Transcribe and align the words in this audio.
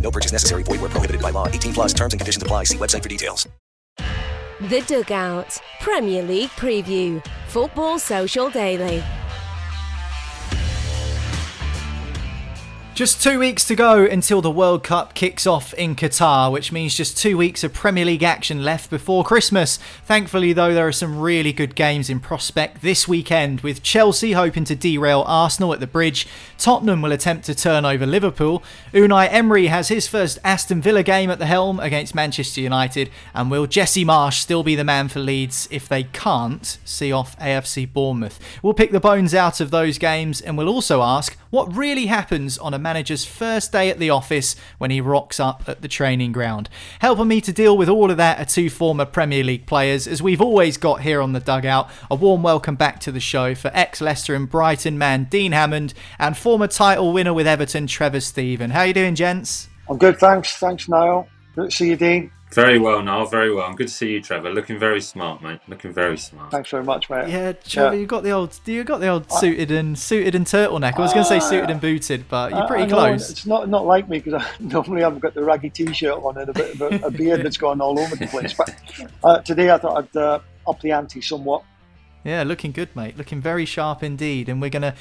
No 0.00 0.10
purchase 0.12 0.32
necessary. 0.32 0.62
Void 0.62 0.80
were 0.80 0.88
prohibited 0.88 1.20
by 1.20 1.30
law. 1.30 1.48
18 1.48 1.74
plus 1.74 1.92
terms 1.92 2.14
and 2.14 2.20
conditions 2.20 2.42
apply. 2.42 2.64
See 2.64 2.78
website 2.78 3.02
for 3.02 3.08
details. 3.08 3.48
The 4.58 4.80
Dugout 4.82 5.58
Premier 5.80 6.22
League 6.22 6.50
Preview. 6.50 7.22
Football 7.48 7.98
Social 7.98 8.48
Daily. 8.48 9.02
Just 12.96 13.22
two 13.22 13.38
weeks 13.38 13.66
to 13.66 13.74
go 13.74 14.06
until 14.06 14.40
the 14.40 14.50
World 14.50 14.82
Cup 14.82 15.12
kicks 15.12 15.46
off 15.46 15.74
in 15.74 15.96
Qatar, 15.96 16.50
which 16.50 16.72
means 16.72 16.96
just 16.96 17.18
two 17.18 17.36
weeks 17.36 17.62
of 17.62 17.74
Premier 17.74 18.06
League 18.06 18.22
action 18.22 18.64
left 18.64 18.88
before 18.88 19.22
Christmas. 19.22 19.76
Thankfully, 20.06 20.54
though, 20.54 20.72
there 20.72 20.88
are 20.88 20.92
some 20.92 21.20
really 21.20 21.52
good 21.52 21.74
games 21.74 22.08
in 22.08 22.20
prospect 22.20 22.80
this 22.80 23.06
weekend, 23.06 23.60
with 23.60 23.82
Chelsea 23.82 24.32
hoping 24.32 24.64
to 24.64 24.74
derail 24.74 25.24
Arsenal 25.26 25.74
at 25.74 25.80
the 25.80 25.86
bridge. 25.86 26.26
Tottenham 26.56 27.02
will 27.02 27.12
attempt 27.12 27.44
to 27.44 27.54
turn 27.54 27.84
over 27.84 28.06
Liverpool. 28.06 28.62
Unai 28.94 29.28
Emery 29.30 29.66
has 29.66 29.88
his 29.88 30.08
first 30.08 30.38
Aston 30.42 30.80
Villa 30.80 31.02
game 31.02 31.30
at 31.30 31.38
the 31.38 31.44
helm 31.44 31.78
against 31.80 32.14
Manchester 32.14 32.62
United. 32.62 33.10
And 33.34 33.50
will 33.50 33.66
Jesse 33.66 34.06
Marsch 34.06 34.40
still 34.40 34.62
be 34.62 34.74
the 34.74 34.84
man 34.84 35.08
for 35.08 35.20
Leeds 35.20 35.68
if 35.70 35.86
they 35.86 36.04
can't 36.04 36.78
see 36.86 37.12
off 37.12 37.38
AFC 37.38 37.92
Bournemouth? 37.92 38.40
We'll 38.62 38.72
pick 38.72 38.90
the 38.90 39.00
bones 39.00 39.34
out 39.34 39.60
of 39.60 39.70
those 39.70 39.98
games 39.98 40.40
and 40.40 40.56
we'll 40.56 40.70
also 40.70 41.02
ask 41.02 41.36
what 41.50 41.76
really 41.76 42.06
happens 42.06 42.56
on 42.56 42.72
a 42.72 42.85
manager's 42.86 43.24
first 43.24 43.72
day 43.72 43.90
at 43.90 43.98
the 43.98 44.10
office 44.10 44.54
when 44.78 44.92
he 44.92 45.00
rocks 45.00 45.40
up 45.40 45.64
at 45.66 45.82
the 45.82 45.88
training 45.88 46.30
ground. 46.30 46.68
Helping 47.00 47.26
me 47.26 47.40
to 47.40 47.52
deal 47.52 47.76
with 47.76 47.88
all 47.88 48.12
of 48.12 48.16
that 48.16 48.38
are 48.38 48.44
two 48.44 48.70
former 48.70 49.04
Premier 49.04 49.42
League 49.42 49.66
players, 49.66 50.06
as 50.06 50.22
we've 50.22 50.40
always 50.40 50.76
got 50.76 51.00
here 51.00 51.20
on 51.20 51.32
the 51.32 51.40
dugout. 51.40 51.90
A 52.08 52.14
warm 52.14 52.44
welcome 52.44 52.76
back 52.76 53.00
to 53.00 53.10
the 53.10 53.18
show 53.18 53.56
for 53.56 53.72
ex 53.74 54.00
Leicester 54.00 54.36
and 54.36 54.48
Brighton 54.48 54.96
man 54.96 55.24
Dean 55.24 55.50
Hammond 55.50 55.94
and 56.16 56.36
former 56.36 56.68
title 56.68 57.12
winner 57.12 57.34
with 57.34 57.48
Everton 57.48 57.88
Trevor 57.88 58.20
Steven. 58.20 58.70
How 58.70 58.82
you 58.82 58.94
doing, 58.94 59.16
gents? 59.16 59.68
I'm 59.90 59.98
good, 59.98 60.18
thanks. 60.18 60.56
Thanks, 60.58 60.88
Niall. 60.88 61.26
Good 61.56 61.70
to 61.70 61.76
see 61.76 61.88
you, 61.88 61.96
Dean. 61.96 62.30
Very 62.52 62.78
well, 62.78 63.02
Niall. 63.02 63.26
Very 63.26 63.52
well. 63.52 63.66
I'm 63.66 63.74
Good 63.74 63.88
to 63.88 63.92
see 63.92 64.12
you, 64.12 64.22
Trevor. 64.22 64.50
Looking 64.50 64.78
very 64.78 65.00
smart, 65.00 65.42
mate. 65.42 65.60
Looking 65.68 65.92
very 65.92 66.16
smart. 66.16 66.50
Thanks 66.50 66.70
very 66.70 66.84
much, 66.84 67.10
mate. 67.10 67.28
Yeah, 67.28 67.52
Trevor, 67.52 67.94
Yeah. 67.94 68.00
you 68.00 68.06
got 68.06 68.22
the 68.22 68.30
old, 68.30 68.58
you 68.64 68.84
got 68.84 69.00
the 69.00 69.08
old 69.08 69.30
suited 69.30 69.70
and 69.70 69.98
suited 69.98 70.34
and 70.34 70.46
turtleneck. 70.46 70.94
I 70.96 71.00
was 71.00 71.12
going 71.12 71.24
to 71.24 71.28
say 71.28 71.40
suited 71.40 71.70
and 71.70 71.80
booted, 71.80 72.28
but 72.28 72.52
you're 72.52 72.66
pretty 72.66 72.84
I 72.84 72.88
close. 72.88 73.30
It's 73.30 73.46
not 73.46 73.68
not 73.68 73.84
like 73.84 74.08
me 74.08 74.20
because 74.20 74.42
normally 74.60 75.02
I've 75.04 75.20
got 75.20 75.34
the 75.34 75.42
raggy 75.44 75.70
t-shirt 75.70 76.22
on 76.22 76.38
and 76.38 76.48
a 76.48 76.52
bit 76.52 76.80
of 76.80 76.80
a, 76.80 77.06
a 77.06 77.10
beard 77.10 77.42
that's 77.42 77.56
gone 77.58 77.80
all 77.80 77.98
over 77.98 78.16
the 78.16 78.26
place. 78.28 78.54
But 78.54 78.74
uh, 79.24 79.38
today 79.40 79.70
I 79.70 79.78
thought 79.78 79.98
I'd 79.98 80.16
uh, 80.16 80.38
up 80.68 80.80
the 80.80 80.92
ante 80.92 81.20
somewhat. 81.20 81.62
Yeah, 82.24 82.42
looking 82.42 82.72
good, 82.72 82.94
mate. 82.96 83.16
Looking 83.16 83.40
very 83.40 83.64
sharp 83.64 84.02
indeed. 84.02 84.48
And 84.48 84.60
we're 84.60 84.70
going 84.70 84.82
to 84.82 84.94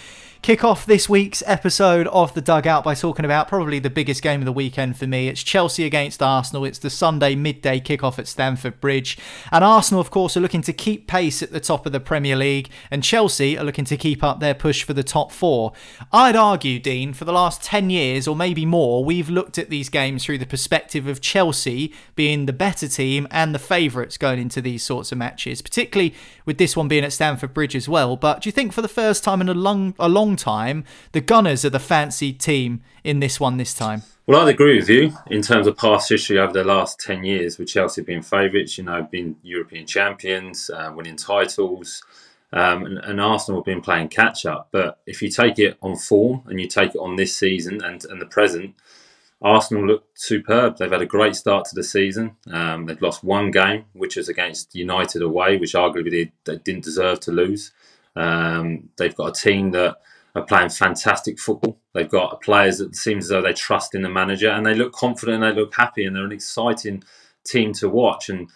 kick 0.46 0.64
off 0.64 0.86
this 0.86 1.10
week's 1.10 1.42
episode 1.48 2.06
of 2.10 2.32
The 2.36 2.40
Dugout 2.40 2.84
by 2.84 2.94
talking 2.94 3.26
about 3.26 3.48
probably 3.48 3.80
the 3.80 3.90
biggest 3.90 4.22
game 4.22 4.42
of 4.42 4.46
the 4.46 4.52
weekend 4.52 4.96
for 4.96 5.08
me. 5.08 5.28
It's 5.28 5.42
Chelsea 5.42 5.86
against 5.86 6.22
Arsenal. 6.22 6.66
It's 6.66 6.78
the 6.78 6.92
Sunday 6.92 7.34
midday 7.34 7.80
kickoff 7.80 8.20
at 8.20 8.28
Stamford 8.28 8.80
Bridge. 8.80 9.18
And 9.52 9.64
Arsenal, 9.64 10.02
of 10.02 10.12
course, 10.12 10.38
are 10.38 10.42
looking 10.42 10.62
to 10.62 10.72
keep 10.72 11.08
pace 11.08 11.42
at 11.42 11.52
the 11.52 11.60
top 11.60 11.88
of 11.88 11.94
the 11.94 12.00
Premier 12.00 12.36
League. 12.36 12.70
And 12.92 13.04
Chelsea 13.04 13.58
are 13.58 13.64
looking 13.64 13.86
to 13.86 13.98
keep 13.98 14.24
up 14.24 14.40
their 14.40 14.54
push 14.54 14.84
for 14.84 14.94
the 14.94 15.02
top 15.02 15.32
four. 15.32 15.74
I'd 16.14 16.36
argue, 16.36 16.78
Dean, 16.78 17.14
for 17.14 17.26
the 17.26 17.34
last 17.34 17.64
10 17.64 17.90
years 17.90 18.28
or 18.28 18.36
maybe 18.36 18.68
more, 18.68 19.04
we've 19.04 19.32
looked 19.32 19.58
at 19.58 19.72
these 19.72 19.90
games 19.90 20.24
through 20.24 20.38
the 20.38 20.46
perspective 20.46 21.08
of 21.08 21.22
Chelsea 21.22 21.92
being 22.14 22.46
the 22.46 22.54
better 22.54 22.88
team 22.88 23.28
and 23.32 23.56
the 23.56 23.58
favourites 23.58 24.16
going 24.16 24.38
into 24.38 24.62
these 24.62 24.84
sorts 24.84 25.12
of 25.12 25.18
matches, 25.18 25.64
particularly 25.64 26.14
with 26.46 26.60
this 26.60 26.78
one 26.78 26.88
being 26.88 27.04
at 27.04 27.14
Stamford 27.14 27.56
Bridge 27.56 27.76
as 27.76 27.90
well. 27.90 28.16
But 28.16 28.42
do 28.42 28.48
you 28.48 28.52
think 28.52 28.74
for 28.74 28.84
the 28.84 28.88
first 28.88 29.24
time 29.24 29.42
in 29.42 29.50
a 29.50 29.56
long, 29.56 29.96
a 29.98 30.08
long 30.08 30.35
time, 30.36 30.84
the 31.12 31.22
Gunners 31.22 31.66
are 31.66 31.70
the 31.70 31.80
fancy 31.80 32.34
team 32.34 32.82
in 33.04 33.20
this 33.20 33.40
one 33.40 33.58
this 33.58 33.74
time? 33.74 34.04
Well, 34.28 34.42
I'd 34.42 34.54
agree 34.54 34.80
with 34.80 34.90
you 34.90 35.14
in 35.28 35.42
terms 35.42 35.68
of 35.68 35.78
past 35.78 36.10
history 36.10 36.40
over 36.40 36.52
the 36.52 36.64
last 36.64 37.00
10 37.00 37.24
years, 37.24 37.58
with 37.58 37.68
Chelsea 37.68 38.02
being 38.02 38.24
favourites, 38.24 38.78
you 38.78 38.84
know, 38.84 39.08
being 39.10 39.36
European 39.44 39.86
champions, 39.86 40.70
uh, 40.70 40.92
winning 40.96 41.16
titles, 41.16 42.04
um, 42.52 42.86
and, 42.86 42.98
and 43.00 43.22
Arsenal 43.22 43.62
have 43.62 43.66
been 43.66 43.82
playing 43.82 44.08
catch 44.08 44.46
up. 44.46 44.70
But 44.72 45.00
if 45.06 45.22
you 45.22 45.30
take 45.30 45.60
it 45.60 45.78
on 45.82 45.96
form 45.96 46.42
and 46.48 46.60
you 46.60 46.68
take 46.68 46.96
it 46.96 47.00
on 47.00 47.18
this 47.18 47.36
season 47.36 47.84
and, 47.84 48.04
and 48.06 48.20
the 48.20 48.26
present, 48.26 48.76
Arsenal 49.42 49.86
look 49.86 50.06
superb. 50.16 50.78
They've 50.78 50.92
had 50.92 51.02
a 51.02 51.06
great 51.06 51.36
start 51.36 51.66
to 51.66 51.76
the 51.76 51.84
season. 51.84 52.36
Um, 52.52 52.86
they've 52.86 53.02
lost 53.02 53.24
one 53.24 53.52
game, 53.52 53.86
which 53.94 54.18
is 54.18 54.30
against 54.30 54.74
United 54.74 55.22
away, 55.22 55.58
which 55.58 55.74
arguably 55.74 56.10
they, 56.10 56.32
they 56.46 56.58
didn't 56.58 56.84
deserve 56.84 57.20
to 57.22 57.32
lose. 57.32 57.72
Um, 58.16 58.90
they've 58.98 59.16
got 59.16 59.38
a 59.38 59.42
team 59.42 59.72
that 59.72 59.98
are 60.36 60.44
playing 60.44 60.70
fantastic 60.70 61.40
football. 61.40 61.80
They've 61.94 62.10
got 62.10 62.42
players 62.42 62.80
that 62.80 62.96
seems 62.96 63.26
as 63.26 63.30
though 63.30 63.42
they 63.42 63.54
trust 63.54 63.96
in 63.96 64.02
the 64.02 64.10
manager 64.10 64.50
and 64.50 64.66
they 64.66 64.76
look 64.76 64.92
confident, 64.92 65.42
and 65.42 65.56
they 65.56 65.60
look 65.60 65.74
happy, 65.74 66.04
and 66.04 66.16
they're 66.16 66.26
an 66.26 66.32
exciting 66.32 67.04
team 67.46 67.72
to 67.74 67.90
watch. 67.90 68.30
And 68.30 68.50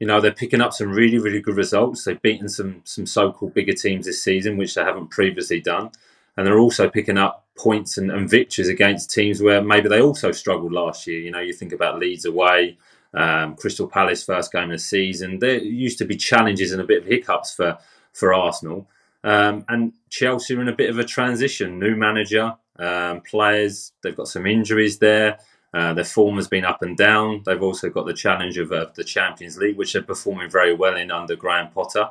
you 0.00 0.06
know 0.06 0.20
they're 0.20 0.32
picking 0.32 0.60
up 0.60 0.72
some 0.72 0.90
really, 0.90 1.18
really 1.18 1.40
good 1.40 1.56
results. 1.56 2.04
They've 2.04 2.20
beaten 2.20 2.48
some 2.48 2.80
some 2.84 3.06
so-called 3.06 3.54
bigger 3.54 3.74
teams 3.74 4.06
this 4.06 4.22
season, 4.22 4.56
which 4.56 4.74
they 4.74 4.82
haven't 4.82 5.08
previously 5.08 5.60
done, 5.60 5.90
and 6.36 6.46
they're 6.46 6.58
also 6.58 6.88
picking 6.88 7.18
up 7.18 7.44
points 7.56 7.96
and, 7.96 8.10
and 8.10 8.28
victories 8.28 8.68
against 8.68 9.10
teams 9.10 9.42
where 9.42 9.62
maybe 9.62 9.88
they 9.88 10.00
also 10.00 10.32
struggled 10.32 10.72
last 10.72 11.06
year. 11.06 11.20
You 11.20 11.30
know, 11.30 11.40
you 11.40 11.54
think 11.54 11.72
about 11.72 11.98
Leeds 11.98 12.26
away, 12.26 12.76
um, 13.14 13.56
Crystal 13.56 13.88
Palace 13.88 14.22
first 14.22 14.52
game 14.52 14.64
of 14.64 14.70
the 14.70 14.78
season. 14.78 15.38
There 15.38 15.58
used 15.58 15.98
to 15.98 16.04
be 16.04 16.16
challenges 16.16 16.72
and 16.72 16.80
a 16.80 16.84
bit 16.86 17.02
of 17.02 17.08
hiccups 17.08 17.54
for 17.54 17.78
for 18.12 18.32
Arsenal. 18.32 18.88
Um, 19.26 19.64
and 19.68 19.92
Chelsea 20.08 20.54
are 20.54 20.62
in 20.62 20.68
a 20.68 20.72
bit 20.74 20.88
of 20.88 20.98
a 20.98 21.04
transition. 21.04 21.80
New 21.80 21.96
manager, 21.96 22.54
um, 22.78 23.20
players, 23.22 23.92
they've 24.02 24.16
got 24.16 24.28
some 24.28 24.46
injuries 24.46 24.98
there. 24.98 25.38
Uh, 25.74 25.92
their 25.92 26.04
form 26.04 26.36
has 26.36 26.48
been 26.48 26.64
up 26.64 26.80
and 26.80 26.96
down. 26.96 27.42
They've 27.44 27.62
also 27.62 27.90
got 27.90 28.06
the 28.06 28.14
challenge 28.14 28.56
of 28.56 28.70
uh, 28.70 28.86
the 28.94 29.04
Champions 29.04 29.58
League, 29.58 29.76
which 29.76 29.92
they're 29.92 30.00
performing 30.00 30.48
very 30.48 30.74
well 30.74 30.96
in 30.96 31.10
under 31.10 31.34
Graham 31.36 31.70
Potter. 31.72 32.08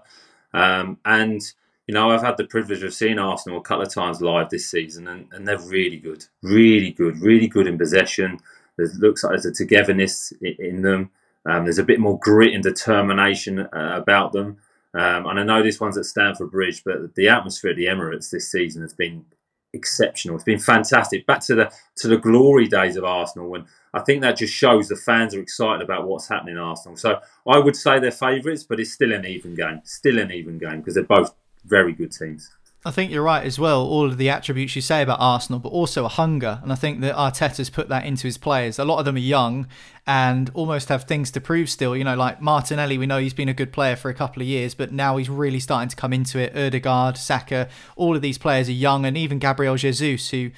Um, 0.54 1.00
and, 1.06 1.42
you 1.88 1.94
know, 1.94 2.12
I've 2.12 2.22
had 2.22 2.38
the 2.38 2.44
privilege 2.44 2.84
of 2.84 2.94
seeing 2.94 3.18
Arsenal 3.18 3.60
a 3.60 3.64
couple 3.64 3.86
of 3.86 3.94
times 3.94 4.22
live 4.22 4.50
this 4.50 4.70
season, 4.70 5.08
and, 5.08 5.28
and 5.32 5.48
they're 5.48 5.58
really 5.58 5.98
good, 5.98 6.26
really 6.44 6.92
good, 6.92 7.20
really 7.22 7.48
good 7.48 7.66
in 7.66 7.78
possession. 7.78 8.40
There 8.78 8.88
looks 9.00 9.24
like 9.24 9.32
there's 9.32 9.46
a 9.46 9.54
togetherness 9.54 10.34
in, 10.42 10.56
in 10.60 10.82
them. 10.82 11.12
Um, 11.46 11.64
there's 11.64 11.80
a 11.80 11.84
bit 11.84 12.00
more 12.00 12.20
grit 12.20 12.54
and 12.54 12.64
determination 12.64 13.60
uh, 13.60 13.70
about 13.96 14.34
them. 14.34 14.58
Um, 14.96 15.26
and 15.26 15.40
I 15.40 15.44
know 15.44 15.62
this 15.62 15.80
one's 15.80 15.98
at 15.98 16.06
Stamford 16.06 16.52
Bridge, 16.52 16.84
but 16.86 17.14
the 17.16 17.28
atmosphere 17.28 17.72
at 17.72 17.78
the 17.78 17.86
Emirates 17.86 18.30
this 18.30 18.50
season 18.50 18.82
has 18.82 18.94
been 18.94 19.26
exceptional. 19.74 20.36
It's 20.36 20.46
been 20.46 20.58
fantastic. 20.58 21.28
Back 21.28 21.42
to 21.42 21.56
the 21.56 21.72
to 21.98 22.08
the 22.08 22.18
glory 22.18 22.68
days 22.68 22.96
of 22.96 23.04
Arsenal, 23.04 23.54
and 23.56 23.66
I 23.94 24.00
think 24.00 24.22
that 24.22 24.38
just 24.38 24.54
shows 24.54 24.88
the 24.88 24.96
fans 24.96 25.36
are 25.36 25.42
excited 25.42 25.82
about 25.82 26.08
what's 26.08 26.30
happening 26.30 26.56
in 26.56 26.62
Arsenal. 26.62 26.96
So 26.98 27.20
I 27.46 27.60
would 27.60 27.76
say 27.76 28.00
they're 28.00 28.12
favourites, 28.12 28.64
but 28.64 28.80
it's 28.80 28.94
still 28.94 29.12
an 29.12 29.26
even 29.26 29.54
game. 29.54 29.82
Still 29.84 30.18
an 30.18 30.32
even 30.32 30.58
game 30.58 30.80
because 30.80 30.96
they're 30.96 31.04
both 31.04 31.36
very 31.66 31.92
good 31.92 32.14
teams. 32.14 32.50
I 32.86 32.92
think 32.92 33.10
you're 33.12 33.24
right 33.24 33.44
as 33.44 33.58
well. 33.58 33.82
All 33.82 34.06
of 34.06 34.18
the 34.18 34.30
attributes 34.30 34.76
you 34.76 34.82
say 34.82 35.02
about 35.02 35.20
Arsenal, 35.20 35.60
but 35.60 35.70
also 35.70 36.06
a 36.06 36.08
hunger, 36.08 36.60
and 36.62 36.72
I 36.72 36.76
think 36.76 37.02
that 37.02 37.16
Arteta's 37.16 37.72
put 37.72 37.90
that 37.90 38.06
into 38.06 38.28
his 38.28 38.38
players. 38.38 38.78
A 38.78 38.86
lot 38.86 39.00
of 39.00 39.06
them 39.06 39.16
are 39.16 39.20
young 39.20 39.68
and 40.06 40.52
almost 40.54 40.90
have 40.90 41.06
things 41.06 41.32
to 41.32 41.42
prove 41.42 41.68
still. 41.68 41.98
You 41.98 42.04
know, 42.04 42.16
like 42.16 42.42
Martinelli, 42.42 43.00
we 43.00 43.08
know 43.08 43.18
he's 43.18 43.34
been 43.34 43.50
a 43.50 43.56
good 43.56 43.74
player 43.74 43.96
for 43.96 44.10
a 44.10 44.14
couple 44.14 44.44
of 44.44 44.48
years, 44.48 44.76
but 44.76 44.92
now 44.92 45.18
he's 45.18 45.30
really 45.30 45.60
starting 45.60 45.90
to 45.90 45.96
come 45.96 46.14
into 46.14 46.38
it. 46.38 46.56
Odegaard, 46.56 47.18
Saka, 47.18 47.70
all 47.96 48.16
of 48.16 48.22
these 48.22 48.38
players 48.38 48.70
are 48.70 48.74
young, 48.74 49.04
and 49.04 49.18
even 49.18 49.40
Gabriel 49.40 49.78
Jesus, 49.78 50.30
who 50.30 50.52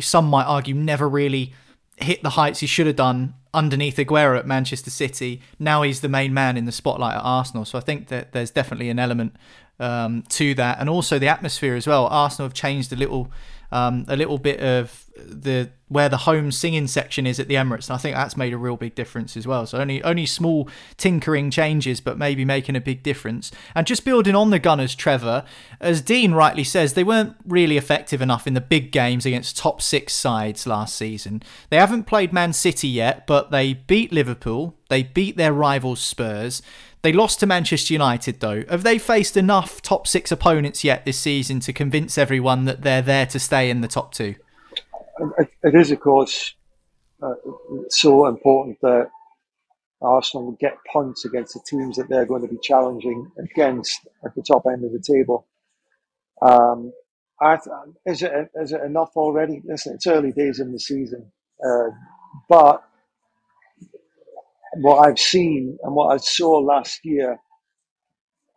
some 0.00 0.26
might 0.26 0.44
argue 0.44 0.76
never 0.76 1.08
really 1.08 1.54
hit 1.96 2.22
the 2.22 2.30
heights 2.30 2.60
he 2.60 2.68
should 2.68 2.86
have 2.86 2.94
done 2.94 3.34
underneath 3.52 3.96
Aguero 3.96 4.38
at 4.38 4.46
Manchester 4.46 4.90
City. 4.90 5.42
Now 5.58 5.82
he's 5.82 6.00
the 6.00 6.08
main 6.08 6.32
man 6.32 6.56
in 6.56 6.64
the 6.64 6.72
spotlight 6.72 7.16
at 7.16 7.22
Arsenal. 7.22 7.64
So 7.64 7.76
I 7.76 7.80
think 7.80 8.06
that 8.08 8.30
there's 8.30 8.52
definitely 8.52 8.88
an 8.90 9.00
element 9.00 9.34
um, 9.78 10.22
to 10.30 10.54
that, 10.54 10.80
and 10.80 10.88
also 10.88 11.18
the 11.18 11.28
atmosphere 11.28 11.74
as 11.74 11.86
well. 11.86 12.06
Arsenal 12.06 12.48
have 12.48 12.54
changed 12.54 12.92
a 12.92 12.96
little, 12.96 13.30
um, 13.72 14.04
a 14.08 14.16
little 14.16 14.38
bit 14.38 14.60
of 14.60 15.04
the 15.16 15.70
where 15.88 16.08
the 16.10 16.18
home 16.18 16.52
singing 16.52 16.86
section 16.86 17.26
is 17.26 17.40
at 17.40 17.48
the 17.48 17.54
Emirates, 17.54 17.88
and 17.88 17.94
I 17.94 17.98
think 17.98 18.14
that's 18.14 18.36
made 18.36 18.52
a 18.52 18.58
real 18.58 18.76
big 18.76 18.94
difference 18.94 19.36
as 19.38 19.46
well. 19.46 19.66
So 19.66 19.78
only 19.78 20.02
only 20.02 20.26
small 20.26 20.68
tinkering 20.96 21.50
changes, 21.50 22.00
but 22.00 22.18
maybe 22.18 22.44
making 22.44 22.76
a 22.76 22.80
big 22.80 23.02
difference. 23.02 23.50
And 23.74 23.86
just 23.86 24.04
building 24.04 24.34
on 24.34 24.50
the 24.50 24.58
Gunners, 24.58 24.94
Trevor, 24.94 25.44
as 25.80 26.02
Dean 26.02 26.32
rightly 26.32 26.64
says, 26.64 26.92
they 26.92 27.04
weren't 27.04 27.36
really 27.46 27.76
effective 27.76 28.20
enough 28.20 28.46
in 28.46 28.54
the 28.54 28.60
big 28.60 28.92
games 28.92 29.24
against 29.24 29.56
top 29.56 29.80
six 29.80 30.12
sides 30.12 30.66
last 30.66 30.94
season. 30.94 31.42
They 31.70 31.78
haven't 31.78 32.04
played 32.04 32.32
Man 32.32 32.52
City 32.52 32.88
yet, 32.88 33.26
but 33.26 33.50
they 33.50 33.74
beat 33.74 34.12
Liverpool, 34.12 34.76
they 34.88 35.02
beat 35.02 35.36
their 35.36 35.52
rivals 35.52 36.00
Spurs. 36.00 36.62
They 37.02 37.12
lost 37.12 37.40
to 37.40 37.46
Manchester 37.46 37.92
United, 37.92 38.40
though. 38.40 38.64
Have 38.68 38.82
they 38.82 38.98
faced 38.98 39.36
enough 39.36 39.80
top 39.82 40.06
six 40.06 40.32
opponents 40.32 40.82
yet 40.82 41.04
this 41.04 41.18
season 41.18 41.60
to 41.60 41.72
convince 41.72 42.18
everyone 42.18 42.64
that 42.64 42.82
they're 42.82 43.02
there 43.02 43.26
to 43.26 43.38
stay 43.38 43.70
in 43.70 43.80
the 43.80 43.88
top 43.88 44.12
two? 44.12 44.34
It 45.62 45.74
is, 45.74 45.90
of 45.90 46.00
course, 46.00 46.54
uh, 47.22 47.34
so 47.88 48.26
important 48.26 48.80
that 48.82 49.10
Arsenal 50.00 50.56
get 50.60 50.76
points 50.92 51.24
against 51.24 51.54
the 51.54 51.60
teams 51.66 51.96
that 51.96 52.08
they're 52.08 52.26
going 52.26 52.42
to 52.42 52.48
be 52.48 52.58
challenging 52.62 53.30
against 53.38 54.06
at 54.24 54.34
the 54.34 54.42
top 54.42 54.64
end 54.66 54.84
of 54.84 54.92
the 54.92 55.00
table. 55.00 55.46
Um, 56.40 56.92
is 58.06 58.22
it 58.22 58.50
is 58.56 58.72
it 58.72 58.82
enough 58.82 59.10
already? 59.16 59.62
Listen, 59.64 59.94
it's 59.94 60.06
early 60.06 60.32
days 60.32 60.58
in 60.58 60.72
the 60.72 60.78
season, 60.78 61.30
uh, 61.64 61.90
but 62.48 62.87
what 64.80 65.08
I've 65.08 65.18
seen 65.18 65.78
and 65.82 65.94
what 65.94 66.14
I 66.14 66.18
saw 66.18 66.58
last 66.58 67.00
year, 67.04 67.38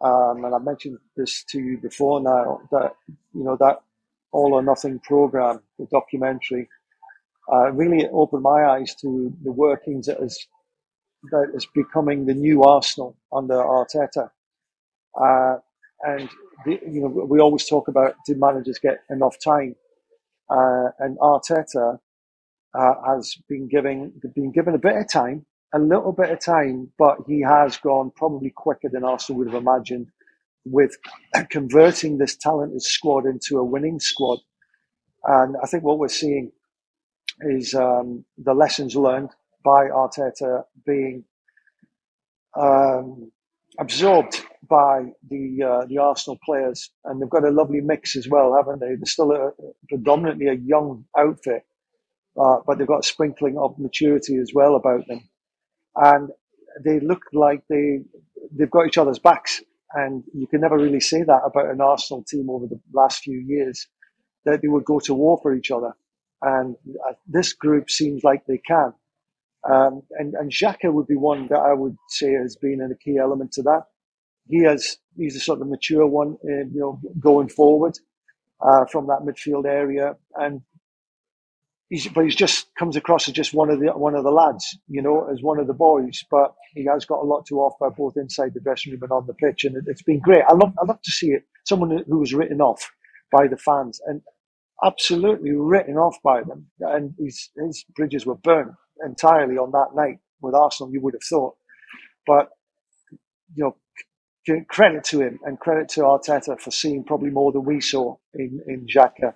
um, 0.01 0.45
and 0.45 0.53
I 0.53 0.59
mentioned 0.59 0.97
this 1.15 1.43
to 1.51 1.59
you 1.59 1.77
before 1.77 2.21
now, 2.21 2.61
that 2.71 2.93
you 3.33 3.43
know 3.43 3.57
that 3.59 3.81
all 4.31 4.53
or 4.53 4.61
nothing 4.61 4.99
program, 4.99 5.61
the 5.77 5.87
documentary, 5.91 6.69
uh, 7.51 7.71
really 7.71 8.07
opened 8.13 8.43
my 8.43 8.65
eyes 8.65 8.95
to 9.01 9.33
the 9.43 9.51
workings 9.51 10.07
that 10.07 10.19
is 10.21 10.47
that 11.31 11.51
is 11.53 11.67
becoming 11.73 12.25
the 12.25 12.33
new 12.33 12.63
Arsenal 12.63 13.15
under 13.33 13.55
Arteta. 13.55 14.29
Uh, 15.19 15.57
and 16.03 16.29
the, 16.65 16.79
you 16.87 17.01
know, 17.01 17.07
we 17.07 17.39
always 17.39 17.65
talk 17.67 17.87
about 17.87 18.15
do 18.25 18.35
managers 18.35 18.79
get 18.79 18.99
enough 19.09 19.35
time? 19.43 19.75
Uh, 20.49 20.89
and 20.99 21.17
Arteta 21.19 21.99
uh, 22.73 22.93
has 23.07 23.35
been 23.49 23.67
giving 23.67 24.13
been 24.35 24.51
given 24.51 24.75
a 24.75 24.79
bit 24.79 24.95
of 24.95 25.09
time 25.11 25.45
a 25.73 25.79
little 25.79 26.11
bit 26.11 26.29
of 26.29 26.39
time, 26.39 26.91
but 26.97 27.17
he 27.27 27.41
has 27.41 27.77
gone 27.77 28.11
probably 28.15 28.49
quicker 28.49 28.89
than 28.89 29.03
Arsenal 29.03 29.39
would 29.39 29.51
have 29.51 29.61
imagined 29.61 30.07
with 30.65 30.97
converting 31.49 32.17
this 32.17 32.35
talented 32.35 32.81
squad 32.81 33.25
into 33.25 33.57
a 33.57 33.63
winning 33.63 33.99
squad. 33.99 34.39
And 35.23 35.55
I 35.63 35.67
think 35.67 35.83
what 35.83 35.99
we're 35.99 36.09
seeing 36.09 36.51
is 37.41 37.73
um, 37.73 38.25
the 38.37 38.53
lessons 38.53 38.95
learned 38.95 39.29
by 39.63 39.87
Arteta 39.87 40.63
being 40.85 41.23
um, 42.59 43.31
absorbed 43.79 44.41
by 44.67 45.11
the 45.29 45.63
uh, 45.63 45.85
the 45.85 45.97
Arsenal 45.99 46.37
players, 46.43 46.91
and 47.05 47.21
they've 47.21 47.29
got 47.29 47.45
a 47.45 47.51
lovely 47.51 47.81
mix 47.81 48.15
as 48.15 48.27
well, 48.27 48.55
haven't 48.55 48.79
they? 48.79 48.95
They're 48.95 49.05
still 49.05 49.31
a, 49.31 49.51
predominantly 49.87 50.47
a 50.47 50.53
young 50.53 51.05
outfit, 51.17 51.63
uh, 52.37 52.57
but 52.65 52.77
they've 52.77 52.87
got 52.87 53.05
a 53.05 53.07
sprinkling 53.07 53.57
of 53.57 53.77
maturity 53.79 54.37
as 54.37 54.51
well 54.53 54.75
about 54.75 55.07
them 55.07 55.29
and 55.95 56.29
they 56.83 56.99
look 56.99 57.23
like 57.33 57.63
they 57.69 57.99
they've 58.51 58.71
got 58.71 58.87
each 58.87 58.97
other's 58.97 59.19
backs. 59.19 59.61
And 59.93 60.23
you 60.33 60.47
can 60.47 60.61
never 60.61 60.77
really 60.77 61.01
say 61.01 61.23
that 61.23 61.41
about 61.45 61.69
an 61.69 61.81
Arsenal 61.81 62.23
team 62.23 62.49
over 62.49 62.65
the 62.65 62.79
last 62.93 63.23
few 63.23 63.37
years 63.37 63.87
that 64.45 64.61
they 64.61 64.69
would 64.69 64.85
go 64.85 64.99
to 64.99 65.13
war 65.13 65.39
for 65.41 65.53
each 65.53 65.69
other. 65.69 65.93
And 66.41 66.75
uh, 67.07 67.13
this 67.27 67.53
group 67.53 67.89
seems 67.89 68.23
like 68.23 68.45
they 68.45 68.57
can. 68.57 68.93
Um, 69.69 70.01
and, 70.11 70.33
and 70.33 70.51
Xhaka 70.51 70.91
would 70.91 71.07
be 71.07 71.15
one 71.17 71.47
that 71.49 71.59
I 71.59 71.73
would 71.73 71.95
say 72.09 72.33
has 72.33 72.55
been 72.55 72.81
a 72.81 72.95
key 72.95 73.17
element 73.17 73.51
to 73.53 73.61
that. 73.63 73.83
He 74.47 74.63
has, 74.63 74.97
he's 75.17 75.35
a 75.35 75.39
sort 75.39 75.61
of 75.61 75.67
mature 75.67 76.07
one, 76.07 76.37
uh, 76.43 76.65
you 76.71 76.79
know, 76.79 76.99
going 77.19 77.49
forward, 77.49 77.99
uh, 78.61 78.85
from 78.85 79.07
that 79.07 79.19
midfield 79.23 79.65
area. 79.65 80.15
And 80.35 80.61
he's 81.91 82.07
but 82.07 82.23
he's 82.23 82.35
just 82.35 82.73
comes 82.79 82.95
across 82.95 83.27
as 83.27 83.35
just 83.35 83.53
one 83.53 83.69
of 83.69 83.79
the 83.79 83.87
one 83.89 84.15
of 84.15 84.23
the 84.23 84.31
lads, 84.31 84.77
you 84.87 85.01
know, 85.03 85.27
as 85.31 85.43
one 85.43 85.59
of 85.59 85.67
the 85.67 85.73
boys. 85.73 86.23
But 86.31 86.55
he 86.73 86.85
has 86.85 87.05
got 87.05 87.21
a 87.21 87.27
lot 87.27 87.45
to 87.47 87.59
offer 87.59 87.93
both 87.95 88.17
inside 88.17 88.55
the 88.55 88.61
dressing 88.61 88.93
room 88.93 89.03
and 89.03 89.11
on 89.11 89.27
the 89.27 89.35
pitch, 89.35 89.65
and 89.65 89.75
it, 89.77 89.83
has 89.87 90.01
been 90.01 90.19
great. 90.19 90.43
I 90.49 90.53
love 90.53 90.73
I 90.81 90.85
love 90.85 91.01
to 91.03 91.11
see 91.11 91.27
it. 91.27 91.43
Someone 91.65 92.03
who 92.07 92.19
was 92.19 92.33
written 92.33 92.61
off 92.61 92.91
by 93.31 93.47
the 93.47 93.57
fans 93.57 94.01
and 94.07 94.21
absolutely 94.83 95.51
written 95.51 95.97
off 95.97 96.17
by 96.23 96.41
them, 96.43 96.67
and 96.79 97.13
his 97.19 97.49
his 97.57 97.85
bridges 97.95 98.25
were 98.25 98.37
burned 98.37 98.73
entirely 99.05 99.57
on 99.57 99.71
that 99.71 99.89
night 99.95 100.19
with 100.41 100.55
Arsenal. 100.55 100.93
You 100.93 101.01
would 101.01 101.13
have 101.13 101.23
thought, 101.29 101.55
but 102.25 102.49
you 103.55 103.65
know. 103.65 103.75
Credit 104.69 105.03
to 105.03 105.21
him 105.21 105.39
and 105.45 105.59
credit 105.59 105.89
to 105.89 106.01
Arteta 106.01 106.59
for 106.59 106.71
seeing 106.71 107.03
probably 107.03 107.29
more 107.29 107.51
than 107.51 107.63
we 107.63 107.81
saw 107.81 108.15
in 108.33 108.59
in 108.67 108.87
Xhaka. 108.87 109.35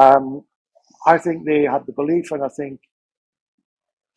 Um, 0.00 0.44
I 1.06 1.18
think 1.18 1.44
they 1.44 1.62
had 1.62 1.86
the 1.86 1.92
belief, 1.92 2.30
and 2.30 2.42
I 2.42 2.48
think 2.48 2.80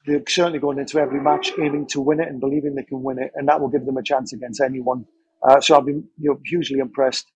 they're 0.06 0.24
certainly 0.28 0.60
going 0.60 0.78
into 0.78 1.00
every 1.00 1.20
match 1.20 1.52
aiming 1.60 1.88
to 1.88 2.02
win 2.02 2.20
it 2.20 2.28
and 2.28 2.40
believing 2.40 2.76
they 2.76 2.84
can 2.84 3.02
win 3.02 3.20
it, 3.20 3.32
and 3.36 3.48
that 3.48 3.60
will 3.60 3.70
give 3.70 3.86
them 3.86 3.98
a 3.98 4.04
chance 4.04 4.34
against 4.34 4.62
anyone. 4.62 5.06
Uh, 5.48 5.60
so 5.60 5.78
I've 5.78 5.86
been 5.86 6.08
you 6.20 6.32
know, 6.32 6.40
hugely 6.46 6.80
impressed. 6.80 7.32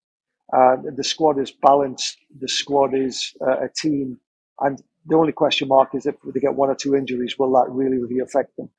Uh, 0.51 0.77
the 0.95 1.03
squad 1.03 1.39
is 1.39 1.51
balanced. 1.51 2.17
The 2.39 2.47
squad 2.47 2.93
is 2.95 3.33
uh, 3.41 3.65
a 3.65 3.69
team, 3.69 4.19
and 4.59 4.81
the 5.05 5.15
only 5.15 5.31
question 5.31 5.67
mark 5.67 5.95
is 5.95 6.05
if 6.05 6.15
they 6.33 6.39
get 6.39 6.55
one 6.55 6.69
or 6.69 6.75
two 6.75 6.95
injuries, 6.95 7.37
will 7.37 7.51
that 7.53 7.67
really 7.69 7.97
really 7.97 8.19
affect 8.19 8.55
them? 8.57 8.69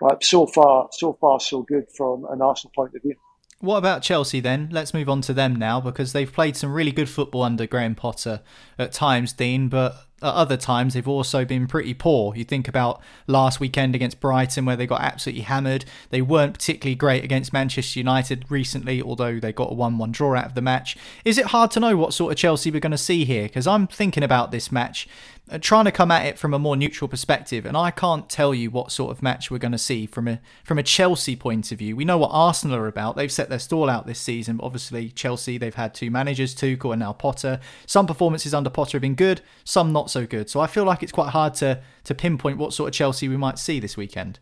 But 0.00 0.24
so 0.24 0.46
far, 0.46 0.88
so 0.92 1.18
far, 1.20 1.40
so 1.40 1.62
good 1.62 1.84
from 1.96 2.26
an 2.30 2.40
Arsenal 2.40 2.72
point 2.74 2.94
of 2.94 3.02
view. 3.02 3.14
What 3.60 3.78
about 3.78 4.02
Chelsea 4.02 4.38
then? 4.38 4.68
Let's 4.70 4.94
move 4.94 5.08
on 5.08 5.20
to 5.22 5.32
them 5.32 5.56
now 5.56 5.80
because 5.80 6.12
they've 6.12 6.32
played 6.32 6.56
some 6.56 6.72
really 6.72 6.92
good 6.92 7.08
football 7.08 7.42
under 7.42 7.66
Graham 7.66 7.96
Potter 7.96 8.40
at 8.78 8.92
times, 8.92 9.32
Dean, 9.32 9.68
but 9.68 9.96
at 10.22 10.34
other 10.34 10.56
times 10.56 10.94
they've 10.94 11.06
also 11.08 11.44
been 11.44 11.66
pretty 11.66 11.94
poor. 11.94 12.34
You 12.34 12.44
think 12.44 12.68
about 12.68 13.00
last 13.26 13.60
weekend 13.60 13.94
against 13.94 14.20
Brighton 14.20 14.64
where 14.64 14.76
they 14.76 14.86
got 14.86 15.00
absolutely 15.00 15.42
hammered. 15.42 15.84
They 16.10 16.22
weren't 16.22 16.54
particularly 16.54 16.96
great 16.96 17.24
against 17.24 17.52
Manchester 17.52 18.00
United 18.00 18.44
recently, 18.48 19.00
although 19.02 19.38
they 19.38 19.52
got 19.52 19.70
a 19.70 19.74
1 19.74 19.98
1 19.98 20.12
draw 20.12 20.36
out 20.36 20.46
of 20.46 20.54
the 20.54 20.62
match. 20.62 20.96
Is 21.24 21.38
it 21.38 21.46
hard 21.46 21.70
to 21.72 21.80
know 21.80 21.96
what 21.96 22.12
sort 22.12 22.32
of 22.32 22.38
Chelsea 22.38 22.70
we're 22.70 22.80
going 22.80 22.90
to 22.90 22.98
see 22.98 23.24
here? 23.24 23.44
Because 23.44 23.66
I'm 23.66 23.86
thinking 23.86 24.22
about 24.22 24.50
this 24.50 24.72
match 24.72 25.08
trying 25.60 25.86
to 25.86 25.92
come 25.92 26.10
at 26.10 26.26
it 26.26 26.38
from 26.38 26.52
a 26.52 26.58
more 26.58 26.76
neutral 26.76 27.08
perspective, 27.08 27.64
and 27.64 27.76
I 27.76 27.90
can't 27.90 28.28
tell 28.28 28.54
you 28.54 28.70
what 28.70 28.92
sort 28.92 29.10
of 29.10 29.22
match 29.22 29.50
we're 29.50 29.58
going 29.58 29.72
to 29.72 29.78
see 29.78 30.06
from 30.06 30.28
a 30.28 30.40
from 30.64 30.78
a 30.78 30.82
Chelsea 30.82 31.36
point 31.36 31.72
of 31.72 31.78
view. 31.78 31.96
We 31.96 32.04
know 32.04 32.18
what 32.18 32.30
Arsenal 32.32 32.76
are 32.76 32.86
about; 32.86 33.16
they've 33.16 33.32
set 33.32 33.48
their 33.48 33.58
stall 33.58 33.88
out 33.88 34.06
this 34.06 34.20
season. 34.20 34.58
But 34.58 34.66
obviously, 34.66 35.08
Chelsea 35.10 35.56
they've 35.58 35.74
had 35.74 35.94
two 35.94 36.10
managers, 36.10 36.54
Tuchel 36.54 36.92
and 36.92 37.00
now 37.00 37.12
Potter. 37.12 37.60
Some 37.86 38.06
performances 38.06 38.52
under 38.52 38.70
Potter 38.70 38.96
have 38.96 39.02
been 39.02 39.14
good, 39.14 39.40
some 39.64 39.92
not 39.92 40.10
so 40.10 40.26
good. 40.26 40.50
So 40.50 40.60
I 40.60 40.66
feel 40.66 40.84
like 40.84 41.02
it's 41.02 41.12
quite 41.12 41.30
hard 41.30 41.54
to 41.54 41.80
to 42.04 42.14
pinpoint 42.14 42.58
what 42.58 42.72
sort 42.72 42.88
of 42.88 42.94
Chelsea 42.94 43.28
we 43.28 43.36
might 43.36 43.58
see 43.58 43.80
this 43.80 43.96
weekend. 43.96 44.38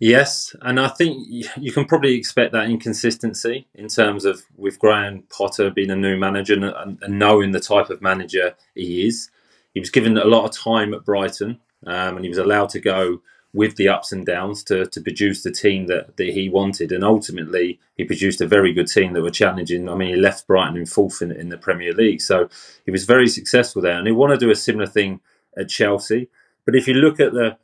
Yes, 0.00 0.54
and 0.60 0.80
I 0.80 0.88
think 0.88 1.16
you 1.56 1.72
can 1.72 1.84
probably 1.84 2.14
expect 2.14 2.52
that 2.52 2.68
inconsistency 2.68 3.66
in 3.74 3.88
terms 3.88 4.24
of 4.24 4.42
with 4.56 4.78
Graham 4.78 5.22
Potter 5.30 5.70
being 5.70 5.90
a 5.90 5.96
new 5.96 6.16
manager 6.16 6.54
and, 6.54 6.98
and 7.00 7.18
knowing 7.18 7.52
the 7.52 7.60
type 7.60 7.90
of 7.90 8.02
manager 8.02 8.54
he 8.74 9.06
is 9.06 9.30
he 9.74 9.80
was 9.80 9.90
given 9.90 10.16
a 10.16 10.24
lot 10.24 10.44
of 10.44 10.56
time 10.56 10.94
at 10.94 11.04
Brighton, 11.04 11.58
um, 11.86 12.16
and 12.16 12.24
he 12.24 12.28
was 12.28 12.38
allowed 12.38 12.70
to 12.70 12.80
go 12.80 13.20
with 13.52 13.76
the 13.76 13.88
ups 13.88 14.10
and 14.10 14.26
downs 14.26 14.64
to, 14.64 14.84
to 14.86 15.00
produce 15.00 15.42
the 15.42 15.50
team 15.50 15.86
that, 15.86 16.16
that 16.16 16.28
he 16.30 16.48
wanted. 16.48 16.90
And 16.90 17.04
ultimately, 17.04 17.78
he 17.96 18.04
produced 18.04 18.40
a 18.40 18.48
very 18.48 18.72
good 18.72 18.88
team 18.88 19.12
that 19.12 19.22
were 19.22 19.30
challenging. 19.30 19.88
I 19.88 19.94
mean, 19.94 20.08
he 20.08 20.20
left 20.20 20.48
Brighton 20.48 20.76
in 20.76 20.86
fourth 20.86 21.22
in, 21.22 21.30
in 21.30 21.50
the 21.50 21.56
Premier 21.56 21.92
League. 21.92 22.20
So 22.20 22.48
he 22.84 22.90
was 22.90 23.04
very 23.04 23.28
successful 23.28 23.80
there. 23.80 23.96
And 23.96 24.08
he 24.08 24.12
want 24.12 24.32
to 24.32 24.44
do 24.44 24.50
a 24.50 24.56
similar 24.56 24.86
thing 24.86 25.20
at 25.56 25.68
Chelsea. 25.68 26.28
But 26.64 26.74
if 26.74 26.88
you 26.88 26.94
look 26.94 27.20
at 27.20 27.32
the, 27.32 27.56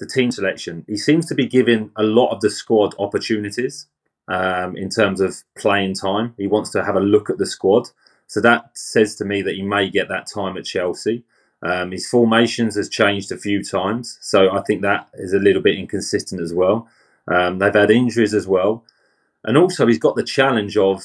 the 0.00 0.06
team 0.06 0.32
selection, 0.32 0.84
he 0.88 0.96
seems 0.96 1.26
to 1.26 1.36
be 1.36 1.46
giving 1.46 1.92
a 1.94 2.02
lot 2.02 2.32
of 2.32 2.40
the 2.40 2.50
squad 2.50 2.96
opportunities 2.98 3.86
um, 4.26 4.76
in 4.76 4.88
terms 4.88 5.20
of 5.20 5.36
playing 5.56 5.94
time. 5.94 6.34
He 6.36 6.48
wants 6.48 6.70
to 6.70 6.84
have 6.84 6.96
a 6.96 7.00
look 7.00 7.30
at 7.30 7.38
the 7.38 7.46
squad. 7.46 7.90
So 8.26 8.40
that 8.40 8.76
says 8.76 9.14
to 9.16 9.24
me 9.24 9.42
that 9.42 9.54
he 9.54 9.62
may 9.62 9.88
get 9.88 10.08
that 10.08 10.26
time 10.26 10.56
at 10.56 10.64
Chelsea. 10.64 11.22
Um, 11.62 11.90
his 11.90 12.08
formations 12.08 12.76
has 12.76 12.88
changed 12.88 13.32
a 13.32 13.36
few 13.36 13.64
times, 13.64 14.18
so 14.20 14.50
I 14.50 14.62
think 14.62 14.82
that 14.82 15.08
is 15.14 15.32
a 15.32 15.38
little 15.38 15.62
bit 15.62 15.76
inconsistent 15.76 16.40
as 16.40 16.54
well. 16.54 16.88
Um, 17.26 17.58
they've 17.58 17.74
had 17.74 17.90
injuries 17.90 18.32
as 18.34 18.46
well, 18.46 18.84
and 19.44 19.56
also 19.56 19.86
he's 19.86 19.98
got 19.98 20.14
the 20.14 20.22
challenge 20.22 20.76
of 20.76 21.04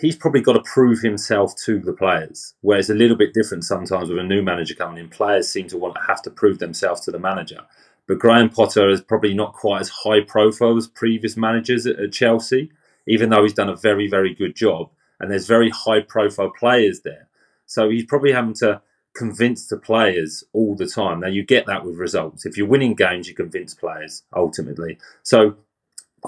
he's 0.00 0.16
probably 0.16 0.40
got 0.40 0.54
to 0.54 0.62
prove 0.62 1.00
himself 1.00 1.54
to 1.64 1.78
the 1.78 1.92
players. 1.92 2.54
Where 2.60 2.78
it's 2.78 2.90
a 2.90 2.94
little 2.94 3.16
bit 3.16 3.34
different 3.34 3.64
sometimes 3.64 4.08
with 4.08 4.18
a 4.18 4.22
new 4.22 4.42
manager 4.42 4.74
coming 4.74 4.98
in. 4.98 5.08
Players 5.08 5.48
seem 5.48 5.68
to 5.68 5.78
want 5.78 5.94
to 5.96 6.02
have 6.02 6.22
to 6.22 6.30
prove 6.30 6.58
themselves 6.58 7.02
to 7.02 7.10
the 7.10 7.18
manager. 7.18 7.60
But 8.06 8.18
Graham 8.18 8.50
Potter 8.50 8.88
is 8.90 9.00
probably 9.00 9.34
not 9.34 9.54
quite 9.54 9.80
as 9.80 9.88
high 9.88 10.20
profile 10.20 10.76
as 10.76 10.86
previous 10.86 11.36
managers 11.36 11.86
at, 11.86 11.98
at 11.98 12.12
Chelsea, 12.12 12.70
even 13.06 13.30
though 13.30 13.42
he's 13.42 13.54
done 13.54 13.68
a 13.68 13.76
very, 13.76 14.08
very 14.08 14.34
good 14.34 14.54
job. 14.54 14.90
And 15.20 15.30
there's 15.30 15.46
very 15.46 15.70
high 15.70 16.00
profile 16.00 16.50
players 16.50 17.00
there. 17.00 17.28
So 17.66 17.88
he's 17.88 18.06
probably 18.06 18.32
having 18.32 18.54
to 18.54 18.82
convince 19.14 19.66
the 19.66 19.76
players 19.76 20.44
all 20.52 20.74
the 20.74 20.86
time. 20.86 21.20
Now, 21.20 21.28
you 21.28 21.44
get 21.44 21.66
that 21.66 21.84
with 21.84 21.96
results. 21.96 22.44
If 22.44 22.56
you're 22.56 22.66
winning 22.66 22.94
games, 22.94 23.28
you 23.28 23.34
convince 23.34 23.74
players 23.74 24.24
ultimately. 24.34 24.98
So 25.22 25.56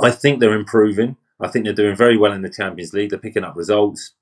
I 0.00 0.10
think 0.10 0.40
they're 0.40 0.54
improving. 0.54 1.16
I 1.40 1.48
think 1.48 1.64
they're 1.64 1.74
doing 1.74 1.96
very 1.96 2.16
well 2.16 2.32
in 2.32 2.42
the 2.42 2.50
Champions 2.50 2.92
League. 2.92 3.10
They're 3.10 3.18
picking 3.18 3.44
up 3.44 3.56
results, 3.56 4.12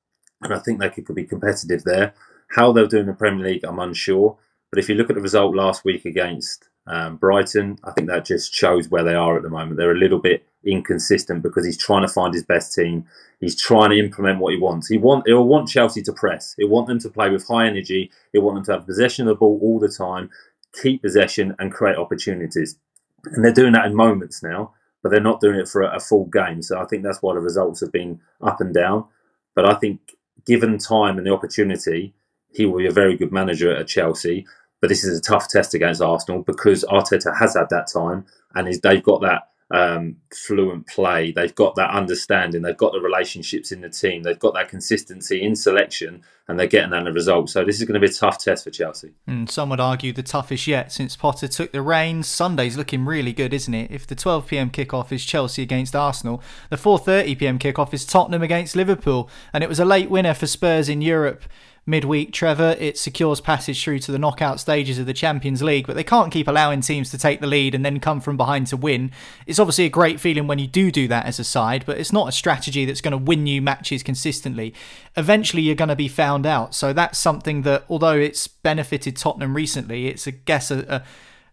and 0.43 0.53
I 0.53 0.59
think 0.59 0.81
they 0.81 0.91
could, 0.91 1.07
could 1.07 1.17
be 1.17 1.25
competitive 1.25 1.85
there. 1.85 2.15
How 2.51 2.73
they'll 2.73 2.87
do 2.87 2.99
in 2.99 3.07
the 3.07 3.13
Premier 3.13 3.47
League, 3.47 3.65
I'm 3.65 3.79
unsure. 3.79 4.39
But 4.71 4.79
if 4.79 4.89
you 4.89 4.95
look 4.97 5.11
at 5.11 5.17
the 5.17 5.23
result 5.23 5.55
last 5.55 5.85
week 5.85 6.05
against 6.05 6.69
um, 6.87 7.17
Brighton, 7.17 7.79
I 7.85 7.93
think 7.93 8.09
that 8.09 8.25
just 8.25 8.53
shows 8.53 8.89
where 8.89 9.05
they 9.05 9.15
are 9.15 9.37
at 9.37 9.43
the 9.43 9.49
moment. 9.49 9.77
They're 9.77 9.93
a 9.93 9.99
little 9.99 10.19
bit 10.19 10.47
inconsistent 10.67 11.43
because 11.43 11.65
he's 11.65 11.79
trying 11.79 12.03
to 12.03 12.13
find 12.13 12.35
his 12.35 12.45
best 12.45 12.75
team. 12.75 13.07
He's 13.41 13.61
trying 13.61 13.91
to 13.91 13.99
implement 13.99 14.41
what 14.41 14.53
he 14.53 14.59
wants. 14.59 14.89
He 14.89 14.99
want 14.99 15.25
he'll 15.27 15.47
want 15.47 15.69
Chelsea 15.69 16.03
to 16.03 16.13
press. 16.13 16.55
He'll 16.57 16.69
want 16.69 16.87
them 16.87 16.99
to 17.01 17.09
play 17.09 17.31
with 17.31 17.47
high 17.47 17.67
energy. 17.67 18.11
He'll 18.33 18.43
want 18.43 18.57
them 18.57 18.65
to 18.67 18.73
have 18.73 18.87
possession 18.87 19.29
of 19.29 19.35
the 19.35 19.39
ball 19.39 19.59
all 19.63 19.79
the 19.79 19.89
time, 19.89 20.31
keep 20.73 21.03
possession 21.03 21.55
and 21.59 21.73
create 21.73 21.97
opportunities. 21.97 22.79
And 23.25 23.45
they're 23.45 23.53
doing 23.53 23.73
that 23.73 23.87
in 23.87 23.95
moments 23.95 24.43
now, 24.43 24.75
but 25.03 25.11
they're 25.11 25.21
not 25.21 25.41
doing 25.41 25.59
it 25.59 25.69
for 25.69 25.83
a, 25.83 25.97
a 25.97 26.01
full 26.01 26.27
game. 26.27 26.63
So 26.63 26.81
I 26.81 26.85
think 26.85 27.03
that's 27.03 27.23
why 27.23 27.35
the 27.35 27.41
results 27.41 27.81
have 27.81 27.93
been 27.93 28.21
up 28.41 28.61
and 28.61 28.75
down. 28.75 29.07
But 29.55 29.67
I 29.67 29.75
think 29.75 30.01
given 30.47 30.79
time 30.79 31.19
and 31.19 31.27
the 31.27 31.33
opportunity, 31.33 32.15
he 32.53 32.67
will 32.67 32.79
be 32.79 32.87
a 32.87 32.93
very 32.93 33.17
good 33.17 33.33
manager 33.33 33.75
at 33.75 33.89
Chelsea. 33.89 34.47
But 34.81 34.89
this 34.89 35.05
is 35.05 35.19
a 35.19 35.23
tough 35.23 35.49
test 35.49 35.73
against 35.75 36.03
Arsenal 36.03 36.43
because 36.43 36.85
Arteta 36.85 37.37
has 37.39 37.55
had 37.55 37.71
that 37.71 37.87
time 37.87 38.27
and 38.55 38.69
they've 38.83 39.03
got 39.03 39.23
that 39.23 39.49
um, 39.71 40.17
fluent 40.33 40.87
play. 40.87 41.33
They've 41.33 41.55
got 41.55 41.75
that 41.77 41.91
understanding. 41.91 42.63
They've 42.63 42.77
got 42.77 42.93
the 42.93 43.01
relationships 43.01 43.73
in 43.73 43.81
the 43.81 43.89
team. 43.89 44.23
They've 44.23 44.39
got 44.39 44.55
that 44.55 44.69
consistency 44.69 45.43
in 45.43 45.57
selection, 45.57 46.23
and 46.49 46.59
they're 46.59 46.67
getting 46.67 46.91
that 46.91 47.05
the 47.05 47.13
result. 47.13 47.51
So 47.51 47.65
this 47.65 47.81
is 47.81 47.87
going 47.87 48.01
to 48.01 48.07
be 48.07 48.13
a 48.13 48.15
tough 48.15 48.39
test 48.39 48.65
for 48.65 48.71
Chelsea. 48.71 49.13
And 49.27 49.51
some 49.51 49.71
would 49.71 49.81
argue 49.81 50.13
the 50.13 50.23
toughest 50.23 50.67
yet 50.67 50.93
since 50.93 51.17
Potter 51.17 51.49
took 51.49 51.73
the 51.73 51.83
reins. 51.83 52.27
Sunday's 52.27 52.77
looking 52.77 53.05
really 53.05 53.33
good, 53.33 53.55
isn't 53.55 53.75
it? 53.75 53.91
If 53.91 54.07
the 54.07 54.15
12 54.15 54.47
p.m. 54.47 54.71
kickoff 54.71 55.11
is 55.13 55.25
Chelsea 55.25 55.63
against 55.63 55.97
Arsenal, 55.97 56.43
the 56.71 56.77
4:30 56.77 57.39
p.m. 57.39 57.59
kickoff 57.59 57.95
is 57.95 58.05
Tottenham 58.05 58.43
against 58.43 58.77
Liverpool, 58.77 59.31
and 59.53 59.65
it 59.65 59.69
was 59.69 59.81
a 59.81 59.85
late 59.85 60.11
winner 60.11 60.35
for 60.35 60.47
Spurs 60.47 60.89
in 60.89 61.01
Europe 61.01 61.45
midweek, 61.87 62.33
Trevor. 62.33 62.77
It 62.79 62.99
secures 62.99 63.41
passage 63.41 63.83
through 63.83 63.99
to 64.01 64.13
the 64.13 64.19
knockout 64.19 64.61
stages 64.61 64.99
of 64.99 65.07
the 65.07 65.13
Champions 65.13 65.63
League, 65.63 65.87
but 65.87 65.97
they 65.97 66.05
can't 66.05 66.33
keep 66.33 66.49
allowing 66.49 66.81
teams 66.81 67.11
to 67.11 67.19
take 67.19 67.41
the 67.41 67.47
lead 67.47 67.75
and 67.75 67.85
then 67.85 68.01
come 68.01 68.21
from 68.21 68.37
behind 68.37 68.67
to 68.69 68.77
win. 68.77 69.11
It's 69.47 69.59
obviously 69.59 69.85
a 69.85 69.91
great 69.91 70.21
feeling 70.21 70.47
when 70.47 70.59
you 70.59 70.67
do 70.67 70.91
do 70.91 71.09
that 71.09 71.27
as 71.27 71.39
a 71.39 71.45
side, 71.45 71.85
but 71.87 71.99
it's 71.99 72.13
not 72.13 72.29
a 72.29 72.33
strategy 72.33 72.85
that's 72.85 73.01
going 73.01 73.13
to 73.13 73.19
win 73.19 73.47
you 73.47 73.61
matches 73.61 74.03
consistently. 74.03 74.75
Eventually, 75.17 75.63
you're 75.63 75.75
going 75.75 75.89
to 75.89 75.97
be 75.97 76.09
found 76.09 76.47
out. 76.47 76.75
So 76.75 76.93
that's 76.93 77.19
something 77.19 77.63
that, 77.63 77.85
although 77.89 78.17
it's 78.17 78.49
benefited 78.49 79.17
Tottenham 79.17 79.55
recently, 79.55 80.09
it's 80.09 80.27
I 80.27 80.33
guess 80.33 80.71
a, 80.71 80.79
a, 80.89 81.05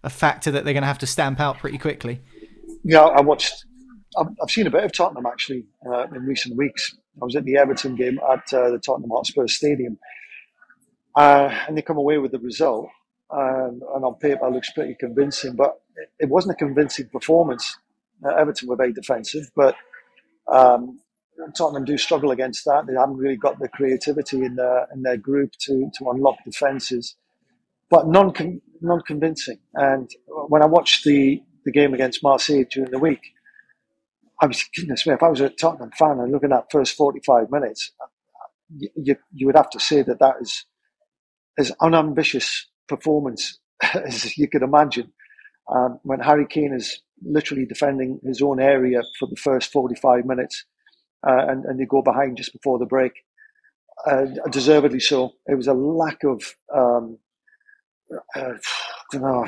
a 0.04 0.10
factor 0.10 0.52
that 0.52 0.64
they're 0.64 0.74
going 0.74 0.84
to 0.84 0.88
have 0.88 1.00
to 1.00 1.08
stamp 1.08 1.40
out 1.40 1.60
pretty 1.60 1.78
quickly. 1.78 2.22
Yeah, 2.84 3.02
I 3.02 3.22
watched. 3.22 3.66
I've 4.18 4.52
seen 4.52 4.68
a 4.68 4.70
bit 4.70 4.84
of 4.84 4.92
Tottenham 4.92 5.26
actually 5.26 5.66
uh, 5.86 6.04
in 6.14 6.26
recent 6.26 6.58
weeks. 6.58 6.96
I 7.22 7.26
was 7.26 7.36
at 7.36 7.46
the 7.46 7.58
Everton 7.58 7.96
game 7.96 8.20
at 8.30 8.54
uh, 8.54 8.72
the 8.72 8.80
Tottenham 8.80 9.10
Hotspur 9.10 9.48
Stadium, 9.48 9.98
uh, 11.15 11.50
and 11.68 11.77
they 11.77 11.82
come 11.82 11.98
away 11.98 12.18
with 12.18 12.32
the 12.32 12.39
result. 12.39 12.89
Um, 13.32 13.82
and 13.96 14.03
on 14.03 14.15
paper, 14.15 14.46
it 14.46 14.51
looks 14.51 14.72
pretty 14.72 14.96
convincing, 15.00 15.56
but 15.56 15.82
it, 16.20 16.30
wasn't 16.30 16.53
a 16.53 16.56
convincing 16.56 17.08
performance. 17.08 17.77
Everton 18.38 18.68
were 18.68 18.75
very 18.75 18.91
defensive, 18.91 19.50
but 19.56 19.75
um, 20.51 21.00
Tottenham 21.56 21.86
do 21.86 21.98
struggle 21.98 22.32
against 22.32 22.65
that. 22.65 22.86
They 22.88 22.94
haven't 22.94 23.18
really 23.18 23.38
got 23.38 23.60
the 23.60 23.70
creativity 23.70 24.44
in 24.44 24.56
their 24.56 24.88
in 24.94 25.01
their 25.01 25.18
group 25.18 25.53
to 25.62 25.89
to 25.98 26.10
unlock 26.10 26.38
defences, 26.46 27.15
but 27.89 28.08
non 28.08 28.34
non 28.82 29.01
convincing. 29.01 29.60
And 29.74 30.10
when 30.27 30.62
I 30.62 30.68
watched 30.68 31.03
the 31.03 31.41
the 31.65 31.72
game 31.72 31.94
against 31.94 32.22
Marseille 32.22 32.65
during 32.70 32.91
the 32.91 33.00
week, 33.00 33.22
I 34.41 34.48
was 34.48 34.63
goodness 34.75 35.08
me, 35.08 35.13
if 35.13 35.24
I 35.24 35.30
was 35.30 35.41
a 35.41 35.50
Tottenham 35.50 35.91
fan 35.98 36.20
and 36.20 36.32
looking 36.32 36.51
at 36.51 36.72
first 36.72 36.96
forty 36.96 37.22
five 37.25 37.50
minutes, 37.50 37.91
you, 38.96 39.15
you 39.34 39.46
would 39.48 39.56
have 39.56 39.70
to 39.72 39.80
say 39.80 40.01
that 40.03 40.20
that 40.20 40.36
is 40.41 40.65
as 41.58 41.72
unambitious 41.81 42.67
performance 42.88 43.60
as 43.96 44.38
you 44.38 44.48
could 44.48 44.63
imagine. 44.63 45.12
Um, 45.70 46.00
when 46.03 46.20
Harry 46.20 46.46
Kane 46.48 46.74
is 46.74 47.01
literally 47.24 47.65
defending 47.65 48.20
his 48.24 48.41
own 48.41 48.60
area 48.60 49.01
for 49.20 49.27
the 49.27 49.36
first 49.36 49.72
45 49.72 50.25
minutes 50.25 50.65
uh, 51.25 51.46
and, 51.48 51.65
and 51.65 51.79
they 51.79 51.86
go 51.86 52.01
behind 52.01 52.38
just 52.38 52.51
before 52.51 52.79
the 52.79 52.86
break, 52.86 53.13
uh, 54.05 54.25
deservedly 54.50 55.00
so. 55.00 55.34
It 55.48 55.55
was 55.55 55.67
a 55.67 55.74
lack 55.74 56.24
of, 56.24 56.43
um, 56.75 57.17
uh, 58.36 58.53
know, 59.13 59.46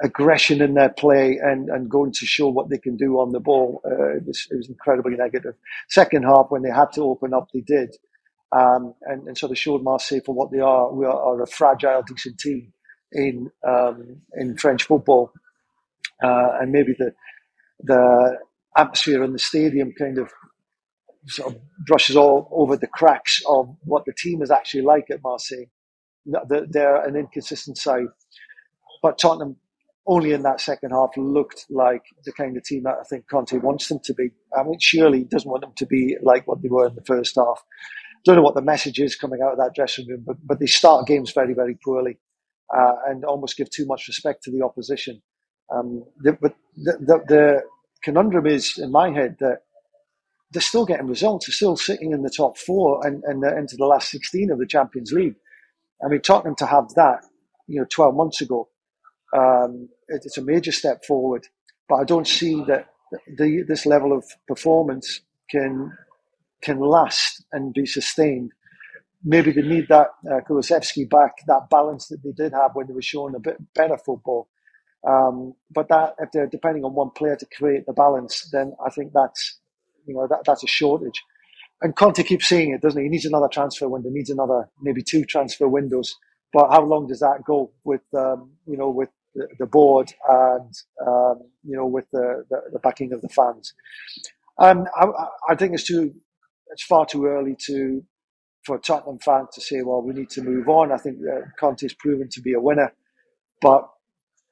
aggression 0.00 0.62
in 0.62 0.74
their 0.74 0.90
play 0.90 1.38
and, 1.42 1.68
and 1.68 1.90
going 1.90 2.12
to 2.12 2.24
show 2.26 2.48
what 2.48 2.70
they 2.70 2.78
can 2.78 2.96
do 2.96 3.18
on 3.18 3.32
the 3.32 3.40
ball. 3.40 3.80
Uh, 3.84 4.16
it, 4.16 4.26
was, 4.26 4.46
it 4.50 4.56
was 4.56 4.68
incredibly 4.68 5.16
negative. 5.16 5.54
Second 5.88 6.22
half, 6.24 6.46
when 6.50 6.62
they 6.62 6.70
had 6.70 6.92
to 6.92 7.02
open 7.02 7.34
up, 7.34 7.48
they 7.52 7.60
did 7.60 7.96
um, 8.52 8.94
and, 9.02 9.26
and 9.26 9.36
sort 9.36 9.52
of 9.52 9.58
showed 9.58 9.82
Marseille 9.82 10.20
for 10.24 10.34
what 10.34 10.50
they 10.50 10.60
are. 10.60 10.92
We 10.92 11.04
are, 11.04 11.20
are 11.20 11.42
a 11.42 11.46
fragile, 11.46 12.02
decent 12.02 12.38
team 12.38 12.72
in 13.12 13.50
um, 13.66 14.22
in 14.34 14.56
French 14.56 14.84
football, 14.84 15.32
uh, 16.22 16.58
and 16.60 16.72
maybe 16.72 16.94
the 16.98 17.12
the 17.80 18.38
atmosphere 18.76 19.22
in 19.24 19.32
the 19.32 19.38
stadium 19.38 19.92
kind 19.98 20.18
of 20.18 20.30
sort 21.26 21.54
of 21.54 21.60
brushes 21.86 22.16
all 22.16 22.48
over 22.52 22.76
the 22.76 22.86
cracks 22.86 23.42
of 23.48 23.76
what 23.84 24.04
the 24.06 24.14
team 24.16 24.42
is 24.42 24.50
actually 24.50 24.82
like 24.82 25.06
at 25.10 25.22
Marseille. 25.22 25.66
They're 26.24 27.04
an 27.04 27.16
inconsistent 27.16 27.78
side, 27.78 28.06
but 29.02 29.18
Tottenham 29.18 29.56
only 30.06 30.32
in 30.32 30.42
that 30.42 30.60
second 30.60 30.90
half 30.90 31.10
looked 31.16 31.66
like 31.68 32.02
the 32.24 32.32
kind 32.32 32.56
of 32.56 32.64
team 32.64 32.84
that 32.84 32.96
I 32.98 33.04
think 33.04 33.28
Conte 33.28 33.58
wants 33.58 33.88
them 33.88 34.00
to 34.04 34.14
be. 34.14 34.30
I 34.58 34.62
mean, 34.62 34.78
surely 34.80 35.18
he 35.18 35.24
doesn't 35.24 35.50
want 35.50 35.62
them 35.62 35.74
to 35.76 35.86
be 35.86 36.16
like 36.22 36.48
what 36.48 36.62
they 36.62 36.68
were 36.68 36.88
in 36.88 36.94
the 36.94 37.04
first 37.04 37.36
half 37.36 37.62
don't 38.28 38.36
know 38.36 38.42
what 38.42 38.54
the 38.54 38.62
message 38.62 39.00
is 39.00 39.16
coming 39.16 39.40
out 39.42 39.52
of 39.52 39.58
that 39.58 39.74
dressing 39.74 40.06
room, 40.06 40.22
but, 40.26 40.36
but 40.44 40.60
they 40.60 40.66
start 40.66 41.06
games 41.06 41.32
very, 41.32 41.54
very 41.54 41.78
poorly 41.82 42.18
uh, 42.76 42.92
and 43.06 43.24
almost 43.24 43.56
give 43.56 43.70
too 43.70 43.86
much 43.86 44.06
respect 44.06 44.42
to 44.42 44.50
the 44.50 44.62
opposition. 44.62 45.22
Um, 45.74 46.04
the, 46.18 46.34
but 46.34 46.54
the, 46.76 46.92
the, 47.00 47.24
the, 47.26 47.62
conundrum 48.04 48.46
is, 48.46 48.78
in 48.78 48.92
my 48.92 49.10
head, 49.10 49.36
that 49.40 49.62
they're 50.52 50.62
still 50.62 50.84
getting 50.84 51.06
results. 51.06 51.46
They're 51.46 51.54
still 51.54 51.76
sitting 51.76 52.12
in 52.12 52.22
the 52.22 52.30
top 52.30 52.56
four 52.58 53.04
and, 53.04 53.24
and 53.24 53.42
into 53.42 53.76
the 53.76 53.86
last 53.86 54.10
16 54.10 54.50
of 54.50 54.58
the 54.58 54.66
Champions 54.66 55.10
League. 55.10 55.34
I 56.04 56.08
mean, 56.08 56.20
Tottenham 56.20 56.54
to 56.56 56.66
have 56.66 56.90
that, 56.94 57.24
you 57.66 57.80
know, 57.80 57.86
12 57.90 58.14
months 58.14 58.40
ago, 58.42 58.68
um, 59.36 59.88
it, 60.06 60.22
it's 60.24 60.38
a 60.38 60.42
major 60.42 60.70
step 60.70 61.04
forward. 61.04 61.46
But 61.88 61.96
I 61.96 62.04
don't 62.04 62.26
see 62.26 62.62
that 62.68 62.88
the, 63.36 63.64
this 63.66 63.86
level 63.86 64.12
of 64.12 64.24
performance 64.46 65.22
can 65.50 65.92
can 66.62 66.78
last 66.80 67.44
and 67.52 67.72
be 67.74 67.86
sustained. 67.86 68.52
Maybe 69.24 69.52
they 69.52 69.62
need 69.62 69.88
that 69.88 70.08
uh, 70.30 70.40
back, 71.10 71.32
that 71.46 71.68
balance 71.70 72.06
that 72.08 72.22
they 72.22 72.32
did 72.32 72.52
have 72.52 72.74
when 72.74 72.86
they 72.86 72.92
were 72.92 73.02
showing 73.02 73.34
a 73.34 73.40
bit 73.40 73.56
better 73.74 73.98
football. 73.98 74.48
Um, 75.06 75.54
but 75.70 75.88
that 75.88 76.14
if 76.18 76.30
they're 76.32 76.46
depending 76.46 76.84
on 76.84 76.94
one 76.94 77.10
player 77.10 77.36
to 77.36 77.46
create 77.56 77.86
the 77.86 77.92
balance, 77.92 78.48
then 78.52 78.74
I 78.84 78.90
think 78.90 79.12
that's 79.12 79.58
you 80.06 80.14
know 80.14 80.26
that, 80.28 80.40
that's 80.44 80.64
a 80.64 80.66
shortage. 80.66 81.22
And 81.80 81.94
Conte 81.94 82.22
keeps 82.24 82.48
saying 82.48 82.72
it, 82.72 82.80
doesn't 82.80 83.00
he? 83.00 83.04
He 83.04 83.10
needs 83.10 83.24
another 83.24 83.48
transfer 83.48 83.88
window, 83.88 84.10
needs 84.10 84.30
another 84.30 84.68
maybe 84.80 85.02
two 85.02 85.24
transfer 85.24 85.68
windows. 85.68 86.16
But 86.52 86.70
how 86.70 86.82
long 86.82 87.06
does 87.06 87.20
that 87.20 87.44
go 87.44 87.70
with 87.84 88.02
um, 88.14 88.50
you 88.66 88.76
know 88.76 88.90
with 88.90 89.10
the, 89.34 89.48
the 89.58 89.66
board 89.66 90.12
and 90.28 90.74
um, 91.06 91.40
you 91.64 91.76
know 91.76 91.86
with 91.86 92.06
the, 92.12 92.44
the, 92.50 92.60
the 92.72 92.78
backing 92.80 93.12
of 93.12 93.22
the 93.22 93.28
fans. 93.28 93.74
Um, 94.58 94.86
I, 94.96 95.06
I 95.50 95.54
think 95.54 95.74
it's 95.74 95.84
too 95.84 96.14
it's 96.72 96.84
far 96.84 97.06
too 97.06 97.26
early 97.26 97.56
to 97.66 98.04
for 98.64 98.78
Tottenham 98.78 99.18
fans 99.18 99.48
to 99.54 99.60
say, 99.60 99.82
well, 99.82 100.02
we 100.02 100.12
need 100.12 100.30
to 100.30 100.42
move 100.42 100.68
on. 100.68 100.92
I 100.92 100.98
think 100.98 101.18
uh, 101.20 101.40
Conte's 101.58 101.94
proven 101.94 102.28
to 102.30 102.40
be 102.40 102.52
a 102.52 102.60
winner, 102.60 102.92
but 103.62 103.88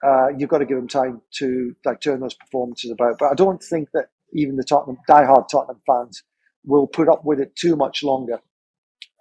uh, 0.04 0.28
you've 0.36 0.48
got 0.48 0.58
to 0.58 0.64
give 0.66 0.78
him 0.78 0.88
time 0.88 1.20
to 1.38 1.74
like 1.84 2.00
turn 2.00 2.20
those 2.20 2.34
performances 2.34 2.90
about. 2.90 3.18
But 3.18 3.30
I 3.30 3.34
don't 3.34 3.62
think 3.62 3.90
that 3.92 4.06
even 4.32 4.56
the 4.56 4.64
Tottenham 4.64 4.98
diehard 5.08 5.48
Tottenham 5.50 5.80
fans 5.86 6.22
will 6.64 6.86
put 6.86 7.08
up 7.08 7.24
with 7.24 7.40
it 7.40 7.54
too 7.56 7.76
much 7.76 8.02
longer. 8.02 8.40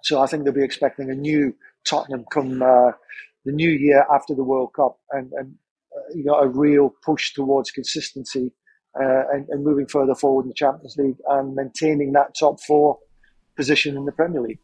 So 0.02 0.20
I 0.20 0.26
think 0.26 0.44
they'll 0.44 0.52
be 0.52 0.64
expecting 0.64 1.10
a 1.10 1.14
new 1.14 1.54
Tottenham 1.86 2.24
come 2.32 2.62
uh, 2.62 2.92
the 3.44 3.52
new 3.52 3.70
year 3.70 4.04
after 4.12 4.34
the 4.34 4.44
World 4.44 4.72
Cup, 4.74 4.98
and, 5.12 5.32
and 5.32 5.54
uh, 5.96 6.14
you 6.14 6.24
know 6.24 6.34
a 6.34 6.48
real 6.48 6.94
push 7.04 7.32
towards 7.34 7.70
consistency 7.70 8.52
uh, 9.00 9.24
and, 9.32 9.48
and 9.48 9.64
moving 9.64 9.86
further 9.86 10.14
forward 10.14 10.42
in 10.42 10.48
the 10.48 10.54
Champions 10.54 10.96
League 10.96 11.18
and 11.28 11.54
maintaining 11.54 12.12
that 12.12 12.34
top 12.34 12.60
four 12.60 12.98
position 13.56 13.96
in 13.96 14.04
the 14.04 14.12
Premier 14.12 14.40
League. 14.40 14.58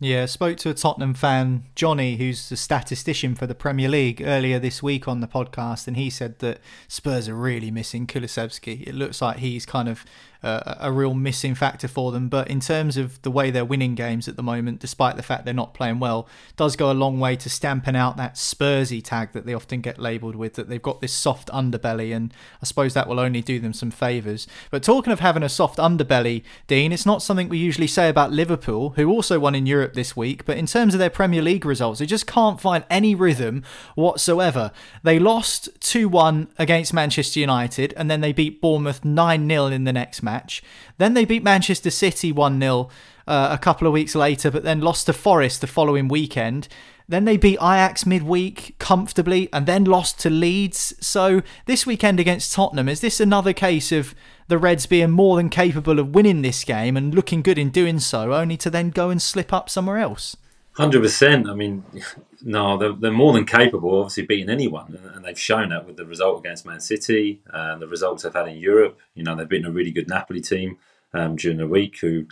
Yeah, 0.00 0.26
spoke 0.26 0.56
to 0.58 0.70
a 0.70 0.74
Tottenham 0.74 1.14
fan, 1.14 1.64
Johnny, 1.76 2.16
who's 2.16 2.48
the 2.48 2.56
statistician 2.56 3.36
for 3.36 3.46
the 3.46 3.54
Premier 3.54 3.88
League 3.88 4.20
earlier 4.24 4.58
this 4.58 4.82
week 4.82 5.06
on 5.06 5.20
the 5.20 5.28
podcast, 5.28 5.86
and 5.86 5.96
he 5.96 6.10
said 6.10 6.40
that 6.40 6.58
Spurs 6.88 7.28
are 7.28 7.34
really 7.34 7.70
missing 7.70 8.06
Kulusevski. 8.06 8.86
It 8.86 8.94
looks 8.94 9.22
like 9.22 9.38
he's 9.38 9.64
kind 9.64 9.88
of 9.88 10.04
a 10.44 10.92
real 10.92 11.14
missing 11.14 11.54
factor 11.54 11.88
for 11.88 12.12
them. 12.12 12.28
But 12.28 12.48
in 12.48 12.60
terms 12.60 12.98
of 12.98 13.20
the 13.22 13.30
way 13.30 13.50
they're 13.50 13.64
winning 13.64 13.94
games 13.94 14.28
at 14.28 14.36
the 14.36 14.42
moment, 14.42 14.78
despite 14.78 15.16
the 15.16 15.22
fact 15.22 15.44
they're 15.44 15.54
not 15.54 15.72
playing 15.72 16.00
well, 16.00 16.28
does 16.56 16.76
go 16.76 16.90
a 16.90 16.92
long 16.92 17.18
way 17.18 17.34
to 17.36 17.48
stamping 17.48 17.96
out 17.96 18.18
that 18.18 18.34
Spursy 18.34 19.02
tag 19.02 19.32
that 19.32 19.46
they 19.46 19.54
often 19.54 19.80
get 19.80 19.98
labelled 19.98 20.36
with. 20.36 20.54
That 20.54 20.68
they've 20.68 20.82
got 20.82 21.00
this 21.00 21.14
soft 21.14 21.48
underbelly, 21.48 22.14
and 22.14 22.32
I 22.60 22.66
suppose 22.66 22.92
that 22.92 23.08
will 23.08 23.18
only 23.18 23.40
do 23.40 23.58
them 23.58 23.72
some 23.72 23.90
favours. 23.90 24.46
But 24.70 24.82
talking 24.82 25.12
of 25.12 25.20
having 25.20 25.42
a 25.42 25.48
soft 25.48 25.78
underbelly, 25.78 26.42
Dean, 26.66 26.92
it's 26.92 27.06
not 27.06 27.22
something 27.22 27.48
we 27.48 27.58
usually 27.58 27.86
say 27.86 28.10
about 28.10 28.30
Liverpool, 28.30 28.90
who 28.90 29.08
also 29.08 29.38
won 29.38 29.54
in 29.54 29.64
Europe 29.64 29.94
this 29.94 30.14
week. 30.14 30.44
But 30.44 30.58
in 30.58 30.66
terms 30.66 30.94
of 30.94 31.00
their 31.00 31.10
Premier 31.10 31.40
League 31.40 31.64
results, 31.64 32.00
they 32.00 32.06
just 32.06 32.26
can't 32.26 32.60
find 32.60 32.84
any 32.90 33.14
rhythm 33.14 33.62
whatsoever. 33.94 34.72
They 35.02 35.18
lost 35.18 35.70
2 35.80 36.06
1 36.06 36.48
against 36.58 36.92
Manchester 36.92 37.40
United, 37.40 37.94
and 37.96 38.10
then 38.10 38.20
they 38.20 38.34
beat 38.34 38.60
Bournemouth 38.60 39.06
9 39.06 39.48
0 39.48 39.66
in 39.66 39.84
the 39.84 39.92
next 39.92 40.22
match 40.22 40.33
match. 40.34 40.62
Then 40.98 41.14
they 41.14 41.24
beat 41.24 41.42
Manchester 41.42 41.90
City 41.90 42.32
1 42.32 42.60
0 42.60 42.88
uh, 43.26 43.48
a 43.50 43.58
couple 43.58 43.86
of 43.86 43.92
weeks 43.92 44.14
later, 44.14 44.50
but 44.50 44.64
then 44.64 44.80
lost 44.80 45.06
to 45.06 45.12
Forest 45.12 45.60
the 45.60 45.66
following 45.66 46.08
weekend. 46.08 46.68
Then 47.06 47.26
they 47.26 47.36
beat 47.36 47.58
Ajax 47.60 48.06
midweek 48.06 48.76
comfortably 48.78 49.48
and 49.52 49.66
then 49.66 49.84
lost 49.84 50.18
to 50.20 50.30
Leeds. 50.30 50.94
So 51.00 51.42
this 51.66 51.86
weekend 51.86 52.18
against 52.18 52.52
Tottenham, 52.52 52.88
is 52.88 53.00
this 53.00 53.20
another 53.20 53.52
case 53.52 53.92
of 53.92 54.14
the 54.48 54.58
Reds 54.58 54.86
being 54.86 55.10
more 55.10 55.36
than 55.36 55.50
capable 55.50 55.98
of 55.98 56.14
winning 56.14 56.42
this 56.42 56.64
game 56.64 56.96
and 56.96 57.14
looking 57.14 57.42
good 57.42 57.58
in 57.58 57.70
doing 57.70 58.00
so, 58.00 58.32
only 58.32 58.56
to 58.58 58.70
then 58.70 58.90
go 58.90 59.10
and 59.10 59.20
slip 59.20 59.52
up 59.52 59.68
somewhere 59.68 59.98
else? 59.98 60.36
Hundred 60.74 61.02
percent. 61.02 61.48
I 61.48 61.54
mean, 61.54 61.84
no, 62.42 62.76
they're, 62.76 62.92
they're, 62.92 63.12
more 63.12 63.32
than 63.32 63.44
capable, 63.44 64.00
obviously 64.00 64.26
beating 64.26 64.50
anyone, 64.50 64.98
and 65.14 65.24
they've 65.24 65.38
shown 65.38 65.68
that 65.68 65.86
with 65.86 65.96
the 65.96 66.04
result 66.04 66.40
against 66.40 66.66
Man 66.66 66.80
City 66.80 67.40
and 67.52 67.80
the 67.80 67.86
results 67.86 68.22
they've 68.22 68.32
had 68.34 68.48
in 68.48 68.58
Europe. 68.58 68.98
You 69.14 69.22
know, 69.22 69.34
they've 69.34 69.48
beaten 69.48 69.66
a 69.66 69.72
really 69.72 69.92
good 69.92 70.08
Napoli 70.08 70.40
team 70.40 70.78
um, 71.12 71.36
during 71.36 71.58
the 71.58 71.68
week, 71.68 72.00
who 72.00 72.26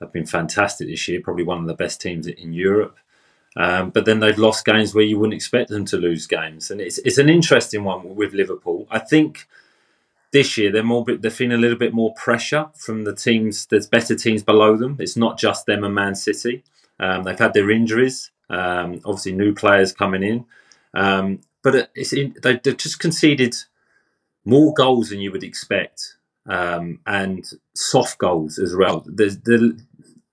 have 0.00 0.12
been 0.12 0.26
fantastic 0.26 0.88
this 0.88 1.06
year, 1.06 1.20
probably 1.20 1.44
one 1.44 1.58
of 1.58 1.66
the 1.66 1.74
best 1.74 2.00
teams 2.00 2.26
in 2.26 2.52
Europe. 2.54 2.96
Um, 3.56 3.90
but 3.90 4.06
then 4.06 4.20
they've 4.20 4.38
lost 4.38 4.64
games 4.64 4.94
where 4.94 5.04
you 5.04 5.18
wouldn't 5.18 5.34
expect 5.34 5.68
them 5.68 5.84
to 5.86 5.98
lose 5.98 6.26
games, 6.26 6.70
and 6.70 6.80
it's 6.80 6.96
it's 6.98 7.18
an 7.18 7.28
interesting 7.28 7.84
one 7.84 8.16
with 8.16 8.32
Liverpool. 8.32 8.86
I 8.90 8.98
think 9.00 9.46
this 10.32 10.56
year 10.56 10.72
they're 10.72 10.82
more 10.82 11.04
they're 11.04 11.30
feeling 11.30 11.58
a 11.58 11.60
little 11.60 11.76
bit 11.76 11.92
more 11.92 12.14
pressure 12.14 12.70
from 12.74 13.04
the 13.04 13.14
teams. 13.14 13.66
There's 13.66 13.86
better 13.86 14.14
teams 14.14 14.42
below 14.42 14.78
them. 14.78 14.96
It's 14.98 15.18
not 15.18 15.38
just 15.38 15.66
them 15.66 15.84
and 15.84 15.94
Man 15.94 16.14
City. 16.14 16.64
Um, 17.02 17.24
they've 17.24 17.38
had 17.38 17.52
their 17.52 17.70
injuries, 17.70 18.30
um, 18.48 19.00
obviously 19.04 19.32
new 19.32 19.52
players 19.52 19.92
coming 19.92 20.22
in, 20.22 20.44
um, 20.94 21.40
but 21.62 21.90
in, 22.12 22.36
they, 22.42 22.60
have 22.64 22.76
just 22.76 23.00
conceded 23.00 23.56
more 24.44 24.72
goals 24.72 25.10
than 25.10 25.20
you 25.20 25.32
would 25.32 25.42
expect, 25.42 26.16
um, 26.46 27.00
and 27.04 27.44
soft 27.74 28.18
goals 28.18 28.58
as 28.58 28.76
well. 28.76 29.04
There's, 29.06 29.36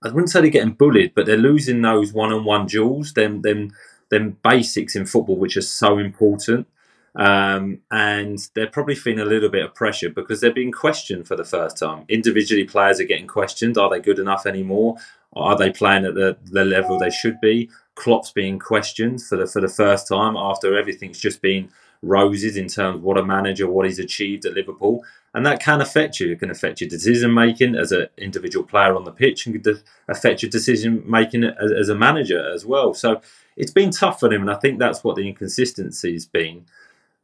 I 0.02 0.08
wouldn't 0.08 0.30
say 0.30 0.40
they're 0.40 0.50
getting 0.50 0.74
bullied, 0.74 1.12
but 1.14 1.26
they're 1.26 1.36
losing 1.36 1.82
those 1.82 2.12
one-on-one 2.12 2.66
duels, 2.66 3.14
them, 3.14 3.42
them, 3.42 3.72
them 4.10 4.38
basics 4.44 4.94
in 4.94 5.06
football, 5.06 5.36
which 5.36 5.56
are 5.56 5.62
so 5.62 5.98
important. 5.98 6.68
Um, 7.16 7.80
and 7.90 8.38
they're 8.54 8.68
probably 8.68 8.94
feeling 8.94 9.18
a 9.18 9.24
little 9.24 9.48
bit 9.48 9.64
of 9.64 9.74
pressure 9.74 10.10
because 10.10 10.40
they're 10.40 10.52
being 10.52 10.70
questioned 10.70 11.26
for 11.26 11.34
the 11.34 11.44
first 11.44 11.76
time. 11.76 12.04
Individually, 12.08 12.62
players 12.62 13.00
are 13.00 13.04
getting 13.04 13.26
questioned: 13.26 13.76
Are 13.76 13.90
they 13.90 13.98
good 13.98 14.20
enough 14.20 14.46
anymore? 14.46 14.96
Are 15.34 15.56
they 15.56 15.70
playing 15.70 16.04
at 16.04 16.14
the, 16.14 16.36
the 16.44 16.64
level 16.64 16.98
they 16.98 17.10
should 17.10 17.40
be? 17.40 17.70
Klopp's 17.94 18.32
being 18.32 18.58
questioned 18.58 19.22
for 19.22 19.36
the 19.36 19.46
for 19.46 19.60
the 19.60 19.68
first 19.68 20.08
time 20.08 20.36
after 20.36 20.76
everything's 20.76 21.20
just 21.20 21.42
been 21.42 21.70
roses 22.02 22.56
in 22.56 22.66
terms 22.66 22.96
of 22.96 23.02
what 23.02 23.18
a 23.18 23.24
manager, 23.24 23.68
what 23.68 23.84
he's 23.84 23.98
achieved 23.98 24.46
at 24.46 24.54
Liverpool, 24.54 25.04
and 25.34 25.44
that 25.44 25.60
can 25.60 25.80
affect 25.80 26.18
you. 26.18 26.32
It 26.32 26.40
can 26.40 26.50
affect 26.50 26.80
your 26.80 26.88
decision 26.88 27.34
making 27.34 27.74
as 27.74 27.92
an 27.92 28.08
individual 28.16 28.64
player 28.64 28.96
on 28.96 29.04
the 29.04 29.12
pitch, 29.12 29.46
and 29.46 29.62
could 29.62 29.82
affect 30.08 30.42
your 30.42 30.50
decision 30.50 31.04
making 31.06 31.44
as, 31.44 31.72
as, 31.72 31.88
a 31.90 31.94
manager 31.94 32.52
as 32.52 32.64
well. 32.64 32.94
So 32.94 33.20
it's 33.56 33.72
been 33.72 33.90
tough 33.90 34.18
for 34.18 34.32
him, 34.32 34.40
and 34.40 34.50
I 34.50 34.56
think 34.56 34.78
that's 34.78 35.04
what 35.04 35.16
the 35.16 35.28
inconsistency 35.28 36.14
has 36.14 36.26
been. 36.26 36.64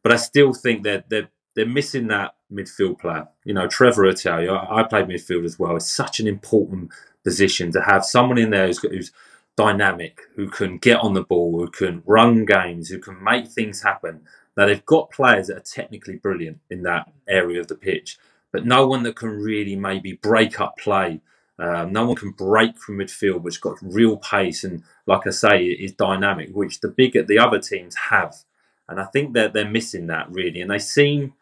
But 0.02 0.12
I 0.12 0.16
still 0.16 0.52
think 0.52 0.84
that 0.84 1.08
they're, 1.08 1.22
they're 1.22 1.30
they're 1.56 1.66
missing 1.66 2.06
that 2.08 2.34
midfield 2.52 3.00
player. 3.00 3.26
You 3.44 3.54
know, 3.54 3.66
Otaiwo, 3.66 4.70
I, 4.70 4.80
I 4.80 4.82
played 4.84 5.06
midfield 5.06 5.44
as 5.44 5.58
well. 5.58 5.74
It's 5.74 5.90
such 5.90 6.20
an 6.20 6.28
important 6.28 6.92
position 7.26 7.72
to 7.72 7.80
have 7.82 8.04
someone 8.04 8.38
in 8.38 8.50
there 8.50 8.68
who's, 8.68 8.78
who's 8.78 9.10
dynamic, 9.56 10.20
who 10.36 10.48
can 10.48 10.78
get 10.78 11.00
on 11.00 11.14
the 11.14 11.24
ball, 11.24 11.58
who 11.58 11.68
can 11.68 12.02
run 12.06 12.44
games, 12.44 12.88
who 12.88 13.00
can 13.00 13.16
make 13.22 13.48
things 13.48 13.82
happen. 13.82 14.20
Now 14.56 14.66
they've 14.66 14.86
got 14.86 15.10
players 15.10 15.48
that 15.48 15.56
are 15.56 15.74
technically 15.78 16.16
brilliant 16.16 16.60
in 16.70 16.84
that 16.84 17.10
area 17.26 17.60
of 17.60 17.66
the 17.66 17.74
pitch, 17.74 18.18
but 18.52 18.64
no 18.64 18.86
one 18.86 19.02
that 19.02 19.16
can 19.16 19.30
really 19.30 19.74
maybe 19.74 20.12
break 20.12 20.60
up 20.60 20.78
play. 20.78 21.20
Um, 21.58 21.92
no 21.92 22.06
one 22.06 22.16
can 22.16 22.30
break 22.30 22.78
from 22.78 22.98
midfield, 22.98 23.42
which 23.42 23.60
got 23.60 23.78
real 23.82 24.18
pace 24.18 24.62
and, 24.62 24.84
like 25.06 25.26
I 25.26 25.30
say, 25.30 25.64
is 25.64 25.92
dynamic, 25.92 26.50
which 26.52 26.80
the 26.80 26.88
bigger 26.88 27.22
the 27.24 27.40
other 27.40 27.58
teams 27.58 27.96
have. 28.10 28.36
And 28.88 29.00
I 29.00 29.06
think 29.06 29.34
that 29.34 29.52
they're 29.52 29.68
missing 29.78 30.06
that 30.06 30.30
really, 30.30 30.60
and 30.60 30.70
they 30.70 30.78
seem 30.78 31.32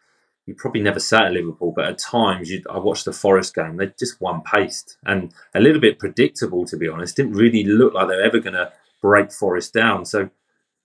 you 0.45 0.53
probably 0.53 0.81
never 0.81 0.99
sat 0.99 1.23
at 1.23 1.31
Liverpool, 1.33 1.73
but 1.75 1.85
at 1.85 1.97
times 1.97 2.51
you, 2.51 2.61
I 2.69 2.77
watched 2.77 3.05
the 3.05 3.13
Forest 3.13 3.55
game. 3.55 3.77
They 3.77 3.91
just 3.97 4.21
one 4.21 4.41
paced 4.41 4.97
and 5.05 5.33
a 5.55 5.59
little 5.59 5.81
bit 5.81 5.97
predictable, 5.97 6.65
to 6.65 6.77
be 6.77 6.87
honest. 6.87 7.15
Didn't 7.15 7.33
really 7.33 7.63
look 7.63 7.93
like 7.93 8.07
they 8.07 8.15
were 8.15 8.21
ever 8.21 8.39
going 8.39 8.53
to 8.53 8.71
break 9.01 9.31
Forest 9.31 9.73
down. 9.73 10.05
So 10.05 10.29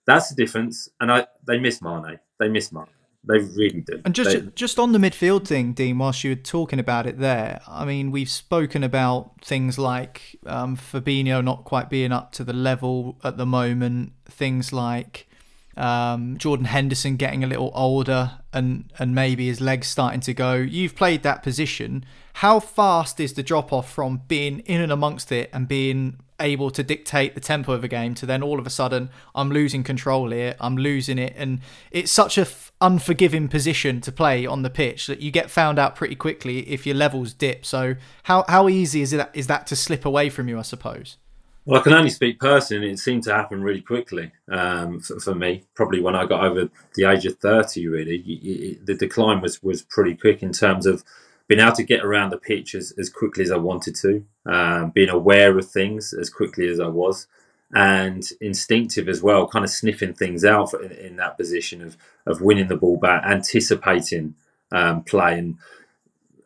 that's 0.07 0.29
the 0.29 0.35
difference. 0.35 0.89
And 0.99 1.11
I 1.11 1.27
they 1.45 1.59
miss 1.59 1.81
Mane. 1.81 2.19
They 2.39 2.49
miss 2.49 2.71
Mane. 2.71 2.85
They 3.23 3.37
really 3.37 3.81
do. 3.81 4.01
And 4.03 4.15
just 4.15 4.31
they, 4.31 4.41
just 4.55 4.79
on 4.79 4.93
the 4.93 4.99
midfield 4.99 5.47
thing, 5.47 5.73
Dean, 5.73 5.99
whilst 5.99 6.23
you 6.23 6.31
were 6.31 6.35
talking 6.35 6.79
about 6.79 7.05
it 7.05 7.19
there, 7.19 7.61
I 7.67 7.85
mean, 7.85 8.09
we've 8.09 8.29
spoken 8.29 8.83
about 8.83 9.45
things 9.45 9.77
like 9.77 10.39
um, 10.47 10.75
Fabinho 10.75 11.43
not 11.43 11.65
quite 11.65 11.87
being 11.87 12.11
up 12.11 12.31
to 12.33 12.43
the 12.43 12.53
level 12.53 13.19
at 13.23 13.37
the 13.37 13.45
moment. 13.45 14.13
Things 14.25 14.73
like 14.73 15.27
um, 15.77 16.37
Jordan 16.37 16.65
Henderson 16.65 17.15
getting 17.15 17.43
a 17.43 17.47
little 17.47 17.71
older 17.73 18.39
and 18.53 18.91
and 18.99 19.15
maybe 19.15 19.47
his 19.47 19.61
legs 19.61 19.87
starting 19.87 20.19
to 20.21 20.33
go. 20.33 20.53
You've 20.55 20.95
played 20.95 21.23
that 21.23 21.43
position. 21.43 22.05
How 22.35 22.59
fast 22.59 23.19
is 23.19 23.33
the 23.33 23.43
drop 23.43 23.73
off 23.73 23.91
from 23.91 24.21
being 24.27 24.59
in 24.59 24.81
and 24.81 24.91
amongst 24.91 25.31
it 25.31 25.49
and 25.53 25.67
being 25.67 26.17
able 26.39 26.71
to 26.71 26.81
dictate 26.83 27.35
the 27.35 27.41
tempo 27.41 27.71
of 27.71 27.83
a 27.83 27.87
game 27.87 28.15
to 28.15 28.25
then 28.25 28.41
all 28.41 28.57
of 28.59 28.65
a 28.65 28.69
sudden 28.69 29.09
I'm 29.35 29.51
losing 29.51 29.83
control 29.83 30.31
here, 30.31 30.55
I'm 30.59 30.75
losing 30.75 31.19
it, 31.19 31.33
and 31.37 31.59
it's 31.91 32.11
such 32.11 32.37
a 32.37 32.41
f- 32.41 32.71
unforgiving 32.81 33.47
position 33.47 34.01
to 34.01 34.11
play 34.11 34.45
on 34.45 34.63
the 34.63 34.69
pitch 34.69 35.07
that 35.07 35.21
you 35.21 35.29
get 35.29 35.51
found 35.51 35.77
out 35.77 35.95
pretty 35.95 36.15
quickly 36.15 36.67
if 36.69 36.85
your 36.85 36.95
levels 36.95 37.33
dip. 37.33 37.65
So 37.65 37.95
how 38.23 38.43
how 38.47 38.67
easy 38.67 39.01
is 39.01 39.13
it 39.13 39.29
is 39.33 39.47
that 39.47 39.67
to 39.67 39.75
slip 39.75 40.03
away 40.03 40.29
from 40.29 40.47
you? 40.47 40.57
I 40.57 40.63
suppose. 40.63 41.17
Well, 41.65 41.79
I 41.79 41.83
can 41.83 41.93
only 41.93 42.09
speak 42.09 42.39
personally. 42.39 42.91
It 42.91 42.99
seemed 42.99 43.23
to 43.23 43.33
happen 43.33 43.63
really 43.63 43.81
quickly 43.81 44.31
um, 44.49 44.99
for, 44.99 45.19
for, 45.19 45.35
me. 45.35 45.63
Probably 45.75 46.01
when 46.01 46.15
I 46.15 46.25
got 46.25 46.43
over 46.43 46.69
the 46.95 47.05
age 47.05 47.25
of 47.25 47.37
thirty, 47.37 47.87
really, 47.87 48.79
the 48.83 48.95
decline 48.95 49.41
was 49.41 49.61
was 49.61 49.83
pretty 49.83 50.15
quick 50.15 50.41
in 50.41 50.53
terms 50.53 50.87
of 50.87 51.03
being 51.47 51.61
able 51.61 51.73
to 51.73 51.83
get 51.83 52.03
around 52.03 52.31
the 52.31 52.37
pitch 52.37 52.73
as, 52.73 52.93
as 52.97 53.09
quickly 53.09 53.43
as 53.43 53.51
I 53.51 53.57
wanted 53.57 53.95
to, 53.97 54.23
um, 54.45 54.89
being 54.91 55.09
aware 55.09 55.57
of 55.57 55.69
things 55.69 56.13
as 56.13 56.29
quickly 56.29 56.67
as 56.67 56.79
I 56.79 56.87
was, 56.87 57.27
and 57.73 58.23
instinctive 58.39 59.07
as 59.07 59.21
well, 59.21 59.47
kind 59.47 59.65
of 59.65 59.69
sniffing 59.69 60.13
things 60.13 60.43
out 60.43 60.73
in, 60.73 60.91
in 60.91 61.15
that 61.17 61.37
position 61.37 61.83
of 61.83 61.95
of 62.25 62.41
winning 62.41 62.69
the 62.69 62.75
ball 62.75 62.97
back, 62.97 63.23
anticipating 63.23 64.33
um, 64.71 65.03
play, 65.03 65.37
and 65.37 65.57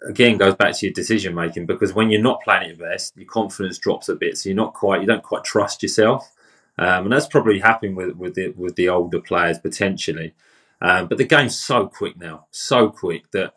again 0.06 0.38
goes 0.38 0.56
back 0.56 0.76
to 0.76 0.86
your 0.86 0.94
decision 0.94 1.36
making 1.36 1.66
because 1.66 1.94
when 1.94 2.10
you're 2.10 2.22
not 2.22 2.42
playing 2.42 2.70
your 2.70 2.90
best, 2.90 3.16
your 3.18 3.28
confidence 3.28 3.78
drops 3.78 4.10
a 4.10 4.16
bit. 4.16 4.38
So 4.38 4.50
you're 4.50 4.56
not 4.56 4.74
quite, 4.74 5.02
you 5.02 5.08
don't 5.08 5.24
quite 5.24 5.44
trust 5.44 5.84
yourself, 5.84 6.32
um, 6.78 7.06
and 7.06 7.12
that's 7.12 7.28
probably 7.28 7.60
happening 7.60 7.96
with 7.96 8.16
with 8.16 8.36
the 8.36 8.50
with 8.50 8.76
the 8.76 8.90
older 8.90 9.20
players 9.20 9.60
potentially. 9.60 10.34
Um, 10.82 11.08
but 11.08 11.18
the 11.18 11.26
game's 11.26 11.58
so 11.58 11.88
quick 11.88 12.18
now, 12.18 12.48
so 12.52 12.90
quick 12.90 13.32
that 13.32 13.54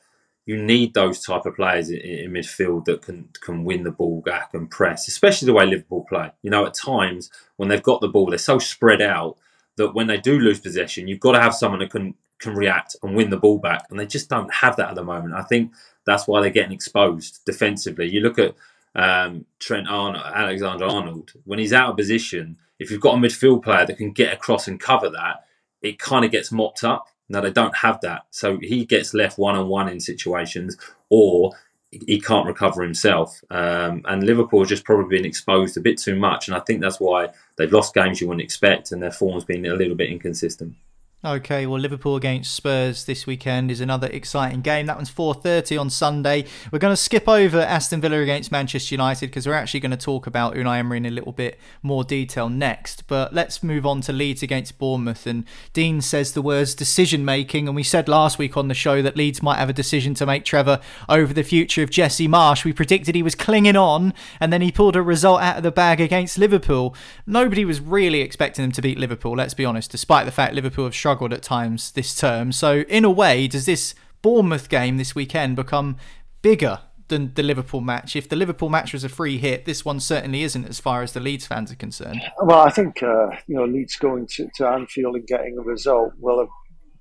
you 0.46 0.56
need 0.56 0.94
those 0.94 1.22
type 1.22 1.44
of 1.44 1.56
players 1.56 1.90
in, 1.90 2.00
in, 2.00 2.30
midfield 2.30 2.86
that 2.86 3.02
can 3.02 3.28
can 3.42 3.64
win 3.64 3.82
the 3.82 3.90
ball 3.90 4.22
back 4.24 4.54
and 4.54 4.70
press, 4.70 5.08
especially 5.08 5.46
the 5.46 5.52
way 5.52 5.66
Liverpool 5.66 6.06
play. 6.08 6.30
You 6.42 6.50
know, 6.50 6.64
at 6.64 6.74
times 6.74 7.30
when 7.56 7.68
they've 7.68 7.82
got 7.82 8.00
the 8.00 8.08
ball, 8.08 8.26
they're 8.30 8.38
so 8.38 8.58
spread 8.58 9.02
out 9.02 9.36
that 9.76 9.94
when 9.94 10.06
they 10.06 10.16
do 10.16 10.38
lose 10.38 10.58
possession, 10.60 11.06
you've 11.06 11.20
got 11.20 11.32
to 11.32 11.40
have 11.40 11.54
someone 11.54 11.80
that 11.80 11.90
can 11.90 12.14
can 12.38 12.54
react 12.54 12.96
and 13.02 13.16
win 13.16 13.30
the 13.30 13.36
ball 13.36 13.58
back, 13.58 13.86
and 13.90 13.98
they 13.98 14.06
just 14.06 14.30
don't 14.30 14.52
have 14.52 14.76
that 14.76 14.90
at 14.90 14.94
the 14.94 15.04
moment. 15.04 15.34
I 15.34 15.42
think 15.42 15.72
that's 16.08 16.26
why 16.26 16.40
they're 16.40 16.50
getting 16.50 16.72
exposed 16.72 17.40
defensively. 17.44 18.08
You 18.08 18.20
look 18.20 18.38
at 18.38 18.54
um, 18.94 19.44
Trent 19.58 19.88
Arnold, 19.88 20.24
Alexander 20.24 20.84
Arnold, 20.86 21.32
when 21.44 21.58
he's 21.58 21.72
out 21.72 21.90
of 21.90 21.96
position, 21.96 22.56
if 22.78 22.90
you've 22.90 23.00
got 23.00 23.14
a 23.14 23.18
midfield 23.18 23.62
player 23.62 23.86
that 23.86 23.98
can 23.98 24.12
get 24.12 24.32
across 24.32 24.68
and 24.68 24.80
cover 24.80 25.10
that, 25.10 25.44
it 25.82 25.98
kind 25.98 26.24
of 26.24 26.30
gets 26.30 26.50
mopped 26.50 26.84
up. 26.84 27.06
Now 27.28 27.40
they 27.42 27.50
don't 27.50 27.76
have 27.76 28.00
that, 28.00 28.22
so 28.30 28.58
he 28.62 28.84
gets 28.86 29.12
left 29.12 29.38
one 29.38 29.54
on 29.54 29.68
one 29.68 29.88
in 29.88 30.00
situations, 30.00 30.78
or 31.10 31.52
he 31.90 32.20
can't 32.20 32.46
recover 32.46 32.82
himself. 32.82 33.42
Um, 33.50 34.02
and 34.06 34.24
Liverpool 34.24 34.60
has 34.60 34.68
just 34.68 34.84
probably 34.84 35.18
been 35.18 35.26
exposed 35.26 35.76
a 35.76 35.80
bit 35.80 35.98
too 35.98 36.16
much, 36.16 36.48
and 36.48 36.56
I 36.56 36.60
think 36.60 36.80
that's 36.80 37.00
why 37.00 37.28
they've 37.56 37.72
lost 37.72 37.94
games 37.94 38.20
you 38.20 38.28
wouldn't 38.28 38.44
expect, 38.44 38.92
and 38.92 39.02
their 39.02 39.12
form's 39.12 39.44
been 39.44 39.66
a 39.66 39.74
little 39.74 39.94
bit 39.94 40.10
inconsistent. 40.10 40.74
Okay, 41.24 41.66
well, 41.66 41.80
Liverpool 41.80 42.14
against 42.14 42.54
Spurs 42.54 43.04
this 43.04 43.26
weekend 43.26 43.72
is 43.72 43.80
another 43.80 44.06
exciting 44.06 44.60
game. 44.60 44.86
That 44.86 44.94
one's 44.94 45.10
4:30 45.10 45.76
on 45.76 45.90
Sunday. 45.90 46.44
We're 46.70 46.78
going 46.78 46.92
to 46.92 46.96
skip 46.96 47.28
over 47.28 47.58
Aston 47.58 48.00
Villa 48.00 48.20
against 48.20 48.52
Manchester 48.52 48.94
United 48.94 49.26
because 49.26 49.44
we're 49.44 49.54
actually 49.54 49.80
going 49.80 49.90
to 49.90 49.96
talk 49.96 50.28
about 50.28 50.54
Unai 50.54 50.78
Emery 50.78 50.98
in 50.98 51.06
a 51.06 51.10
little 51.10 51.32
bit 51.32 51.58
more 51.82 52.04
detail 52.04 52.48
next. 52.48 53.08
But 53.08 53.34
let's 53.34 53.64
move 53.64 53.84
on 53.84 54.00
to 54.02 54.12
Leeds 54.12 54.44
against 54.44 54.78
Bournemouth. 54.78 55.26
And 55.26 55.44
Dean 55.72 56.00
says 56.02 56.34
the 56.34 56.40
words 56.40 56.76
decision 56.76 57.24
making, 57.24 57.66
and 57.66 57.74
we 57.74 57.82
said 57.82 58.06
last 58.06 58.38
week 58.38 58.56
on 58.56 58.68
the 58.68 58.72
show 58.74 59.02
that 59.02 59.16
Leeds 59.16 59.42
might 59.42 59.58
have 59.58 59.68
a 59.68 59.72
decision 59.72 60.14
to 60.14 60.26
make. 60.26 60.44
Trevor 60.44 60.78
over 61.08 61.34
the 61.34 61.42
future 61.42 61.82
of 61.82 61.90
Jesse 61.90 62.28
Marsch. 62.28 62.64
We 62.64 62.72
predicted 62.72 63.16
he 63.16 63.24
was 63.24 63.34
clinging 63.34 63.74
on, 63.74 64.14
and 64.38 64.52
then 64.52 64.62
he 64.62 64.70
pulled 64.70 64.94
a 64.94 65.02
result 65.02 65.40
out 65.40 65.56
of 65.56 65.62
the 65.64 65.72
bag 65.72 66.00
against 66.00 66.38
Liverpool. 66.38 66.94
Nobody 67.26 67.64
was 67.64 67.80
really 67.80 68.20
expecting 68.20 68.62
them 68.62 68.70
to 68.70 68.82
beat 68.82 69.00
Liverpool. 69.00 69.34
Let's 69.34 69.54
be 69.54 69.64
honest, 69.64 69.90
despite 69.90 70.24
the 70.24 70.30
fact 70.30 70.54
Liverpool 70.54 70.84
have 70.84 70.94
struggled 71.08 71.32
at 71.32 71.42
times 71.42 71.92
this 71.92 72.14
term. 72.14 72.52
So, 72.52 72.80
in 72.80 73.02
a 73.02 73.10
way, 73.10 73.48
does 73.48 73.64
this 73.64 73.94
Bournemouth 74.20 74.68
game 74.68 74.98
this 74.98 75.14
weekend 75.14 75.56
become 75.56 75.96
bigger 76.42 76.80
than 77.08 77.32
the 77.32 77.42
Liverpool 77.42 77.80
match? 77.80 78.14
If 78.14 78.28
the 78.28 78.36
Liverpool 78.36 78.68
match 78.68 78.92
was 78.92 79.04
a 79.04 79.08
free 79.08 79.38
hit, 79.38 79.64
this 79.64 79.86
one 79.86 80.00
certainly 80.00 80.42
isn't 80.42 80.66
as 80.66 80.78
far 80.78 81.02
as 81.02 81.14
the 81.14 81.20
Leeds 81.20 81.46
fans 81.46 81.72
are 81.72 81.76
concerned. 81.76 82.20
Well, 82.42 82.60
I 82.60 82.68
think 82.68 83.02
uh, 83.02 83.28
you 83.46 83.56
know 83.56 83.64
Leeds 83.64 83.96
going 83.96 84.26
to, 84.34 84.50
to 84.56 84.68
Anfield 84.68 85.16
and 85.16 85.26
getting 85.26 85.56
a 85.56 85.62
result 85.62 86.12
will 86.18 86.40
have 86.40 86.50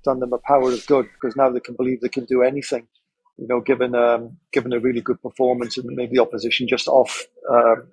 done 0.04 0.20
them 0.20 0.32
a 0.32 0.38
power 0.38 0.72
of 0.72 0.86
good 0.86 1.06
because 1.20 1.36
now 1.36 1.50
they 1.50 1.60
can 1.60 1.74
believe 1.74 2.00
they 2.00 2.08
can 2.08 2.24
do 2.24 2.42
anything. 2.42 2.88
You 3.36 3.46
know, 3.46 3.60
given 3.60 3.94
um, 3.94 4.38
given 4.54 4.72
a 4.72 4.80
really 4.80 5.02
good 5.02 5.20
performance 5.20 5.76
and 5.76 5.86
maybe 5.86 6.16
the 6.16 6.22
opposition 6.22 6.66
just 6.66 6.88
off 6.88 7.26
um, 7.50 7.88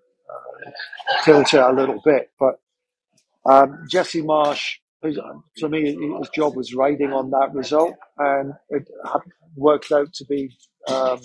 uh, 1.27 1.33
a 1.33 1.73
little 1.73 2.01
bit, 2.05 2.31
but 2.39 2.61
um, 3.45 3.85
Jesse 3.89 4.21
Marsch 4.21 4.77
to 5.57 5.69
me, 5.69 5.95
his 6.19 6.29
job 6.29 6.55
was 6.55 6.73
riding 6.73 7.11
on 7.13 7.31
that 7.31 7.53
result, 7.53 7.95
and 8.17 8.53
it 8.69 8.87
worked 9.55 9.91
out 9.91 10.13
to 10.13 10.25
be 10.25 10.55
um, 10.87 11.19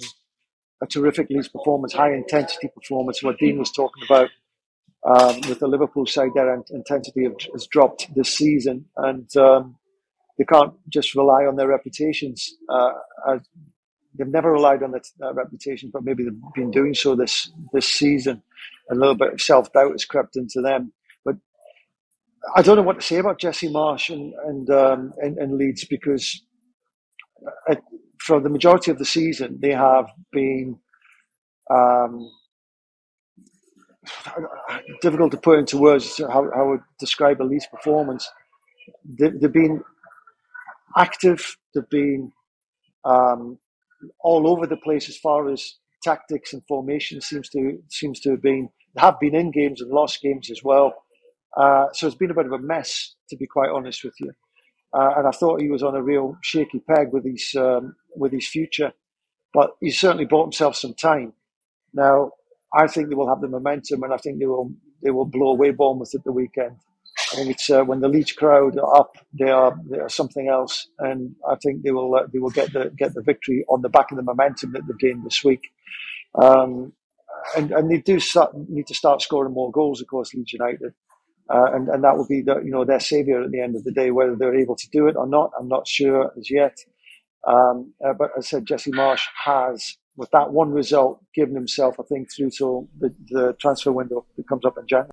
a 0.83 0.87
terrific 0.87 1.29
Leeds 1.31 1.49
performance, 1.49 1.93
high 1.93 2.13
intensity 2.13 2.69
performance. 2.75 3.23
What 3.23 3.39
Dean 3.39 3.59
was 3.59 3.71
talking 3.71 4.05
about 4.09 4.31
um, 5.05 5.41
with 5.49 5.61
the 5.61 5.67
Liverpool 5.67 6.07
side, 6.07 6.31
their 6.35 6.55
intensity 6.71 7.27
has 7.53 7.67
dropped 7.67 8.15
this 8.15 8.35
season, 8.35 8.87
and 8.97 9.35
um, 9.37 9.77
they 10.39 10.45
can't 10.45 10.75
just 10.89 11.15
rely 11.15 11.45
on 11.45 11.57
their 11.57 11.69
reputations. 11.69 12.55
Uh, 12.69 12.93
they've 14.17 14.29
never 14.29 14.53
relied 14.53 14.83
on 14.83 14.93
their 14.93 15.35
reputation, 15.35 15.91
but 15.93 16.05
maybe 16.05 16.25
they've 16.25 16.55
been 16.55 16.71
doing 16.71 16.95
so 16.95 17.15
this 17.15 17.51
this 17.73 17.89
season. 17.89 18.43
A 18.91 18.95
little 18.95 19.15
bit 19.15 19.35
of 19.35 19.41
self 19.41 19.73
doubt 19.73 19.93
has 19.93 20.05
crept 20.05 20.37
into 20.37 20.61
them. 20.61 20.93
I 22.57 22.63
don't 22.63 22.77
know 22.77 22.83
what 22.83 23.01
to 23.01 23.07
say 23.07 23.19
about 23.19 23.39
Jesse 23.39 23.69
Marsch 23.69 24.13
and 24.13 24.33
and 24.47 24.71
um, 24.71 25.13
and, 25.19 25.39
and, 25.39 25.59
Leeds 25.59 25.85
because 25.85 26.43
uh, 27.69 27.77
for 28.19 28.41
the 28.41 28.49
majority 28.49 28.91
of 28.91 28.99
the 28.99 29.05
season 29.05 29.59
they 29.61 29.73
have 29.73 30.07
been 30.33 30.79
um, 31.71 32.31
difficult 35.03 35.33
to 35.33 35.39
put 35.39 35.59
into 35.59 35.79
words 35.79 36.19
how, 36.19 36.29
how 36.29 36.51
I 36.55 36.63
would 36.63 36.81
describe 36.99 37.41
a 37.41 37.45
Leeds 37.45 37.67
performance. 37.71 38.29
They, 39.05 39.31
have 39.43 39.53
been 39.53 39.83
active. 40.97 41.57
They've 41.75 41.89
been 41.91 42.33
um, 43.05 43.59
all 44.21 44.49
over 44.49 44.67
the 44.67 44.77
place 44.79 45.09
as 45.09 45.19
far 45.19 45.51
as 45.51 45.75
tactics 46.03 46.55
and 46.55 46.63
formation 46.67 47.21
seems 47.21 47.51
to 47.51 47.83
seems 47.91 48.21
to 48.21 48.31
have 48.31 48.43
been. 48.43 48.71
They 48.95 49.03
have 49.03 49.21
been 49.21 49.35
in 49.35 49.51
games 49.51 49.81
and 49.81 49.91
lost 49.91 50.23
games 50.23 50.51
as 50.51 50.63
well. 50.65 50.95
Uh, 51.57 51.87
so 51.93 52.07
it's 52.07 52.17
been 52.17 52.31
a 52.31 52.35
bit 52.35 52.47
of 52.47 52.53
a 52.53 52.59
mess, 52.59 53.15
to 53.29 53.37
be 53.37 53.47
quite 53.47 53.71
honest 53.71 54.05
with 54.05 54.15
you. 54.21 54.33
Uh, 54.93 55.15
and 55.19 55.27
I 55.27 55.31
thought 55.31 55.61
he 55.61 55.69
was 55.69 55.83
on 55.83 55.95
a 55.95 56.03
real 56.03 56.37
shaky 56.43 56.81
peg 56.81 57.13
with 57.13 57.25
his 57.25 57.55
um, 57.57 57.95
with 58.17 58.33
his 58.33 58.49
future, 58.49 58.93
but 59.55 59.71
he 59.81 59.91
certainly 59.91 60.25
bought 60.25 60.47
himself 60.47 60.77
some 60.77 60.95
time. 60.95 61.33
Now 61.95 62.33
I 62.75 62.87
think 62.87 63.09
they 63.09 63.15
will 63.15 63.29
have 63.29 63.41
the 63.41 63.49
momentum, 63.49 64.03
and 64.03 64.13
I 64.13 64.17
think 64.17 64.39
they 64.39 64.47
will 64.47 64.73
they 65.03 65.11
will 65.11 65.27
blow 65.27 65.51
away 65.51 65.71
Bournemouth 65.71 66.15
at 66.15 66.25
the 66.25 66.33
weekend. 66.33 66.77
I 67.33 67.37
think 67.37 67.51
it's 67.51 67.71
uh, 67.71 67.85
when 67.85 68.01
the 68.01 68.09
Leeds 68.09 68.33
crowd 68.33 68.79
are 68.79 68.97
up, 68.97 69.17
they 69.33 69.51
are 69.51 69.77
they 69.89 69.99
are 69.99 70.09
something 70.09 70.49
else, 70.49 70.89
and 70.99 71.37
I 71.49 71.55
think 71.63 71.83
they 71.83 71.93
will 71.93 72.13
uh, 72.17 72.27
they 72.33 72.41
will 72.41 72.51
get 72.51 72.73
the 72.73 72.93
get 72.97 73.15
the 73.15 73.23
victory 73.23 73.65
on 73.69 73.83
the 73.83 73.89
back 73.89 74.11
of 74.11 74.17
the 74.17 74.25
momentum 74.25 74.73
that 74.73 74.83
they've 74.89 74.99
gained 74.99 75.25
this 75.25 75.45
week. 75.45 75.63
Um, 76.35 76.93
and, 77.57 77.73
and 77.73 77.91
they 77.91 77.99
do 77.99 78.21
start, 78.21 78.53
need 78.69 78.87
to 78.89 78.95
start 78.95 79.23
scoring 79.23 79.55
more 79.55 79.71
goals, 79.71 80.01
of 80.01 80.07
course, 80.07 80.35
Leeds 80.35 80.53
United. 80.53 80.93
Uh, 81.53 81.67
and, 81.75 81.89
and 81.89 82.05
that 82.05 82.17
will 82.17 82.27
be 82.29 82.43
the, 82.43 82.61
you 82.65 82.71
know, 82.71 82.85
their 82.85 83.01
savior 83.01 83.43
at 83.43 83.51
the 83.51 83.61
end 83.61 83.75
of 83.75 83.83
the 83.85 83.93
day. 83.93 84.11
Whether 84.11 84.37
they're 84.37 84.59
able 84.59 84.77
to 84.77 84.89
do 84.91 85.09
it 85.09 85.17
or 85.17 85.27
not, 85.27 85.51
I'm 85.59 85.69
not 85.69 85.89
sure 85.89 86.33
as 86.39 86.51
yet. 86.51 86.77
Um, 87.47 87.93
uh, 88.05 88.13
but 88.13 88.31
as 88.39 88.47
I 88.47 88.49
said, 88.49 88.67
Jesse 88.67 88.93
Marsch 88.93 89.27
has, 89.45 89.97
with 90.17 90.31
that 90.31 90.53
one 90.53 90.71
result, 90.71 91.25
given 91.35 91.55
himself, 91.55 91.97
I 91.99 92.05
think, 92.05 92.29
through 92.35 92.51
to 92.59 92.89
the, 92.99 93.15
the 93.29 93.57
transfer 93.61 93.91
window 93.91 94.27
that 94.37 94.49
comes 94.49 94.65
up 94.65 94.79
in 94.79 94.87
January. 94.87 95.11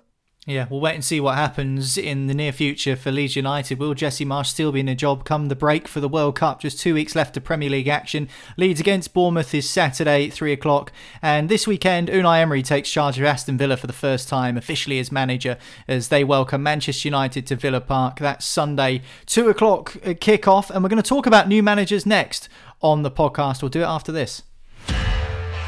Yeah, 0.50 0.66
we'll 0.70 0.80
wait 0.80 0.96
and 0.96 1.04
see 1.04 1.20
what 1.20 1.36
happens 1.36 1.98
in 1.98 2.28
the 2.28 2.34
near 2.34 2.54
future 2.54 2.96
for 2.96 3.12
Leeds 3.12 3.36
United. 3.36 3.80
Will 3.80 3.94
Jesse 3.94 4.24
Marsch 4.24 4.46
still 4.46 4.72
be 4.72 4.80
in 4.80 4.88
a 4.88 4.96
job 4.96 5.26
come 5.26 5.50
the 5.50 5.58
break 5.58 5.90
for 5.90 6.00
the 6.00 6.08
World 6.08 6.38
Cup? 6.38 6.62
Just 6.62 6.80
two 6.80 6.94
weeks 6.94 7.16
left 7.16 7.36
of 7.36 7.44
Premier 7.44 7.70
League 7.70 7.90
action. 7.90 8.30
Leeds 8.56 8.80
against 8.80 9.14
Bournemouth 9.14 9.54
is 9.54 9.70
Saturday, 9.70 10.30
3 10.30 10.54
o'clock. 10.54 10.94
And 11.22 11.50
this 11.50 11.68
weekend, 11.68 12.08
Unai 12.08 12.40
Emery 12.40 12.64
takes 12.64 12.90
charge 12.90 13.20
of 13.20 13.26
Aston 13.26 13.58
Villa 13.58 13.76
for 13.76 13.88
the 13.88 13.94
first 13.94 14.30
time, 14.30 14.56
officially 14.56 15.00
as 15.00 15.12
manager, 15.12 15.58
as 15.86 16.08
they 16.08 16.24
welcome 16.24 16.64
Manchester 16.64 17.10
United 17.10 17.46
to 17.48 17.58
Villa 17.58 17.82
Park. 17.82 18.20
That's 18.20 18.46
Sunday, 18.46 19.02
2 19.26 19.50
o'clock 19.50 19.98
uh, 20.06 20.14
kick-off. 20.18 20.70
And 20.70 20.82
we're 20.82 20.90
going 20.90 21.04
to 21.04 21.10
talk 21.10 21.26
about 21.26 21.50
new 21.50 21.62
managers 21.62 22.06
next 22.06 22.48
on 22.82 23.04
the 23.04 23.12
podcast. 23.12 23.62
We'll 23.62 23.68
do 23.68 23.82
it 23.82 23.86
after 23.86 24.14
this. 24.14 24.44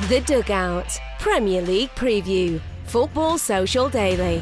The 0.07 0.23
Dugout 0.25 0.97
Premier 1.19 1.61
League 1.61 1.89
Preview. 1.95 2.61
Football 2.85 3.37
Social 3.37 3.89
Daily. 3.89 4.41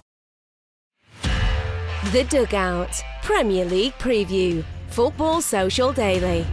The 2.09 2.23
Dugout 2.23 3.03
Premier 3.21 3.63
League 3.63 3.93
Preview. 3.99 4.65
Football 4.89 5.39
Social 5.39 5.93
Daily. 5.93 6.47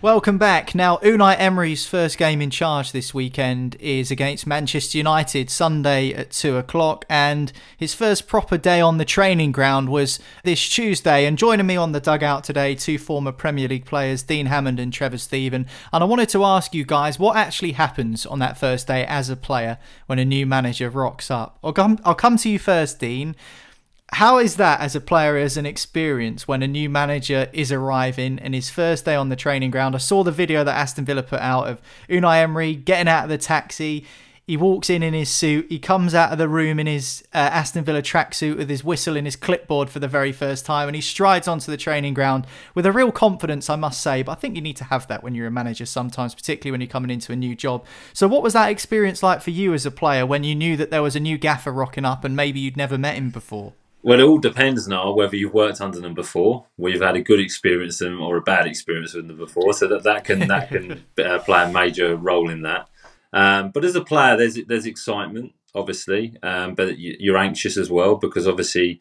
Welcome 0.00 0.38
back. 0.38 0.76
Now, 0.76 0.98
Unai 0.98 1.34
Emery's 1.40 1.84
first 1.84 2.18
game 2.18 2.40
in 2.40 2.50
charge 2.50 2.92
this 2.92 3.12
weekend 3.12 3.74
is 3.80 4.12
against 4.12 4.46
Manchester 4.46 4.96
United 4.96 5.50
Sunday 5.50 6.14
at 6.14 6.30
2 6.30 6.56
o'clock, 6.56 7.04
and 7.08 7.52
his 7.76 7.94
first 7.94 8.28
proper 8.28 8.56
day 8.56 8.80
on 8.80 8.98
the 8.98 9.04
training 9.04 9.50
ground 9.50 9.88
was 9.88 10.20
this 10.44 10.68
Tuesday. 10.68 11.26
And 11.26 11.36
joining 11.36 11.66
me 11.66 11.74
on 11.74 11.90
the 11.90 11.98
dugout 11.98 12.44
today, 12.44 12.76
two 12.76 12.96
former 12.96 13.32
Premier 13.32 13.66
League 13.66 13.86
players, 13.86 14.22
Dean 14.22 14.46
Hammond 14.46 14.78
and 14.78 14.92
Trevor 14.92 15.18
Steven. 15.18 15.66
And 15.92 16.04
I 16.04 16.06
wanted 16.06 16.28
to 16.28 16.44
ask 16.44 16.76
you 16.76 16.84
guys 16.84 17.18
what 17.18 17.36
actually 17.36 17.72
happens 17.72 18.24
on 18.24 18.38
that 18.38 18.56
first 18.56 18.86
day 18.86 19.04
as 19.04 19.28
a 19.28 19.36
player 19.36 19.78
when 20.06 20.20
a 20.20 20.24
new 20.24 20.46
manager 20.46 20.90
rocks 20.90 21.28
up. 21.28 21.58
I'll 21.64 21.72
come, 21.72 21.98
I'll 22.04 22.14
come 22.14 22.36
to 22.36 22.48
you 22.48 22.60
first, 22.60 23.00
Dean. 23.00 23.34
How 24.12 24.38
is 24.38 24.56
that 24.56 24.80
as 24.80 24.96
a 24.96 25.00
player, 25.00 25.36
as 25.36 25.56
an 25.56 25.66
experience 25.66 26.48
when 26.48 26.62
a 26.62 26.66
new 26.66 26.88
manager 26.88 27.48
is 27.52 27.70
arriving 27.70 28.38
and 28.40 28.54
his 28.54 28.70
first 28.70 29.04
day 29.04 29.14
on 29.14 29.28
the 29.28 29.36
training 29.36 29.70
ground? 29.70 29.94
I 29.94 29.98
saw 29.98 30.24
the 30.24 30.32
video 30.32 30.64
that 30.64 30.74
Aston 30.74 31.04
Villa 31.04 31.22
put 31.22 31.40
out 31.40 31.68
of 31.68 31.80
Unai 32.08 32.42
Emery 32.42 32.74
getting 32.74 33.06
out 33.06 33.24
of 33.24 33.30
the 33.30 33.38
taxi. 33.38 34.06
He 34.44 34.56
walks 34.56 34.88
in 34.88 35.02
in 35.02 35.12
his 35.12 35.28
suit. 35.28 35.66
He 35.68 35.78
comes 35.78 36.14
out 36.14 36.32
of 36.32 36.38
the 36.38 36.48
room 36.48 36.80
in 36.80 36.86
his 36.86 37.22
uh, 37.34 37.36
Aston 37.36 37.84
Villa 37.84 38.00
tracksuit 38.00 38.56
with 38.56 38.70
his 38.70 38.82
whistle 38.82 39.14
and 39.14 39.26
his 39.26 39.36
clipboard 39.36 39.90
for 39.90 39.98
the 39.98 40.08
very 40.08 40.32
first 40.32 40.64
time, 40.64 40.88
and 40.88 40.96
he 40.96 41.02
strides 41.02 41.46
onto 41.46 41.70
the 41.70 41.76
training 41.76 42.14
ground 42.14 42.46
with 42.74 42.86
a 42.86 42.92
real 42.92 43.12
confidence, 43.12 43.68
I 43.68 43.76
must 43.76 44.00
say. 44.00 44.22
But 44.22 44.32
I 44.32 44.36
think 44.36 44.56
you 44.56 44.62
need 44.62 44.78
to 44.78 44.84
have 44.84 45.06
that 45.08 45.22
when 45.22 45.34
you're 45.34 45.46
a 45.46 45.50
manager 45.50 45.84
sometimes, 45.84 46.34
particularly 46.34 46.72
when 46.72 46.80
you're 46.80 46.88
coming 46.88 47.10
into 47.10 47.30
a 47.30 47.36
new 47.36 47.54
job. 47.54 47.84
So, 48.14 48.26
what 48.26 48.42
was 48.42 48.54
that 48.54 48.70
experience 48.70 49.22
like 49.22 49.42
for 49.42 49.50
you 49.50 49.74
as 49.74 49.84
a 49.84 49.90
player 49.90 50.24
when 50.24 50.44
you 50.44 50.54
knew 50.54 50.78
that 50.78 50.90
there 50.90 51.02
was 51.02 51.14
a 51.14 51.20
new 51.20 51.36
gaffer 51.36 51.70
rocking 51.70 52.06
up 52.06 52.24
and 52.24 52.34
maybe 52.34 52.58
you'd 52.58 52.76
never 52.76 52.96
met 52.96 53.16
him 53.16 53.28
before? 53.28 53.74
Well, 54.02 54.20
it 54.20 54.22
all 54.22 54.38
depends 54.38 54.86
now 54.86 55.12
whether 55.12 55.36
you've 55.36 55.54
worked 55.54 55.80
under 55.80 56.00
them 56.00 56.14
before, 56.14 56.66
where 56.76 56.92
you've 56.92 57.02
had 57.02 57.16
a 57.16 57.22
good 57.22 57.40
experience 57.40 57.98
them 57.98 58.20
or 58.20 58.36
a 58.36 58.42
bad 58.42 58.66
experience 58.66 59.14
with 59.14 59.26
them 59.26 59.36
before. 59.36 59.72
So 59.72 59.88
that, 59.88 60.04
that 60.04 60.24
can 60.24 60.46
that 60.48 60.68
can 60.68 61.04
uh, 61.24 61.40
play 61.40 61.64
a 61.64 61.72
major 61.72 62.16
role 62.16 62.48
in 62.48 62.62
that. 62.62 62.88
Um, 63.32 63.70
but 63.70 63.84
as 63.84 63.96
a 63.96 64.00
player, 64.00 64.36
there's 64.36 64.58
there's 64.66 64.86
excitement, 64.86 65.52
obviously, 65.74 66.36
um, 66.42 66.74
but 66.74 66.98
you're 66.98 67.36
anxious 67.36 67.76
as 67.76 67.90
well 67.90 68.14
because 68.16 68.46
obviously 68.46 69.00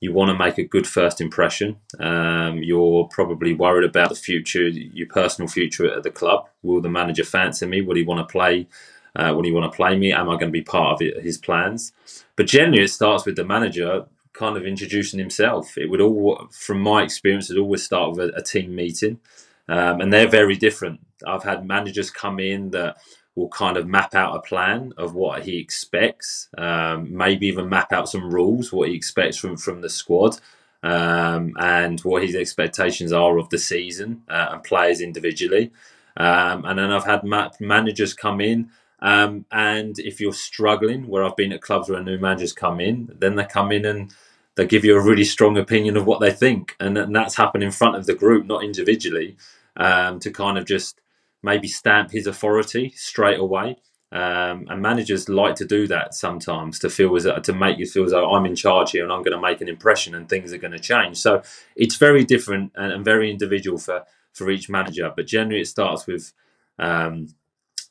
you 0.00 0.12
want 0.12 0.28
to 0.28 0.36
make 0.36 0.58
a 0.58 0.64
good 0.64 0.86
first 0.86 1.20
impression. 1.20 1.76
Um, 1.98 2.58
you're 2.58 3.08
probably 3.08 3.54
worried 3.54 3.88
about 3.88 4.10
the 4.10 4.14
future, 4.14 4.68
your 4.68 5.08
personal 5.08 5.48
future 5.48 5.90
at 5.90 6.02
the 6.02 6.10
club. 6.10 6.46
Will 6.62 6.82
the 6.82 6.90
manager 6.90 7.24
fancy 7.24 7.66
me? 7.66 7.80
Will 7.80 7.96
he 7.96 8.02
want 8.02 8.20
to 8.20 8.30
play? 8.30 8.68
Uh, 9.16 9.32
will 9.34 9.44
he 9.44 9.52
want 9.52 9.70
to 9.70 9.74
play 9.74 9.96
me? 9.96 10.12
Am 10.12 10.28
I 10.28 10.32
going 10.32 10.48
to 10.48 10.50
be 10.50 10.62
part 10.62 10.94
of 10.94 11.02
it, 11.06 11.22
his 11.22 11.38
plans? 11.38 11.92
But 12.36 12.46
generally, 12.46 12.82
it 12.82 12.88
starts 12.88 13.24
with 13.24 13.36
the 13.36 13.44
manager 13.44 14.06
kind 14.34 14.56
of 14.56 14.66
introducing 14.66 15.18
himself. 15.18 15.78
It 15.78 15.88
would 15.88 16.00
all, 16.00 16.48
from 16.50 16.80
my 16.80 17.02
experience, 17.02 17.50
it 17.50 17.58
always 17.58 17.84
start 17.84 18.10
with 18.10 18.30
a, 18.30 18.36
a 18.36 18.42
team 18.42 18.74
meeting, 18.74 19.20
um, 19.68 20.00
and 20.00 20.12
they're 20.12 20.28
very 20.28 20.56
different. 20.56 21.00
I've 21.26 21.44
had 21.44 21.66
managers 21.66 22.10
come 22.10 22.38
in 22.38 22.70
that 22.72 22.98
will 23.34 23.48
kind 23.48 23.76
of 23.76 23.88
map 23.88 24.14
out 24.14 24.36
a 24.36 24.40
plan 24.40 24.92
of 24.96 25.14
what 25.14 25.44
he 25.44 25.58
expects, 25.58 26.48
um, 26.58 27.16
maybe 27.16 27.46
even 27.46 27.68
map 27.68 27.92
out 27.92 28.08
some 28.08 28.30
rules, 28.30 28.72
what 28.72 28.88
he 28.88 28.94
expects 28.94 29.38
from 29.38 29.56
from 29.56 29.80
the 29.80 29.88
squad. 29.88 30.38
Um, 30.82 31.54
and 31.58 31.98
what 32.00 32.22
his 32.22 32.34
expectations 32.34 33.10
are 33.10 33.38
of 33.38 33.48
the 33.48 33.56
season 33.56 34.20
uh, 34.28 34.48
and 34.52 34.62
players 34.62 35.00
individually. 35.00 35.72
Um, 36.14 36.66
and 36.66 36.78
then 36.78 36.92
I've 36.92 37.06
had 37.06 37.24
ma- 37.24 37.48
managers 37.58 38.12
come 38.12 38.42
in 38.42 38.70
um, 39.00 39.44
and 39.50 39.98
if 39.98 40.20
you're 40.20 40.32
struggling, 40.32 41.08
where 41.08 41.24
I've 41.24 41.36
been 41.36 41.52
at 41.52 41.60
clubs 41.60 41.88
where 41.88 42.02
new 42.02 42.18
managers 42.18 42.52
come 42.52 42.80
in, 42.80 43.10
then 43.18 43.36
they 43.36 43.44
come 43.44 43.72
in 43.72 43.84
and 43.84 44.14
they 44.56 44.66
give 44.66 44.84
you 44.84 44.96
a 44.96 45.02
really 45.02 45.24
strong 45.24 45.58
opinion 45.58 45.96
of 45.96 46.06
what 46.06 46.20
they 46.20 46.30
think, 46.30 46.76
and, 46.80 46.96
and 46.96 47.14
that's 47.14 47.36
happened 47.36 47.64
in 47.64 47.70
front 47.70 47.96
of 47.96 48.06
the 48.06 48.14
group, 48.14 48.46
not 48.46 48.64
individually, 48.64 49.36
um, 49.76 50.20
to 50.20 50.30
kind 50.30 50.56
of 50.56 50.64
just 50.64 51.00
maybe 51.42 51.68
stamp 51.68 52.10
his 52.12 52.26
authority 52.26 52.92
straight 52.96 53.38
away. 53.38 53.76
Um, 54.12 54.68
and 54.70 54.80
managers 54.80 55.28
like 55.28 55.56
to 55.56 55.64
do 55.64 55.88
that 55.88 56.14
sometimes 56.14 56.78
to 56.78 56.88
feel 56.88 57.16
as 57.16 57.26
to 57.42 57.52
make 57.52 57.78
you 57.78 57.86
feel 57.86 58.04
as 58.04 58.12
though 58.12 58.30
I'm 58.30 58.46
in 58.46 58.54
charge 58.54 58.92
here 58.92 59.02
and 59.02 59.12
I'm 59.12 59.24
going 59.24 59.34
to 59.34 59.40
make 59.40 59.60
an 59.60 59.68
impression 59.68 60.14
and 60.14 60.28
things 60.28 60.52
are 60.52 60.58
going 60.58 60.72
to 60.72 60.78
change. 60.78 61.16
So 61.16 61.42
it's 61.74 61.96
very 61.96 62.24
different 62.24 62.70
and, 62.76 62.92
and 62.92 63.04
very 63.04 63.28
individual 63.28 63.76
for 63.76 64.04
for 64.32 64.50
each 64.50 64.68
manager. 64.68 65.12
But 65.14 65.26
generally, 65.26 65.62
it 65.62 65.66
starts 65.66 66.06
with 66.06 66.32
um, 66.78 67.34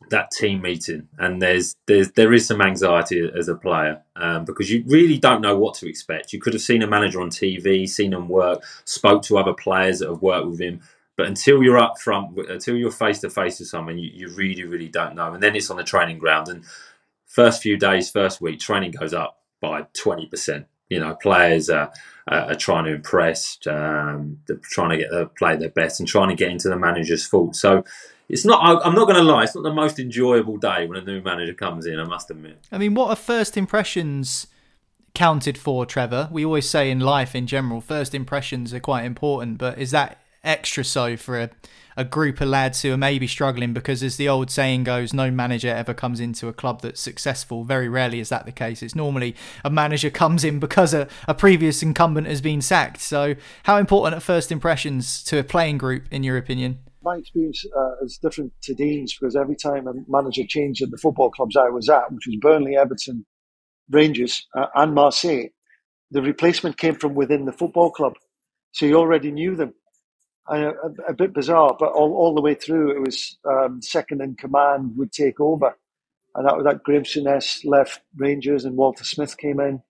that 0.09 0.31
team 0.31 0.61
meeting, 0.61 1.07
and 1.17 1.41
there's 1.41 1.75
there's 1.87 2.11
there 2.11 2.33
is 2.33 2.45
some 2.45 2.61
anxiety 2.61 3.29
as 3.37 3.47
a 3.47 3.55
player 3.55 4.01
um, 4.15 4.45
because 4.45 4.71
you 4.71 4.83
really 4.87 5.17
don't 5.17 5.41
know 5.41 5.57
what 5.57 5.75
to 5.75 5.89
expect. 5.89 6.33
You 6.33 6.39
could 6.39 6.53
have 6.53 6.61
seen 6.61 6.81
a 6.81 6.87
manager 6.87 7.21
on 7.21 7.29
TV, 7.29 7.87
seen 7.87 8.13
him 8.13 8.27
work, 8.27 8.63
spoke 8.85 9.23
to 9.23 9.37
other 9.37 9.53
players 9.53 9.99
that 9.99 10.09
have 10.09 10.21
worked 10.21 10.47
with 10.47 10.59
him, 10.59 10.81
but 11.15 11.27
until 11.27 11.63
you're 11.63 11.77
up 11.77 11.99
front, 11.99 12.37
until 12.49 12.75
you're 12.75 12.91
face 12.91 13.19
to 13.19 13.29
face 13.29 13.59
with 13.59 13.69
someone, 13.69 13.97
you, 13.97 14.09
you 14.13 14.29
really 14.29 14.63
really 14.63 14.89
don't 14.89 15.15
know. 15.15 15.33
And 15.33 15.41
then 15.41 15.55
it's 15.55 15.69
on 15.69 15.77
the 15.77 15.83
training 15.83 16.19
ground, 16.19 16.47
and 16.49 16.63
first 17.25 17.61
few 17.61 17.77
days, 17.77 18.09
first 18.09 18.41
week, 18.41 18.59
training 18.59 18.91
goes 18.91 19.13
up 19.13 19.39
by 19.61 19.87
twenty 19.93 20.27
percent. 20.27 20.67
You 20.89 20.99
know, 20.99 21.15
players 21.15 21.69
are, 21.69 21.91
are 22.27 22.55
trying 22.55 22.85
to 22.85 22.91
impress, 22.93 23.57
um, 23.65 24.39
they're 24.45 24.57
trying 24.61 24.91
to 24.91 24.97
get 24.97 25.09
the 25.09 25.25
play 25.25 25.55
their 25.55 25.69
best, 25.69 25.99
and 25.99 26.07
trying 26.07 26.29
to 26.29 26.35
get 26.35 26.51
into 26.51 26.69
the 26.69 26.77
manager's 26.77 27.25
fault. 27.25 27.55
So 27.55 27.83
it's 28.29 28.45
not. 28.45 28.85
I'm 28.85 28.95
not 28.95 29.05
going 29.05 29.17
to 29.17 29.23
lie. 29.23 29.43
It's 29.43 29.55
not 29.55 29.63
the 29.63 29.73
most 29.73 29.99
enjoyable 29.99 30.57
day 30.57 30.87
when 30.87 30.97
a 30.97 31.03
new 31.03 31.21
manager 31.21 31.53
comes 31.53 31.85
in. 31.85 31.99
I 31.99 32.05
must 32.05 32.31
admit. 32.31 32.57
I 32.71 32.77
mean, 32.77 32.93
what 32.93 33.09
are 33.09 33.15
first 33.15 33.57
impressions 33.57 34.47
counted 35.13 35.57
for, 35.57 35.85
Trevor? 35.85 36.29
We 36.31 36.45
always 36.45 36.69
say 36.69 36.89
in 36.89 36.99
life, 36.99 37.35
in 37.35 37.47
general, 37.47 37.81
first 37.81 38.15
impressions 38.15 38.73
are 38.73 38.79
quite 38.79 39.05
important. 39.05 39.57
But 39.57 39.77
is 39.77 39.91
that 39.91 40.21
extra 40.43 40.83
so 40.83 41.15
for 41.15 41.39
a, 41.39 41.49
a 41.95 42.03
group 42.03 42.41
of 42.41 42.47
lads 42.47 42.81
who 42.81 42.93
are 42.93 42.97
maybe 42.97 43.27
struggling? 43.27 43.73
Because 43.73 44.01
as 44.01 44.15
the 44.15 44.29
old 44.29 44.49
saying 44.49 44.85
goes, 44.85 45.13
no 45.13 45.29
manager 45.29 45.69
ever 45.69 45.93
comes 45.93 46.21
into 46.21 46.47
a 46.47 46.53
club 46.53 46.81
that's 46.81 47.01
successful. 47.01 47.65
Very 47.65 47.89
rarely 47.89 48.21
is 48.21 48.29
that 48.29 48.45
the 48.45 48.53
case. 48.53 48.81
It's 48.81 48.95
normally 48.95 49.35
a 49.65 49.69
manager 49.69 50.09
comes 50.23 50.45
in 50.45 50.59
because 50.59 50.93
a, 50.93 51.09
a 51.27 51.33
previous 51.33 51.83
incumbent 51.83 52.27
has 52.27 52.39
been 52.39 52.61
sacked. 52.61 53.01
So, 53.01 53.35
how 53.63 53.77
important 53.77 54.15
are 54.15 54.21
first 54.21 54.49
impressions 54.49 55.21
to 55.25 55.39
a 55.39 55.43
playing 55.43 55.77
group, 55.77 56.05
in 56.09 56.23
your 56.23 56.37
opinion? 56.37 56.79
My 57.03 57.17
experience 57.17 57.65
uh, 57.77 58.03
is 58.03 58.17
different 58.17 58.53
to 58.63 58.73
Dean's 58.73 59.15
because 59.17 59.35
every 59.35 59.55
time 59.55 59.87
a 59.87 59.93
manager 60.07 60.43
changed 60.47 60.81
at 60.81 60.91
the 60.91 60.97
football 60.97 61.29
clubs 61.29 61.57
I 61.57 61.69
was 61.69 61.89
at, 61.89 62.11
which 62.11 62.27
was 62.27 62.37
Burnley, 62.37 62.77
Everton, 62.77 63.25
Rangers, 63.89 64.47
uh, 64.57 64.67
and 64.75 64.93
Marseille, 64.93 65.47
the 66.11 66.21
replacement 66.21 66.77
came 66.77 66.95
from 66.95 67.15
within 67.15 67.45
the 67.45 67.51
football 67.51 67.91
club. 67.91 68.13
So 68.71 68.85
you 68.85 68.95
already 68.95 69.31
knew 69.31 69.55
them. 69.55 69.73
a, 70.47 71.13
bit 71.15 71.33
bizarre, 71.33 71.75
but 71.79 71.91
all, 71.91 72.13
all 72.13 72.35
the 72.35 72.41
way 72.41 72.55
through, 72.55 72.91
it 72.91 73.01
was 73.01 73.37
um, 73.49 73.81
second 73.81 74.21
in 74.21 74.35
command 74.35 74.95
would 74.97 75.11
take 75.11 75.39
over. 75.39 75.77
And 76.35 76.47
that 76.47 76.55
was 76.55 76.65
that 76.65 76.83
Graham 76.83 77.03
Souness 77.03 77.63
left 77.63 78.01
Rangers 78.15 78.65
and 78.65 78.75
Walter 78.75 79.03
Smith 79.03 79.37
came 79.37 79.59
in. 79.59 79.81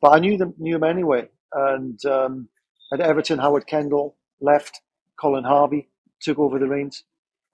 But 0.00 0.10
I 0.10 0.18
knew 0.18 0.36
them, 0.36 0.54
knew 0.58 0.76
him 0.76 0.84
anyway. 0.84 1.28
And 1.52 2.04
um, 2.04 2.48
at 2.92 3.00
Everton, 3.00 3.38
Howard 3.38 3.66
Kendall 3.66 4.16
left, 4.40 4.80
Colin 5.16 5.44
Harvey 5.44 5.88
took 6.24 6.38
over 6.38 6.58
the 6.58 6.68
reins. 6.68 7.04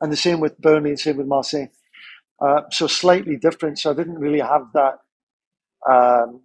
And 0.01 0.11
the 0.11 0.17
same 0.17 0.41
with 0.41 0.59
Burnley 0.59 0.91
and 0.91 1.01
same 1.01 1.19
with 1.19 1.27
Marseille. 1.27 1.69
Uh, 2.41 2.63
so 2.71 2.87
slightly 2.87 3.37
different. 3.37 3.79
So 3.79 3.91
I 3.91 3.95
didn't 3.95 4.19
really 4.19 4.41
have 4.41 4.69
that 4.75 4.99
um, 5.91 6.43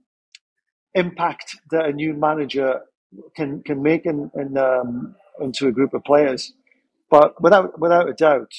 impact 0.93 1.57
that 1.71 1.85
a 1.85 1.93
new 1.93 2.13
manager 2.13 2.81
can 3.35 3.63
can 3.63 3.81
make 3.81 4.05
in, 4.05 4.29
in 4.35 4.57
um, 4.57 5.15
into 5.39 5.67
a 5.67 5.71
group 5.71 5.93
of 5.93 6.03
players. 6.03 6.53
But 7.09 7.41
without 7.41 7.79
without 7.79 8.09
a 8.09 8.13
doubt, 8.13 8.51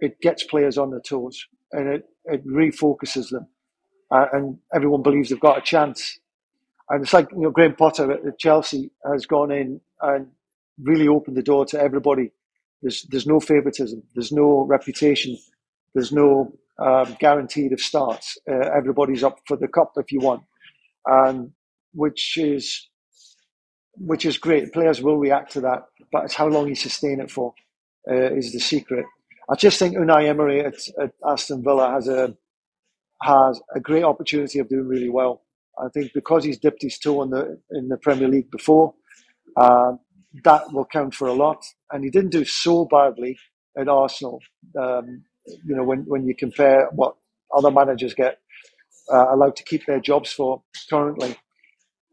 it 0.00 0.20
gets 0.20 0.44
players 0.44 0.76
on 0.76 0.90
their 0.90 1.00
toes 1.00 1.46
and 1.72 1.88
it, 1.88 2.08
it 2.26 2.46
refocuses 2.46 3.30
them. 3.30 3.46
Uh, 4.10 4.26
and 4.32 4.58
everyone 4.74 5.02
believes 5.02 5.30
they've 5.30 5.40
got 5.40 5.58
a 5.58 5.62
chance. 5.62 6.18
And 6.90 7.02
it's 7.02 7.14
like 7.14 7.30
you 7.32 7.42
know 7.42 7.50
Graham 7.50 7.76
Potter 7.76 8.12
at 8.12 8.38
Chelsea 8.38 8.90
has 9.10 9.26
gone 9.26 9.50
in 9.50 9.80
and 10.02 10.28
really 10.82 11.08
opened 11.08 11.36
the 11.36 11.42
door 11.42 11.64
to 11.66 11.80
everybody 11.80 12.30
there's 12.84 13.02
there's 13.10 13.26
no 13.26 13.40
favoritism. 13.40 14.02
There's 14.14 14.30
no 14.30 14.66
reputation. 14.68 15.38
There's 15.94 16.12
no 16.12 16.52
um, 16.78 17.16
guaranteed 17.18 17.72
of 17.72 17.80
starts. 17.80 18.36
Uh, 18.48 18.68
everybody's 18.76 19.24
up 19.24 19.38
for 19.48 19.56
the 19.56 19.68
cup 19.68 19.92
if 19.96 20.12
you 20.12 20.20
want, 20.20 20.42
and 21.06 21.50
which 21.94 22.36
is 22.36 22.88
which 23.96 24.26
is 24.26 24.36
great. 24.36 24.72
Players 24.72 25.00
will 25.00 25.16
react 25.16 25.52
to 25.52 25.62
that, 25.62 25.84
but 26.12 26.24
it's 26.24 26.34
how 26.34 26.46
long 26.46 26.68
you 26.68 26.74
sustain 26.74 27.20
it 27.20 27.30
for 27.30 27.54
uh, 28.10 28.34
is 28.34 28.52
the 28.52 28.60
secret. 28.60 29.06
I 29.50 29.54
just 29.54 29.78
think 29.78 29.96
Unai 29.96 30.28
Emery 30.28 30.60
at, 30.60 30.74
at, 31.00 31.12
Aston 31.26 31.62
Villa 31.64 31.90
has 31.90 32.06
a 32.06 32.36
has 33.22 33.62
a 33.74 33.80
great 33.80 34.04
opportunity 34.04 34.58
of 34.58 34.68
doing 34.68 34.86
really 34.86 35.08
well. 35.08 35.42
I 35.82 35.88
think 35.88 36.12
because 36.12 36.44
he's 36.44 36.58
dipped 36.58 36.82
his 36.82 36.98
toe 36.98 37.22
in 37.22 37.30
the 37.30 37.58
in 37.70 37.88
the 37.88 37.96
Premier 37.96 38.28
League 38.28 38.50
before, 38.50 38.92
uh, 39.56 39.92
that 40.42 40.72
will 40.72 40.86
count 40.86 41.14
for 41.14 41.28
a 41.28 41.32
lot. 41.32 41.64
And 41.92 42.04
he 42.04 42.10
didn't 42.10 42.30
do 42.30 42.44
so 42.44 42.84
badly 42.84 43.38
at 43.78 43.88
Arsenal. 43.88 44.40
Um, 44.78 45.24
you 45.46 45.76
know, 45.76 45.84
when, 45.84 46.00
when 46.06 46.26
you 46.26 46.34
compare 46.34 46.88
what 46.92 47.16
other 47.54 47.70
managers 47.70 48.14
get 48.14 48.38
uh, 49.12 49.26
allowed 49.30 49.56
to 49.56 49.64
keep 49.64 49.86
their 49.86 50.00
jobs 50.00 50.32
for 50.32 50.62
currently. 50.90 51.36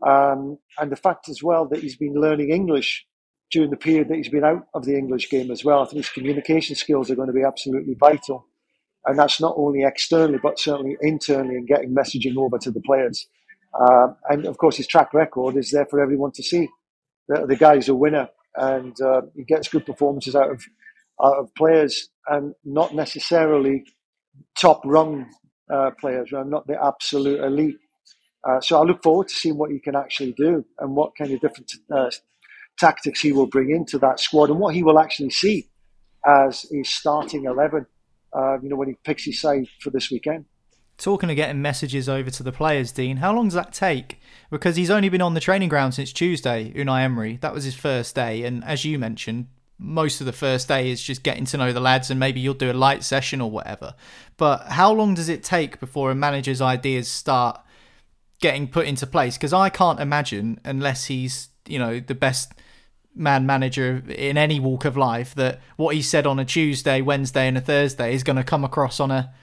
Um, 0.05 0.57
and 0.79 0.91
the 0.91 0.95
fact 0.95 1.29
as 1.29 1.41
well 1.43 1.65
that 1.67 1.79
he's 1.79 1.95
been 1.95 2.15
learning 2.15 2.49
English 2.49 3.05
during 3.51 3.69
the 3.69 3.77
period 3.77 4.07
that 4.09 4.15
he's 4.15 4.29
been 4.29 4.43
out 4.43 4.67
of 4.73 4.85
the 4.85 4.97
English 4.97 5.29
game 5.29 5.51
as 5.51 5.63
well. 5.63 5.81
I 5.81 5.85
think 5.85 5.97
his 5.97 6.09
communication 6.09 6.75
skills 6.75 7.11
are 7.11 7.15
going 7.15 7.27
to 7.27 7.33
be 7.33 7.43
absolutely 7.43 7.95
vital. 7.99 8.45
And 9.05 9.17
that's 9.17 9.41
not 9.41 9.55
only 9.57 9.83
externally, 9.83 10.39
but 10.41 10.59
certainly 10.59 10.95
internally 11.01 11.55
in 11.55 11.65
getting 11.65 11.93
messaging 11.93 12.37
over 12.37 12.57
to 12.59 12.71
the 12.71 12.81
players. 12.81 13.27
Um, 13.79 14.15
and 14.29 14.45
of 14.45 14.57
course, 14.57 14.77
his 14.77 14.87
track 14.87 15.13
record 15.13 15.57
is 15.57 15.71
there 15.71 15.85
for 15.85 16.01
everyone 16.01 16.31
to 16.33 16.43
see. 16.43 16.67
The, 17.27 17.45
the 17.47 17.55
guy's 17.55 17.89
a 17.89 17.95
winner 17.95 18.29
and 18.55 18.99
uh, 19.01 19.21
he 19.35 19.43
gets 19.43 19.67
good 19.67 19.85
performances 19.85 20.35
out 20.35 20.51
of, 20.51 20.63
out 21.23 21.37
of 21.37 21.53
players 21.55 22.09
and 22.27 22.53
not 22.65 22.93
necessarily 22.93 23.83
top 24.57 24.81
rung 24.85 25.29
uh, 25.71 25.91
players, 25.99 26.31
right? 26.31 26.45
not 26.45 26.67
the 26.67 26.83
absolute 26.83 27.43
elite. 27.43 27.77
Uh, 28.47 28.59
so 28.59 28.81
I 28.81 28.83
look 28.83 29.03
forward 29.03 29.27
to 29.27 29.35
seeing 29.35 29.57
what 29.57 29.71
he 29.71 29.79
can 29.79 29.95
actually 29.95 30.33
do 30.33 30.65
and 30.79 30.95
what 30.95 31.15
kind 31.15 31.31
of 31.31 31.39
different 31.41 31.71
uh, 31.95 32.09
tactics 32.77 33.21
he 33.21 33.31
will 33.31 33.45
bring 33.45 33.69
into 33.69 33.99
that 33.99 34.19
squad 34.19 34.49
and 34.49 34.59
what 34.59 34.73
he 34.73 34.83
will 34.83 34.99
actually 34.99 35.29
see 35.29 35.67
as 36.25 36.65
his 36.71 36.89
starting 36.89 37.45
11, 37.45 37.85
uh, 38.33 38.59
you 38.61 38.69
know, 38.69 38.75
when 38.75 38.89
he 38.89 38.95
picks 39.03 39.25
his 39.25 39.39
side 39.39 39.67
for 39.79 39.89
this 39.91 40.11
weekend. 40.11 40.45
Talking 40.97 41.29
of 41.29 41.35
getting 41.35 41.61
messages 41.61 42.07
over 42.07 42.29
to 42.29 42.43
the 42.43 42.51
players, 42.51 42.91
Dean, 42.91 43.17
how 43.17 43.33
long 43.33 43.45
does 43.45 43.55
that 43.55 43.73
take? 43.73 44.19
Because 44.51 44.75
he's 44.75 44.91
only 44.91 45.09
been 45.09 45.21
on 45.21 45.33
the 45.33 45.39
training 45.39 45.69
ground 45.69 45.95
since 45.95 46.13
Tuesday, 46.13 46.71
Unai 46.75 47.01
Emery. 47.01 47.37
That 47.41 47.53
was 47.53 47.63
his 47.63 47.75
first 47.75 48.13
day. 48.13 48.43
And 48.43 48.63
as 48.63 48.85
you 48.85 48.99
mentioned, 48.99 49.47
most 49.79 50.21
of 50.21 50.27
the 50.27 50.31
first 50.31 50.67
day 50.67 50.91
is 50.91 51.01
just 51.01 51.23
getting 51.23 51.45
to 51.45 51.57
know 51.57 51.73
the 51.73 51.79
lads 51.79 52.11
and 52.11 52.19
maybe 52.19 52.39
you'll 52.39 52.53
do 52.53 52.71
a 52.71 52.73
light 52.73 53.03
session 53.03 53.41
or 53.41 53.49
whatever. 53.49 53.95
But 54.37 54.67
how 54.67 54.93
long 54.93 55.15
does 55.15 55.27
it 55.27 55.43
take 55.43 55.79
before 55.79 56.11
a 56.11 56.15
manager's 56.15 56.61
ideas 56.61 57.07
start 57.07 57.59
getting 58.39 58.67
put 58.67 58.85
into 58.85 59.07
place? 59.07 59.37
Because 59.37 59.53
I 59.53 59.69
can't 59.69 59.99
imagine, 59.99 60.59
unless 60.63 61.05
he's, 61.05 61.49
you 61.67 61.79
know, 61.79 61.99
the 61.99 62.13
best 62.13 62.53
man 63.15 63.45
manager 63.45 64.03
in 64.07 64.37
any 64.37 64.59
walk 64.59 64.85
of 64.85 64.95
life, 64.95 65.33
that 65.35 65.59
what 65.77 65.95
he 65.95 66.01
said 66.03 66.27
on 66.27 66.37
a 66.37 66.45
Tuesday, 66.45 67.01
Wednesday, 67.01 67.47
and 67.47 67.57
a 67.57 67.61
Thursday 67.61 68.13
is 68.13 68.23
going 68.23 68.37
to 68.37 68.43
come 68.43 68.63
across 68.63 68.99
on 68.99 69.09
a 69.09 69.33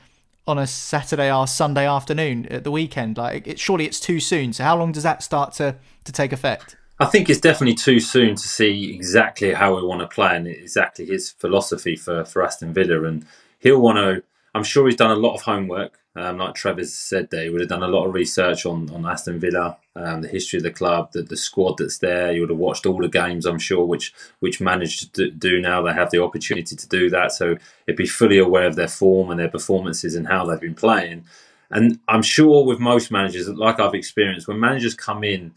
on 0.48 0.58
a 0.58 0.66
Saturday 0.66 1.32
or 1.32 1.46
Sunday 1.46 1.86
afternoon 1.86 2.46
at 2.46 2.64
the 2.64 2.70
weekend. 2.70 3.18
Like, 3.18 3.46
it, 3.46 3.58
surely 3.58 3.84
it's 3.84 4.00
too 4.00 4.18
soon. 4.18 4.52
So, 4.52 4.64
how 4.64 4.76
long 4.76 4.92
does 4.92 5.02
that 5.02 5.22
start 5.22 5.52
to 5.54 5.76
to 6.04 6.12
take 6.12 6.32
effect? 6.32 6.76
I 7.00 7.06
think 7.06 7.30
it's 7.30 7.40
definitely 7.40 7.76
too 7.76 8.00
soon 8.00 8.34
to 8.34 8.48
see 8.48 8.92
exactly 8.92 9.52
how 9.52 9.76
we 9.76 9.84
want 9.84 10.00
to 10.00 10.08
play 10.08 10.34
and 10.34 10.48
exactly 10.48 11.06
his 11.06 11.30
philosophy 11.30 11.94
for, 11.94 12.24
for 12.24 12.42
Aston 12.44 12.72
Villa. 12.72 13.04
And 13.04 13.24
he'll 13.60 13.80
want 13.80 13.98
to, 13.98 14.24
I'm 14.52 14.64
sure 14.64 14.86
he's 14.86 14.96
done 14.96 15.12
a 15.12 15.16
lot 15.16 15.34
of 15.34 15.42
homework. 15.42 16.00
Um, 16.18 16.38
like 16.38 16.54
Trevor's 16.54 16.92
said 16.92 17.30
there, 17.30 17.44
he 17.44 17.50
would 17.50 17.60
have 17.60 17.68
done 17.68 17.84
a 17.84 17.88
lot 17.88 18.06
of 18.06 18.12
research 18.12 18.66
on, 18.66 18.90
on 18.90 19.06
Aston 19.06 19.38
Villa, 19.38 19.76
um, 19.94 20.22
the 20.22 20.28
history 20.28 20.56
of 20.56 20.64
the 20.64 20.70
club, 20.72 21.12
the, 21.12 21.22
the 21.22 21.36
squad 21.36 21.76
that's 21.78 21.98
there. 21.98 22.32
You 22.32 22.40
would 22.40 22.50
have 22.50 22.58
watched 22.58 22.86
all 22.86 23.00
the 23.00 23.08
games, 23.08 23.46
I'm 23.46 23.60
sure, 23.60 23.84
which 23.84 24.12
which 24.40 24.60
managed 24.60 25.14
to 25.14 25.30
do 25.30 25.60
now. 25.60 25.80
They 25.80 25.92
have 25.92 26.10
the 26.10 26.22
opportunity 26.22 26.74
to 26.74 26.88
do 26.88 27.08
that. 27.10 27.30
So 27.30 27.56
it'd 27.86 27.96
be 27.96 28.06
fully 28.06 28.38
aware 28.38 28.66
of 28.66 28.74
their 28.74 28.88
form 28.88 29.30
and 29.30 29.38
their 29.38 29.48
performances 29.48 30.16
and 30.16 30.26
how 30.26 30.44
they've 30.44 30.60
been 30.60 30.74
playing. 30.74 31.24
And 31.70 32.00
I'm 32.08 32.22
sure 32.22 32.64
with 32.64 32.80
most 32.80 33.12
managers, 33.12 33.48
like 33.48 33.78
I've 33.78 33.94
experienced, 33.94 34.48
when 34.48 34.58
managers 34.58 34.94
come 34.94 35.22
in, 35.22 35.52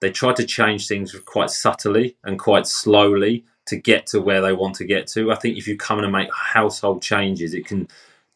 they 0.00 0.10
try 0.10 0.32
to 0.32 0.44
change 0.44 0.88
things 0.88 1.14
quite 1.24 1.50
subtly 1.50 2.16
and 2.24 2.38
quite 2.38 2.66
slowly 2.66 3.44
to 3.66 3.76
get 3.76 4.06
to 4.06 4.20
where 4.20 4.40
they 4.40 4.54
want 4.54 4.74
to 4.76 4.84
get 4.84 5.06
to. 5.08 5.30
I 5.30 5.36
think 5.36 5.56
if 5.56 5.68
you 5.68 5.76
come 5.76 5.98
in 5.98 6.04
and 6.04 6.12
make 6.12 6.34
household 6.34 7.02
changes, 7.02 7.54
it 7.54 7.66
can 7.66 7.86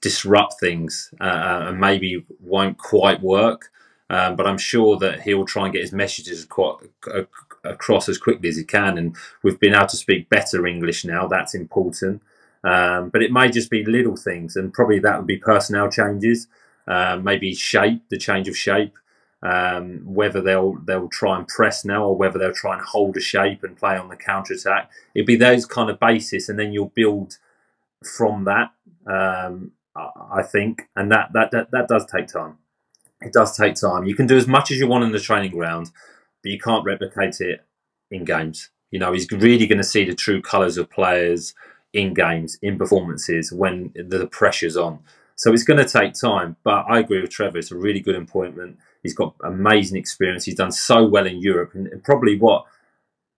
disrupt 0.05 0.61
things 0.61 1.13
uh, 1.21 1.25
uh, 1.25 1.65
and 1.69 1.81
maybe 1.81 2.25
won't 2.41 2.77
quite 2.77 3.23
work. 3.23 3.71
Um, 4.11 4.37
but 4.37 4.47
I'm 4.47 4.59
sure 4.59 4.99
that 4.99 5.23
he'll 5.23 5.47
try 5.47 5.65
and 5.65 5.73
get 5.73 5.81
his 5.81 5.93
messages 5.93 6.47
across 7.65 8.09
as 8.09 8.19
quickly 8.19 8.51
as 8.51 8.57
he 8.59 8.65
can. 8.65 8.99
And 8.99 9.17
we've 9.43 9.59
been 9.59 9.75
able 9.75 9.87
to 9.87 9.97
speak 9.97 10.29
better 10.29 10.67
English 10.67 11.07
now. 11.07 11.27
That's 11.27 11.55
important. 11.55 12.23
Um, 12.63 13.09
but 13.09 13.23
it 13.23 13.33
may 13.33 13.49
just 13.51 13.71
be 13.71 13.85
little 13.85 14.17
things, 14.17 14.57
and 14.57 14.73
probably 14.73 14.99
that 15.01 15.17
would 15.19 15.27
be 15.27 15.39
personnel 15.39 15.91
changes, 15.91 16.49
uh, 16.87 17.19
maybe 17.23 17.55
shape, 17.55 18.03
the 18.11 18.19
change 18.19 18.47
of 18.49 18.57
shape. 18.57 18.95
Um, 19.43 20.01
whether 20.05 20.41
they'll 20.41 20.77
they'll 20.87 21.09
try 21.21 21.37
and 21.39 21.47
press 21.47 21.85
now 21.85 22.05
or 22.07 22.17
whether 22.17 22.39
they'll 22.39 22.63
try 22.65 22.73
and 22.77 22.83
hold 22.83 23.15
a 23.19 23.21
shape 23.21 23.63
and 23.63 23.77
play 23.77 23.97
on 23.99 24.09
the 24.09 24.17
counter 24.17 24.55
attack. 24.55 24.91
It'd 25.15 25.27
be 25.27 25.37
those 25.37 25.67
kind 25.67 25.91
of 25.91 26.01
basis, 26.01 26.49
and 26.49 26.59
then 26.59 26.73
you'll 26.73 26.93
build 26.95 27.37
from 28.17 28.45
that. 28.45 28.69
Um, 29.07 29.73
I 29.97 30.43
think, 30.43 30.89
and 30.97 31.11
that, 31.13 31.33
that 31.35 31.51
that 31.53 31.71
that 31.71 31.89
does 31.89 32.07
take 32.07 32.27
time. 32.27 32.59
It 33.21 33.33
does 33.33 33.57
take 33.57 33.77
time. 33.77 34.05
You 34.05 34.15
can 34.15 34.27
do 34.27 34.37
as 34.37 34.47
much 34.47 34.71
as 34.71 34.79
you 34.79 34.87
want 34.87 35.05
in 35.05 35.13
the 35.13 35.21
training 35.21 35.53
ground, 35.53 35.91
but 36.43 36.53
you 36.53 36.59
can't 36.59 36.85
replicate 36.85 37.41
it 37.41 37.65
in 38.11 38.25
games. 38.25 38.71
You 38.91 38.99
know, 38.99 39.13
he's 39.13 39.31
really 39.31 39.67
going 39.67 39.79
to 39.79 39.85
see 39.85 40.05
the 40.05 40.15
true 40.15 40.43
colours 40.43 40.77
of 40.77 40.91
players 40.91 41.55
in 41.93 42.13
games, 42.13 42.59
in 42.61 42.77
performances 42.77 43.53
when 43.53 43.93
the 43.95 44.27
pressure's 44.27 44.77
on. 44.77 44.99
So 45.37 45.53
it's 45.53 45.65
going 45.65 45.85
to 45.85 45.89
take 45.89 46.15
time, 46.15 46.57
but 46.65 46.85
I 46.89 47.01
agree 47.01 47.21
with 47.21 47.31
Trevor. 47.31 47.59
It's 47.59 47.73
a 47.73 47.77
really 47.77 48.01
good 48.01 48.15
appointment. 48.15 48.79
He's 49.03 49.15
got 49.15 49.35
amazing 49.43 49.99
experience. 49.99 50.45
He's 50.45 50.55
done 50.55 50.73
so 50.73 51.05
well 51.07 51.27
in 51.27 51.41
Europe, 51.41 51.75
and, 51.75 51.87
and 51.89 52.05
probably 52.05 52.39
what 52.39 52.67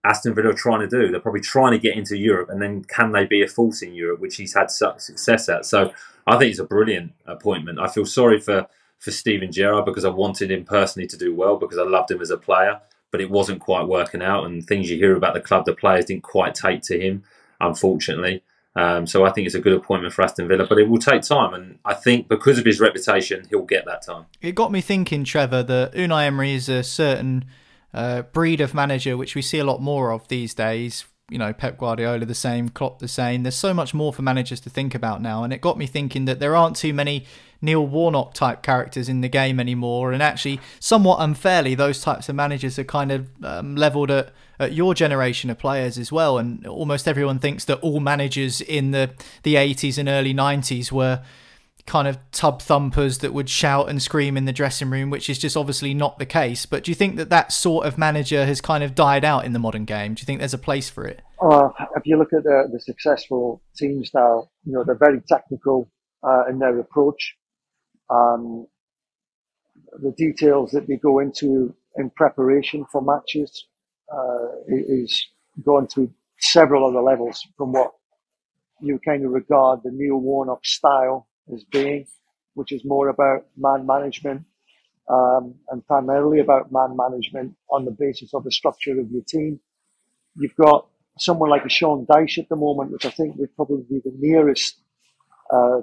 Aston 0.05 0.35
Villa 0.35 0.51
are 0.51 0.55
trying 0.55 0.81
to 0.81 0.89
do. 0.89 1.11
They're 1.11 1.21
probably 1.21 1.41
trying 1.41 1.73
to 1.73 1.79
get 1.79 1.97
into 1.97 2.17
Europe, 2.19 2.51
and 2.51 2.61
then 2.61 2.85
can 2.85 3.13
they 3.13 3.25
be 3.25 3.43
a 3.43 3.49
force 3.49 3.83
in 3.83 3.95
Europe, 3.95 4.21
which 4.21 4.37
he's 4.37 4.55
had 4.55 4.71
such 4.71 5.01
success 5.01 5.49
at? 5.49 5.65
So 5.65 5.93
I 6.27 6.39
think 6.39 6.51
it's 6.51 6.61
a 6.61 6.65
brilliant 6.65 7.13
appointment. 7.27 7.79
I 7.79 7.89
feel 7.89 8.07
sorry 8.07 8.41
for 8.41 8.67
for 8.99 9.11
Steven 9.11 9.53
Gerrard 9.53 9.85
because 9.85 10.05
I 10.05 10.11
wanted 10.11 10.51
him 10.51 10.65
personally 10.65 11.07
to 11.09 11.17
do 11.19 11.35
well 11.35 11.57
because 11.57 11.79
I 11.79 11.83
loved 11.83 12.11
him 12.11 12.21
as 12.23 12.31
a 12.31 12.39
player, 12.39 12.81
but 13.11 13.21
it 13.21 13.31
wasn't 13.31 13.61
quite 13.61 13.87
working 13.87 14.23
out. 14.23 14.45
And 14.45 14.67
things 14.67 14.91
you 14.91 14.97
hear 14.97 15.15
about 15.15 15.35
the 15.35 15.41
club, 15.41 15.67
the 15.67 15.75
players 15.75 16.07
didn't 16.07 16.23
quite 16.23 16.55
take 16.55 16.83
to 16.83 16.99
him, 16.99 17.23
unfortunately. 17.61 18.43
Um, 18.75 19.07
so 19.07 19.25
I 19.25 19.31
think 19.31 19.47
it's 19.47 19.55
a 19.55 19.61
good 19.61 19.73
appointment 19.73 20.13
for 20.13 20.23
Aston 20.23 20.49
Villa, 20.49 20.67
but 20.67 20.79
it 20.79 20.89
will 20.89 20.99
take 20.99 21.23
time. 21.23 21.55
And 21.55 21.79
I 21.85 21.95
think 21.95 22.29
because 22.29 22.59
of 22.59 22.65
his 22.65 22.81
reputation, 22.81 23.47
he'll 23.49 23.63
get 23.63 23.87
that 23.87 24.03
time. 24.03 24.27
It 24.43 24.55
got 24.55 24.71
me 24.71 24.81
thinking, 24.81 25.25
Trevor, 25.25 25.63
that 25.63 25.93
Unai 25.93 26.27
Emery 26.27 26.53
is 26.53 26.69
a 26.69 26.83
certain 26.83 27.47
uh, 27.95 28.23
breed 28.23 28.61
of 28.61 28.75
manager 28.75 29.17
which 29.17 29.35
we 29.35 29.41
see 29.41 29.59
a 29.59 29.65
lot 29.65 29.81
more 29.81 30.11
of 30.11 30.29
these 30.29 30.53
days 30.53 31.07
you 31.31 31.39
know, 31.39 31.53
Pep 31.53 31.77
Guardiola 31.77 32.25
the 32.25 32.35
same, 32.35 32.69
Klopp 32.69 33.01
the 33.01 33.09
same. 33.09 33.43
There's 33.43 33.57
so 33.57 33.75
much 33.75 33.93
more 33.93 34.13
for 34.13 34.23
managers 34.23 34.61
to 34.61 34.71
think 34.71 34.95
about 34.95 35.21
now, 35.21 35.43
and 35.43 35.53
it 35.53 35.61
got 35.61 35.77
me 35.77 35.87
thinking 35.87 36.25
that 36.27 36.39
there 36.39 36.55
aren't 36.55 36.77
too 36.77 36.95
many 36.95 37.27
Neil 37.61 37.85
Warnock 37.85 38.35
type 38.35 38.63
characters 38.63 39.09
in 39.09 39.23
the 39.23 39.29
game 39.29 39.59
anymore, 39.59 40.13
and 40.13 40.23
actually, 40.23 40.61
somewhat 40.79 41.19
unfairly, 41.21 41.75
those 41.75 42.01
types 42.01 42.29
of 42.29 42.37
managers 42.37 42.79
are 42.79 42.85
kind 42.85 43.11
of 43.11 43.29
um, 43.43 43.75
leveled 43.75 44.11
at, 44.11 44.33
at 44.61 44.73
your 44.73 44.95
generation 44.95 45.51
of 45.51 45.59
players 45.59 45.99
as 45.99 46.13
well, 46.13 46.39
and 46.39 46.65
almost 46.67 47.09
everyone 47.09 47.41
thinks 47.41 47.65
that 47.65 47.81
all 47.81 47.99
managers 47.99 48.61
in 48.61 48.93
the 48.93 49.11
the 49.43 49.57
80s 49.57 49.99
and 49.99 50.09
early 50.09 50.33
90s 50.33 50.93
were 50.93 51.23
kind 51.87 52.09
of 52.09 52.19
tub 52.33 52.61
thumpers 52.61 53.19
that 53.19 53.33
would 53.33 53.49
shout 53.49 53.89
and 53.89 54.03
scream 54.03 54.37
in 54.37 54.45
the 54.45 54.53
dressing 54.53 54.91
room, 54.91 55.09
which 55.09 55.31
is 55.31 55.39
just 55.39 55.57
obviously 55.57 55.95
not 55.95 56.19
the 56.19 56.27
case. 56.27 56.67
But 56.67 56.85
do 56.85 56.91
you 56.91 56.95
think 56.95 57.17
that 57.17 57.31
that 57.31 57.53
sort 57.53 57.87
of 57.87 57.97
manager 57.97 58.45
has 58.45 58.61
kind 58.61 58.83
of 58.83 58.95
died 58.95 59.25
out 59.25 59.45
in 59.45 59.53
the 59.53 59.59
modern 59.59 59.85
game? 59.85 60.15
Do 60.15 60.21
you 60.21 60.27
think 60.27 60.41
there's 60.41 60.55
a 60.55 60.59
place 60.59 60.91
for 60.91 61.07
it? 61.07 61.23
Uh, 61.41 61.69
if 61.97 62.05
you 62.05 62.19
look 62.19 62.33
at 62.33 62.43
the, 62.43 62.69
the 62.73 62.81
successful 62.81 63.63
teams 63.77 64.11
now, 64.13 64.49
you 64.65 64.73
know, 64.73 64.85
they're 64.85 64.99
very 64.99 65.21
technical 65.29 65.91
uh, 66.27 66.45
in 66.49 66.59
their 66.59 66.79
approach. 66.79 67.35
Um, 68.11 68.67
the 70.03 70.13
details 70.13 70.73
that 70.73 70.87
they 70.89 70.97
go 70.97 71.21
into 71.21 71.75
in 71.97 72.11
preparation 72.11 72.85
for 72.91 73.01
matches 73.01 73.67
uh, 74.13 74.49
is 74.69 75.25
going 75.65 75.87
to 75.95 76.13
several 76.39 76.87
other 76.87 77.01
levels 77.01 77.47
from 77.57 77.73
what 77.73 77.93
you 78.81 78.99
kind 79.05 79.25
of 79.25 79.31
regard 79.31 79.81
the 79.83 79.91
Neil 79.91 80.19
Warnock 80.19 80.65
style 80.65 81.29
as 81.53 81.65
being, 81.65 82.07
which 82.55 82.73
is 82.73 82.85
more 82.85 83.09
about 83.09 83.47
man 83.57 83.87
management 83.87 84.45
um, 85.09 85.55
and 85.71 85.87
primarily 85.87 86.41
about 86.41 86.73
man 86.73 86.97
management 86.97 87.55
on 87.71 87.85
the 87.85 87.91
basis 87.91 88.35
of 88.35 88.45
the 88.45 88.53
structure 88.53 88.99
of 88.99 89.11
your 89.11 89.23
team. 89.23 89.61
You've 90.37 90.57
got 90.57 90.87
someone 91.19 91.51
like 91.51 91.65
a 91.65 91.69
Sean 91.69 92.07
Dyche 92.07 92.39
at 92.39 92.49
the 92.49 92.57
moment, 92.57 92.91
which 92.91 93.07
I 93.07 93.11
think 93.11 93.37
would 93.37 93.55
probably 93.57 93.85
be 93.89 94.01
the 94.05 94.15
nearest 94.19 94.81
uh, 95.51 95.81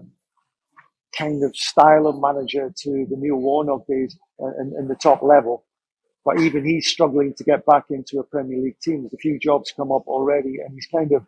kind 1.17 1.43
of 1.43 1.55
style 1.55 2.07
of 2.07 2.19
manager 2.19 2.71
to 2.75 3.05
the 3.09 3.15
Neil 3.17 3.37
Warnock 3.37 3.87
days 3.87 4.17
in, 4.39 4.73
in, 4.77 4.87
the 4.87 4.95
top 4.95 5.21
level. 5.21 5.65
But 6.25 6.39
even 6.39 6.65
he's 6.65 6.87
struggling 6.87 7.33
to 7.35 7.43
get 7.43 7.65
back 7.65 7.85
into 7.89 8.19
a 8.19 8.23
Premier 8.23 8.59
League 8.59 8.79
team. 8.79 9.01
There's 9.01 9.13
a 9.13 9.17
few 9.17 9.39
jobs 9.39 9.73
come 9.75 9.91
up 9.91 10.07
already, 10.07 10.57
and 10.63 10.73
he's 10.73 10.87
kind 10.87 11.11
of 11.11 11.25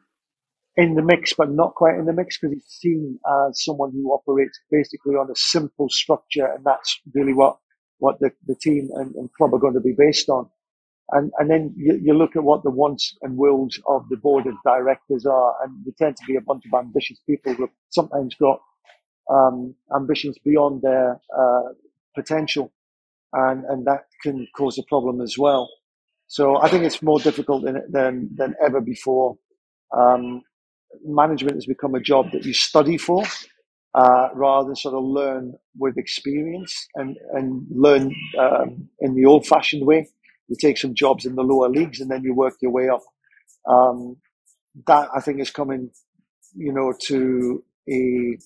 in 0.77 0.95
the 0.95 1.01
mix, 1.03 1.33
but 1.33 1.51
not 1.51 1.75
quite 1.75 1.95
in 1.95 2.05
the 2.05 2.13
mix 2.13 2.37
because 2.37 2.53
he's 2.55 2.65
seen 2.67 3.19
as 3.47 3.63
someone 3.63 3.91
who 3.91 4.13
operates 4.13 4.59
basically 4.71 5.15
on 5.15 5.29
a 5.31 5.35
simple 5.35 5.89
structure, 5.89 6.45
and 6.45 6.65
that's 6.65 6.99
really 7.13 7.33
what 7.33 7.57
what 7.99 8.19
the, 8.19 8.31
the 8.47 8.55
team 8.55 8.89
and, 8.95 9.15
and 9.15 9.31
club 9.33 9.53
are 9.53 9.59
going 9.59 9.73
to 9.75 9.79
be 9.79 9.95
based 9.97 10.29
on. 10.29 10.49
And 11.11 11.31
and 11.39 11.49
then 11.49 11.73
you, 11.77 11.99
you 12.03 12.13
look 12.13 12.35
at 12.35 12.43
what 12.43 12.63
the 12.63 12.71
wants 12.71 13.15
and 13.21 13.37
wills 13.37 13.79
of 13.87 14.09
the 14.09 14.17
board 14.17 14.47
of 14.47 14.55
directors 14.65 15.25
are, 15.25 15.55
and 15.63 15.85
they 15.85 15.91
tend 15.97 16.17
to 16.17 16.25
be 16.27 16.35
a 16.35 16.41
bunch 16.41 16.63
of 16.65 16.77
ambitious 16.77 17.19
people 17.27 17.53
who've 17.53 17.69
sometimes 17.89 18.35
got 18.35 18.59
um, 19.31 19.75
ambitions 19.95 20.37
beyond 20.45 20.81
their 20.81 21.19
uh, 21.37 21.73
potential, 22.15 22.73
and 23.33 23.65
and 23.65 23.85
that 23.87 24.05
can 24.23 24.47
cause 24.57 24.77
a 24.79 24.83
problem 24.83 25.21
as 25.21 25.37
well. 25.37 25.69
So 26.27 26.57
I 26.61 26.69
think 26.69 26.85
it's 26.85 27.01
more 27.03 27.19
difficult 27.19 27.63
than 27.65 27.83
than, 27.91 28.29
than 28.35 28.55
ever 28.65 28.81
before. 28.81 29.37
Um, 29.95 30.43
management 31.05 31.55
has 31.55 31.65
become 31.65 31.95
a 31.95 31.99
job 31.99 32.31
that 32.33 32.45
you 32.45 32.53
study 32.53 32.97
for 32.97 33.23
uh, 33.95 34.29
rather 34.33 34.67
than 34.67 34.75
sort 34.75 34.95
of 34.95 35.03
learn 35.03 35.53
with 35.77 35.97
experience 35.97 36.87
and 36.95 37.17
and 37.33 37.65
learn 37.71 38.13
um, 38.39 38.89
in 39.01 39.15
the 39.15 39.25
old-fashioned 39.25 39.85
way. 39.85 40.07
You 40.47 40.55
take 40.59 40.77
some 40.77 40.95
jobs 40.95 41.25
in 41.25 41.35
the 41.35 41.43
lower 41.43 41.69
leagues 41.69 42.01
and 42.01 42.11
then 42.11 42.23
you 42.23 42.33
work 42.35 42.55
your 42.61 42.71
way 42.71 42.89
up. 42.89 43.01
Um, 43.67 44.17
that 44.87 45.09
I 45.15 45.21
think 45.21 45.39
is 45.41 45.51
coming, 45.51 45.91
you 46.55 46.73
know, 46.73 46.93
to 47.07 47.63
a, 47.89 48.37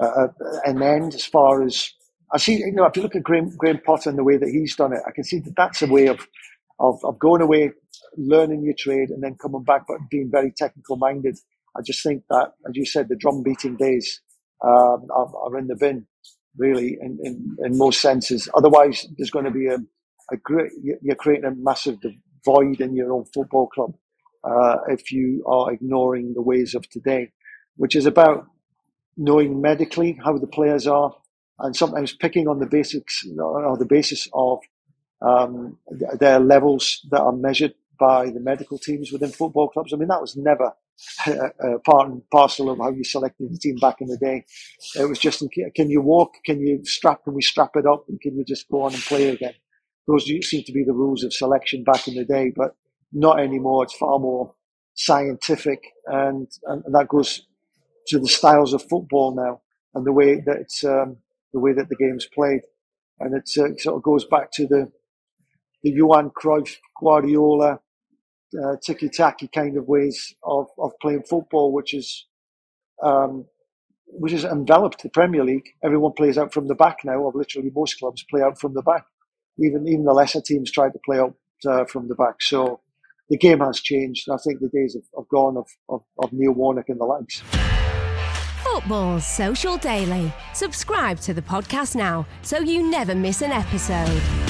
a 0.00 0.28
an 0.64 0.82
end 0.82 1.14
as 1.14 1.24
far 1.26 1.62
as 1.62 1.92
I 2.32 2.38
see. 2.38 2.58
You 2.58 2.72
know, 2.72 2.86
if 2.86 2.96
you 2.96 3.02
look 3.02 3.16
at 3.16 3.22
Graham, 3.22 3.56
Graham 3.56 3.80
Potter 3.84 4.10
and 4.10 4.18
the 4.18 4.24
way 4.24 4.36
that 4.36 4.48
he's 4.48 4.76
done 4.76 4.92
it, 4.92 5.02
I 5.06 5.12
can 5.12 5.24
see 5.24 5.40
that 5.40 5.56
that's 5.56 5.82
a 5.82 5.86
way 5.86 6.08
of 6.08 6.26
of, 6.80 7.04
of 7.04 7.18
going 7.18 7.42
away, 7.42 7.72
learning 8.16 8.62
your 8.64 8.74
trade, 8.78 9.10
and 9.10 9.22
then 9.22 9.36
coming 9.36 9.64
back, 9.64 9.84
but 9.88 9.98
being 10.10 10.30
very 10.30 10.52
technical 10.52 10.96
minded. 10.96 11.38
I 11.76 11.82
just 11.82 12.02
think 12.02 12.24
that, 12.30 12.52
as 12.68 12.74
you 12.74 12.84
said, 12.84 13.08
the 13.08 13.16
drum 13.16 13.42
beating 13.42 13.76
days 13.76 14.20
um, 14.64 15.06
are, 15.10 15.32
are, 15.36 15.58
in 15.58 15.68
the 15.68 15.76
bin, 15.76 16.06
really, 16.56 16.98
in, 17.00 17.18
in, 17.22 17.56
in 17.64 17.78
most 17.78 18.00
senses. 18.00 18.48
Otherwise, 18.54 19.06
there's 19.16 19.30
going 19.30 19.44
to 19.44 19.50
be 19.50 19.66
a, 19.66 19.78
a 20.32 20.36
great, 20.36 20.72
you're 21.02 21.16
creating 21.16 21.46
a 21.46 21.54
massive 21.54 21.98
void 22.44 22.80
in 22.80 22.94
your 22.94 23.12
own 23.12 23.24
football 23.32 23.68
club 23.68 23.94
uh, 24.44 24.78
if 24.88 25.12
you 25.12 25.44
are 25.46 25.72
ignoring 25.72 26.34
the 26.34 26.42
ways 26.42 26.74
of 26.74 26.88
today, 26.90 27.30
which 27.76 27.94
is 27.94 28.06
about 28.06 28.46
knowing 29.16 29.60
medically 29.60 30.18
how 30.24 30.36
the 30.38 30.46
players 30.46 30.86
are 30.86 31.14
and 31.60 31.76
sometimes 31.76 32.14
picking 32.14 32.48
on 32.48 32.58
the 32.58 32.66
basics 32.66 33.24
or 33.38 33.76
the 33.76 33.84
basis 33.84 34.28
of 34.32 34.58
um, 35.22 35.76
their 36.18 36.40
levels 36.40 37.06
that 37.10 37.20
are 37.20 37.32
measured 37.32 37.74
by 37.98 38.30
the 38.30 38.40
medical 38.40 38.78
teams 38.78 39.12
within 39.12 39.30
football 39.30 39.68
clubs. 39.68 39.92
I 39.92 39.96
mean, 39.96 40.08
that 40.08 40.22
was 40.22 40.36
never 40.36 40.72
a, 41.26 41.78
part 41.84 42.08
and 42.08 42.22
parcel 42.30 42.70
of 42.70 42.78
how 42.78 42.90
you 42.90 43.04
selected 43.04 43.52
the 43.52 43.58
team 43.58 43.76
back 43.76 44.00
in 44.00 44.08
the 44.08 44.18
day. 44.18 44.44
It 44.96 45.08
was 45.08 45.18
just, 45.18 45.42
can 45.74 45.90
you 45.90 46.00
walk? 46.00 46.32
Can 46.44 46.60
you 46.60 46.80
strap? 46.84 47.24
Can 47.24 47.34
we 47.34 47.42
strap 47.42 47.70
it 47.74 47.86
up? 47.86 48.04
And 48.08 48.20
can 48.20 48.36
you 48.36 48.44
just 48.44 48.68
go 48.68 48.82
on 48.82 48.94
and 48.94 49.02
play 49.02 49.28
again? 49.28 49.54
Those 50.06 50.24
seem 50.24 50.64
to 50.64 50.72
be 50.72 50.84
the 50.84 50.92
rules 50.92 51.22
of 51.24 51.32
selection 51.32 51.84
back 51.84 52.08
in 52.08 52.14
the 52.14 52.24
day, 52.24 52.52
but 52.54 52.74
not 53.12 53.40
anymore. 53.40 53.84
It's 53.84 53.96
far 53.96 54.18
more 54.18 54.54
scientific, 54.94 55.80
and, 56.06 56.48
and 56.66 56.94
that 56.94 57.08
goes 57.08 57.46
to 58.08 58.18
the 58.18 58.28
styles 58.28 58.72
of 58.72 58.82
football 58.88 59.34
now 59.34 59.60
and 59.94 60.06
the 60.06 60.12
way 60.12 60.40
that 60.40 60.56
it's 60.56 60.84
um, 60.84 61.16
the 61.52 61.60
way 61.60 61.72
that 61.72 61.88
the 61.88 61.96
game's 61.96 62.26
played, 62.26 62.62
and 63.18 63.34
it 63.34 63.48
uh, 63.58 63.76
sort 63.78 63.96
of 63.96 64.02
goes 64.02 64.24
back 64.24 64.50
to 64.52 64.66
the 64.66 64.90
the 65.82 65.90
Johan 65.90 66.30
Cruyff, 66.30 66.76
Guardiola, 67.00 67.80
uh, 68.58 68.76
tiki-taki 68.82 69.48
kind 69.48 69.76
of 69.76 69.86
ways 69.86 70.34
of, 70.42 70.66
of 70.78 70.92
playing 71.00 71.22
football, 71.22 71.72
which 71.72 71.94
is 71.94 72.26
um, 73.02 73.46
which 74.06 74.32
has 74.32 74.44
enveloped 74.44 75.02
the 75.02 75.08
Premier 75.08 75.44
League. 75.44 75.68
Everyone 75.84 76.12
plays 76.12 76.36
out 76.36 76.52
from 76.52 76.66
the 76.66 76.74
back 76.74 76.98
now, 77.04 77.18
or 77.18 77.32
literally 77.34 77.70
most 77.74 77.98
clubs 77.98 78.24
play 78.28 78.42
out 78.42 78.60
from 78.60 78.74
the 78.74 78.82
back. 78.82 79.04
Even 79.58 79.86
even 79.86 80.04
the 80.04 80.12
lesser 80.12 80.40
teams 80.40 80.70
try 80.70 80.88
to 80.88 80.98
play 81.04 81.18
out 81.18 81.34
uh, 81.68 81.84
from 81.84 82.08
the 82.08 82.14
back. 82.14 82.40
So 82.40 82.80
the 83.28 83.38
game 83.38 83.60
has 83.60 83.80
changed. 83.80 84.28
I 84.30 84.36
think 84.44 84.60
the 84.60 84.68
days 84.68 84.94
have, 84.94 85.04
have 85.16 85.28
gone 85.28 85.56
of, 85.56 85.68
of, 85.88 86.02
of 86.18 86.32
Neil 86.32 86.52
Warnock 86.52 86.88
and 86.88 87.00
the 87.00 87.04
likes. 87.04 87.42
Football's 88.64 89.26
Social 89.26 89.76
Daily. 89.76 90.32
Subscribe 90.54 91.20
to 91.20 91.34
the 91.34 91.42
podcast 91.42 91.94
now 91.94 92.26
so 92.42 92.58
you 92.58 92.88
never 92.88 93.14
miss 93.14 93.42
an 93.42 93.52
episode. 93.52 94.49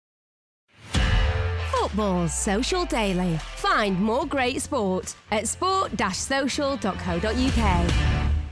Football's 1.91 2.33
Social 2.33 2.85
Daily. 2.85 3.37
Find 3.57 3.99
more 3.99 4.25
great 4.25 4.61
sport 4.61 5.13
at 5.29 5.45
sport-social.co.uk. 5.45 7.91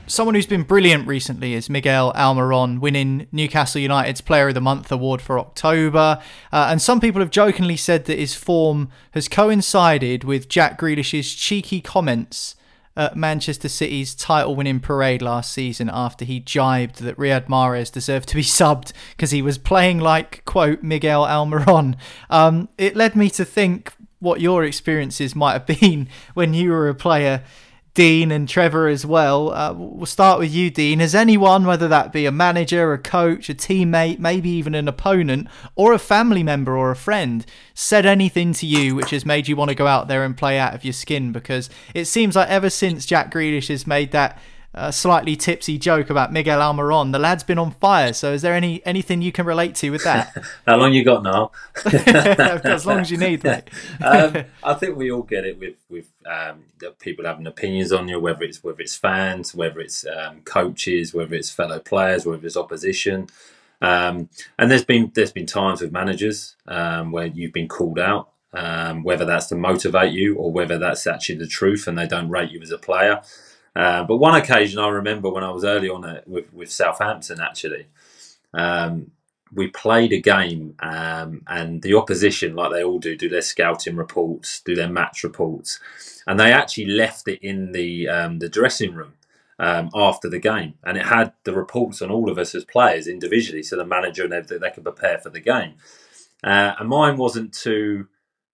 Someone 0.06 0.34
who's 0.34 0.46
been 0.46 0.62
brilliant 0.62 1.08
recently 1.08 1.54
is 1.54 1.70
Miguel 1.70 2.12
Almiron, 2.12 2.80
winning 2.80 3.28
Newcastle 3.32 3.80
United's 3.80 4.20
Player 4.20 4.48
of 4.48 4.54
the 4.54 4.60
Month 4.60 4.92
award 4.92 5.22
for 5.22 5.38
October. 5.38 6.20
Uh, 6.52 6.68
and 6.70 6.82
some 6.82 7.00
people 7.00 7.22
have 7.22 7.30
jokingly 7.30 7.78
said 7.78 8.04
that 8.04 8.18
his 8.18 8.34
form 8.34 8.90
has 9.12 9.26
coincided 9.26 10.22
with 10.22 10.50
Jack 10.50 10.78
Grealish's 10.78 11.34
cheeky 11.34 11.80
comments 11.80 12.56
Manchester 13.14 13.68
City's 13.68 14.14
title 14.14 14.54
winning 14.54 14.80
parade 14.80 15.22
last 15.22 15.52
season 15.52 15.90
after 15.92 16.24
he 16.24 16.40
jibed 16.40 16.96
that 16.96 17.16
Riyad 17.16 17.46
Mahrez 17.46 17.90
deserved 17.90 18.28
to 18.28 18.36
be 18.36 18.42
subbed 18.58 18.92
because 19.10 19.30
he 19.30 19.42
was 19.42 19.58
playing 19.58 19.98
like, 19.98 20.44
quote, 20.44 20.82
Miguel 20.82 21.24
Almiron. 21.24 21.96
Um, 22.28 22.68
it 22.76 22.96
led 22.96 23.16
me 23.16 23.30
to 23.30 23.44
think 23.44 23.92
what 24.18 24.40
your 24.40 24.64
experiences 24.64 25.34
might 25.34 25.52
have 25.52 25.66
been 25.66 26.08
when 26.34 26.54
you 26.54 26.70
were 26.70 26.88
a 26.88 26.94
player 26.94 27.42
Dean 27.94 28.30
and 28.30 28.48
Trevor 28.48 28.86
as 28.86 29.04
well. 29.04 29.52
Uh, 29.52 29.72
we'll 29.74 30.06
start 30.06 30.38
with 30.38 30.52
you, 30.52 30.70
Dean. 30.70 31.00
Has 31.00 31.14
anyone, 31.14 31.64
whether 31.64 31.88
that 31.88 32.12
be 32.12 32.24
a 32.24 32.32
manager, 32.32 32.92
a 32.92 32.98
coach, 32.98 33.50
a 33.50 33.54
teammate, 33.54 34.18
maybe 34.18 34.48
even 34.50 34.74
an 34.74 34.86
opponent, 34.86 35.48
or 35.74 35.92
a 35.92 35.98
family 35.98 36.42
member 36.42 36.76
or 36.76 36.90
a 36.90 36.96
friend, 36.96 37.44
said 37.74 38.06
anything 38.06 38.52
to 38.54 38.66
you 38.66 38.94
which 38.94 39.10
has 39.10 39.26
made 39.26 39.48
you 39.48 39.56
want 39.56 39.70
to 39.70 39.74
go 39.74 39.86
out 39.86 40.08
there 40.08 40.24
and 40.24 40.36
play 40.36 40.58
out 40.58 40.74
of 40.74 40.84
your 40.84 40.92
skin? 40.92 41.32
Because 41.32 41.68
it 41.94 42.04
seems 42.04 42.36
like 42.36 42.48
ever 42.48 42.70
since 42.70 43.06
Jack 43.06 43.32
Grealish 43.32 43.68
has 43.68 43.86
made 43.86 44.12
that 44.12 44.38
a 44.72 44.92
slightly 44.92 45.34
tipsy 45.34 45.78
joke 45.78 46.10
about 46.10 46.32
Miguel 46.32 46.60
Almiron. 46.60 47.10
The 47.10 47.18
lad's 47.18 47.42
been 47.42 47.58
on 47.58 47.72
fire. 47.72 48.12
So, 48.12 48.32
is 48.32 48.42
there 48.42 48.54
any 48.54 48.84
anything 48.86 49.20
you 49.20 49.32
can 49.32 49.44
relate 49.44 49.74
to 49.76 49.90
with 49.90 50.04
that? 50.04 50.36
How 50.66 50.76
long 50.76 50.92
you 50.92 51.04
got 51.04 51.22
now? 51.24 51.50
as 51.84 52.86
long 52.86 53.00
as 53.00 53.10
you 53.10 53.16
need, 53.16 53.42
mate. 53.42 53.64
um, 54.04 54.44
I 54.62 54.74
think 54.74 54.96
we 54.96 55.10
all 55.10 55.22
get 55.22 55.44
it 55.44 55.58
with 55.58 55.76
with 55.88 56.10
um, 56.24 56.64
people 57.00 57.24
having 57.24 57.46
opinions 57.46 57.92
on 57.92 58.06
you, 58.08 58.20
whether 58.20 58.44
it's 58.44 58.62
whether 58.62 58.80
it's 58.80 58.96
fans, 58.96 59.54
whether 59.54 59.80
it's 59.80 60.06
um, 60.06 60.42
coaches, 60.42 61.12
whether 61.12 61.34
it's 61.34 61.50
fellow 61.50 61.80
players, 61.80 62.24
whether 62.24 62.46
it's 62.46 62.56
opposition. 62.56 63.28
Um, 63.82 64.28
and 64.58 64.70
there's 64.70 64.84
been 64.84 65.10
there's 65.14 65.32
been 65.32 65.46
times 65.46 65.80
with 65.80 65.90
managers 65.90 66.54
um, 66.68 67.10
where 67.10 67.26
you've 67.26 67.52
been 67.52 67.68
called 67.68 67.98
out. 67.98 68.28
Um, 68.52 69.04
whether 69.04 69.24
that's 69.24 69.46
to 69.46 69.54
motivate 69.54 70.12
you 70.12 70.34
or 70.34 70.50
whether 70.50 70.76
that's 70.76 71.06
actually 71.06 71.36
the 71.36 71.46
truth 71.46 71.86
and 71.86 71.96
they 71.96 72.08
don't 72.08 72.28
rate 72.28 72.50
you 72.50 72.60
as 72.60 72.72
a 72.72 72.78
player. 72.78 73.22
Uh, 73.74 74.04
but 74.04 74.16
one 74.16 74.34
occasion 74.34 74.78
I 74.80 74.88
remember 74.88 75.30
when 75.30 75.44
I 75.44 75.50
was 75.50 75.64
early 75.64 75.88
on 75.88 76.04
it 76.04 76.26
with, 76.26 76.52
with 76.52 76.70
Southampton 76.70 77.40
actually, 77.40 77.86
um, 78.52 79.12
we 79.52 79.68
played 79.68 80.12
a 80.12 80.20
game 80.20 80.74
um, 80.80 81.42
and 81.46 81.82
the 81.82 81.94
opposition, 81.94 82.54
like 82.54 82.72
they 82.72 82.84
all 82.84 82.98
do, 82.98 83.16
do 83.16 83.28
their 83.28 83.42
scouting 83.42 83.96
reports, 83.96 84.60
do 84.64 84.74
their 84.74 84.88
match 84.88 85.24
reports, 85.24 85.80
and 86.26 86.38
they 86.38 86.52
actually 86.52 86.86
left 86.86 87.26
it 87.26 87.40
in 87.42 87.72
the 87.72 88.08
um, 88.08 88.38
the 88.38 88.48
dressing 88.48 88.94
room 88.94 89.14
um, 89.58 89.90
after 89.94 90.28
the 90.28 90.38
game, 90.38 90.74
and 90.84 90.96
it 90.96 91.06
had 91.06 91.32
the 91.44 91.52
reports 91.52 92.00
on 92.00 92.10
all 92.10 92.30
of 92.30 92.38
us 92.38 92.54
as 92.54 92.64
players 92.64 93.08
individually, 93.08 93.62
so 93.62 93.76
the 93.76 93.84
manager 93.84 94.24
and 94.24 94.32
everything 94.32 94.60
they 94.60 94.70
could 94.70 94.84
prepare 94.84 95.18
for 95.18 95.30
the 95.30 95.40
game. 95.40 95.74
Uh, 96.44 96.74
and 96.78 96.88
mine 96.88 97.16
wasn't 97.16 97.52
too 97.52 98.06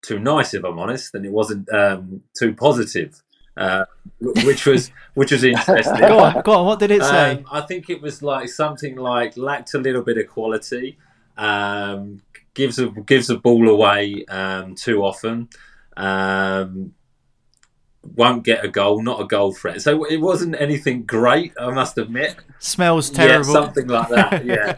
too 0.03 0.19
nice, 0.19 0.55
if 0.55 0.65
I'm 0.65 0.79
honest, 0.79 1.15
and 1.15 1.27
it 1.27 1.33
wasn't 1.33 1.71
um, 1.73 2.23
too 2.39 2.55
positive. 2.55 3.23
Uh, 3.57 3.87
which 4.21 4.67
was 4.67 4.91
which 5.15 5.33
was 5.33 5.43
interesting. 5.43 5.99
go 5.99 6.19
on, 6.19 6.43
go 6.43 6.53
on. 6.53 6.67
What 6.67 6.79
did 6.79 6.91
it 6.91 7.03
say? 7.03 7.33
Um, 7.33 7.47
I 7.51 7.63
think 7.63 7.89
it 7.89 8.03
was 8.03 8.23
like 8.23 8.49
something 8.49 8.97
like 8.97 9.37
lacked 9.37 9.75
a 9.75 9.79
little 9.79 10.03
bit 10.03 10.19
of 10.19 10.29
quality. 10.29 10.99
Um, 11.39 12.23
gives 12.55 12.79
a, 12.79 12.89
gives 12.89 13.29
the 13.29 13.37
ball 13.37 13.69
away 13.69 14.25
um, 14.27 14.75
too 14.75 15.03
often. 15.03 15.49
Um, 15.97 16.95
won't 18.15 18.45
get 18.45 18.65
a 18.65 18.69
goal, 18.69 19.03
not 19.03 19.21
a 19.21 19.25
goal 19.25 19.53
threat. 19.53 19.83
So 19.83 20.05
it 20.05 20.19
wasn't 20.19 20.61
anything 20.61 21.03
great, 21.03 21.53
I 21.61 21.71
must 21.71 21.99
admit. 21.99 22.37
Smells 22.59 23.11
terrible. 23.11 23.47
Yeah, 23.47 23.53
something 23.53 23.87
like 23.87 24.09
that. 24.11 24.45
Yeah. 24.47 24.77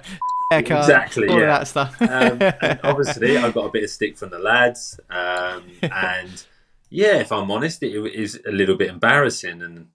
Haircut, 0.51 0.79
exactly. 0.79 1.29
all 1.29 1.39
yeah. 1.39 1.43
of 1.43 1.49
that 1.49 1.69
stuff. 1.69 2.01
um, 2.01 2.79
obviously, 2.91 3.37
I 3.37 3.51
got 3.51 3.67
a 3.67 3.71
bit 3.71 3.85
of 3.85 3.91
stick 3.91 4.17
from 4.17 4.31
the 4.31 4.39
lads, 4.39 4.99
um, 5.11 5.65
and 5.83 6.45
yeah, 6.91 7.17
if 7.17 7.33
I'm 7.33 7.51
honest, 7.51 7.83
it 7.83 7.95
is 8.15 8.41
a 8.47 8.53
little 8.53 8.77
bit 8.77 8.91
embarrassing 8.91 9.63
and 9.63 9.87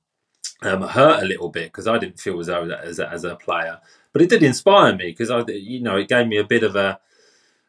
um, 0.61 0.81
hurt 0.81 1.23
a 1.23 1.25
little 1.25 1.49
bit 1.49 1.65
because 1.65 1.87
I 1.87 1.97
didn't 1.97 2.19
feel 2.19 2.39
as 2.39 2.47
though 2.47 2.69
as 2.69 2.99
a, 2.99 3.09
as 3.09 3.23
a 3.23 3.35
player, 3.35 3.79
but 4.11 4.21
it 4.21 4.29
did 4.29 4.43
inspire 4.43 4.95
me 4.95 5.07
because 5.07 5.29
I, 5.29 5.43
you 5.47 5.81
know, 5.81 5.97
it 5.97 6.07
gave 6.07 6.27
me 6.27 6.37
a 6.37 6.43
bit 6.43 6.63
of 6.63 6.75
a 6.75 6.99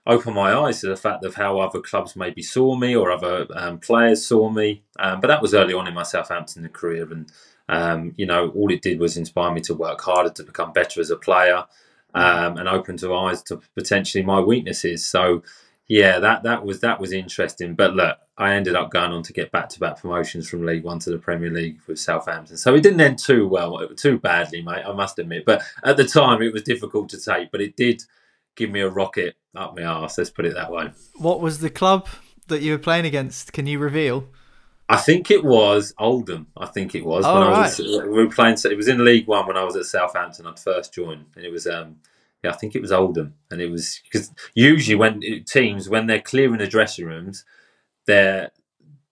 open 0.07 0.35
my 0.35 0.55
eyes 0.55 0.81
to 0.81 0.89
the 0.89 0.97
fact 0.97 1.25
of 1.25 1.35
how 1.35 1.59
other 1.59 1.81
clubs 1.81 2.15
maybe 2.15 2.43
saw 2.43 2.77
me 2.77 2.95
or 2.95 3.11
other 3.11 3.47
um, 3.55 3.79
players 3.79 4.27
saw 4.27 4.51
me. 4.51 4.83
Um, 4.99 5.21
but 5.21 5.29
that 5.29 5.41
was 5.41 5.55
early 5.55 5.73
on 5.73 5.89
in 5.89 5.95
my 5.95 6.03
Southampton 6.03 6.69
career, 6.69 7.11
and 7.11 7.31
um, 7.69 8.13
you 8.17 8.27
know, 8.27 8.51
all 8.51 8.71
it 8.71 8.83
did 8.83 9.01
was 9.01 9.17
inspire 9.17 9.53
me 9.53 9.61
to 9.63 9.75
work 9.75 10.01
harder 10.01 10.31
to 10.31 10.43
become 10.45 10.73
better 10.73 11.01
as 11.01 11.11
a 11.11 11.17
player 11.17 11.65
um, 12.15 12.59
and 12.59 12.69
open 12.69 12.97
to 12.99 13.15
eyes 13.15 13.43
to 13.45 13.61
potentially 13.75 14.23
my 14.23 14.41
weaknesses. 14.41 15.05
So 15.05 15.43
yeah, 15.89 16.19
that 16.19 16.43
that 16.45 16.65
was 16.65 16.81
that 16.81 17.01
was 17.01 17.13
interesting. 17.13 17.75
But 17.75 17.95
look, 17.95 18.19
I 18.37 18.55
ended 18.55 18.75
up 18.75 18.91
going 18.91 19.13
on 19.13 19.23
to 19.25 19.33
get 19.33 19.53
back 19.53 19.69
to 19.71 19.81
back 19.81 20.01
promotions 20.01 20.49
from 20.49 20.65
League 20.65 20.85
One 20.85 20.99
to 21.01 21.11
the 21.11 21.19
Premier 21.19 21.51
League 21.51 21.79
with 21.87 21.99
Southampton. 21.99 22.57
So 22.57 22.75
it 22.75 22.83
didn't 22.83 23.01
end 23.01 23.19
too 23.19 23.47
well, 23.47 23.87
too 23.97 24.19
badly, 24.19 24.63
mate. 24.63 24.85
I 24.87 24.93
must 24.93 25.19
admit. 25.19 25.45
But 25.45 25.63
at 25.83 25.97
the 25.97 26.05
time, 26.05 26.43
it 26.43 26.53
was 26.53 26.63
difficult 26.63 27.09
to 27.11 27.21
take. 27.21 27.51
But 27.51 27.61
it 27.61 27.77
did 27.77 28.03
give 28.57 28.71
me 28.71 28.81
a 28.81 28.89
rocket 28.89 29.37
up 29.55 29.77
my 29.77 29.85
arse. 29.85 30.19
Let's 30.19 30.31
put 30.31 30.47
it 30.47 30.55
that 30.55 30.71
way. 30.73 30.91
What 31.17 31.41
was 31.41 31.59
the 31.61 31.71
club 31.71 32.09
that 32.49 32.63
you 32.63 32.73
were 32.73 32.79
playing 32.79 33.07
against? 33.07 33.53
Can 33.53 33.67
you 33.67 33.79
reveal? 33.79 34.29
I 34.89 34.97
think 34.97 35.31
it 35.31 35.45
was 35.45 35.95
Oldham. 35.99 36.49
I 36.57 36.67
think 36.67 36.95
it 36.95 37.05
was 37.05 37.25
Oh, 37.25 37.35
when 37.35 37.49
I 37.49 37.61
was 37.63 37.79
we 37.79 37.99
were 38.09 38.29
playing. 38.29 38.57
It 38.65 38.77
was 38.77 38.89
in 38.89 39.05
League 39.05 39.27
One 39.27 39.47
when 39.47 39.57
I 39.57 39.65
was 39.65 39.77
at 39.77 39.87
Southampton. 39.87 40.47
I'd 40.47 40.59
first 40.59 40.93
joined, 40.93 41.27
and 41.37 41.45
it 41.45 41.51
was 41.51 41.67
um 41.67 41.97
yeah, 42.45 42.51
I 42.51 42.57
think 42.57 42.75
it 42.75 42.83
was 42.83 42.93
Oldham, 42.93 43.35
and 43.51 43.61
it 43.61 43.71
was 43.71 44.01
because 44.05 44.31
usually 44.55 44.97
when 44.97 45.23
uh, 45.25 45.43
teams 45.47 45.89
when 45.89 46.07
they're 46.07 46.21
clearing 46.21 46.59
the 46.59 46.67
dressing 46.67 47.07
rooms, 47.07 47.45
they're 48.07 48.51